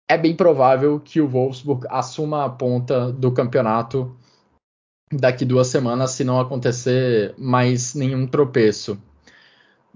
é 0.09 0.19
bem 0.19 0.35
provável 0.35 1.01
que 1.01 1.21
o 1.21 1.29
Wolfsburg 1.29 1.87
assuma 1.89 2.45
a 2.45 2.49
ponta 2.49 3.13
do 3.13 3.33
campeonato 3.33 4.15
daqui 5.13 5.45
duas 5.45 5.67
semanas, 5.67 6.13
se 6.13 6.25
não 6.25 6.41
acontecer 6.41 7.35
mais 7.37 7.95
nenhum 7.95 8.27
tropeço. 8.27 8.99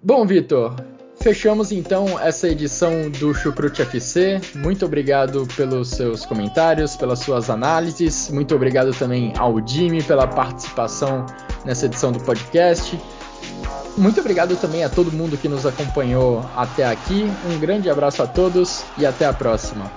Bom, 0.02 0.26
Vitor, 0.26 0.74
Fechamos 1.20 1.72
então 1.72 2.20
essa 2.20 2.46
edição 2.46 3.10
do 3.10 3.34
Chucrute 3.34 3.82
FC. 3.82 4.40
Muito 4.54 4.84
obrigado 4.84 5.46
pelos 5.56 5.88
seus 5.88 6.24
comentários, 6.24 6.94
pelas 6.94 7.20
suas 7.20 7.50
análises. 7.50 8.30
Muito 8.30 8.54
obrigado 8.54 8.92
também 8.92 9.32
ao 9.36 9.66
Jimmy 9.66 10.02
pela 10.02 10.26
participação 10.26 11.26
nessa 11.64 11.86
edição 11.86 12.12
do 12.12 12.20
podcast. 12.20 13.00
Muito 13.96 14.20
obrigado 14.20 14.56
também 14.56 14.84
a 14.84 14.90
todo 14.90 15.10
mundo 15.10 15.38
que 15.38 15.48
nos 15.48 15.64
acompanhou 15.64 16.44
até 16.54 16.84
aqui. 16.84 17.30
Um 17.50 17.58
grande 17.58 17.88
abraço 17.88 18.22
a 18.22 18.26
todos 18.26 18.82
e 18.98 19.06
até 19.06 19.24
a 19.24 19.32
próxima. 19.32 19.90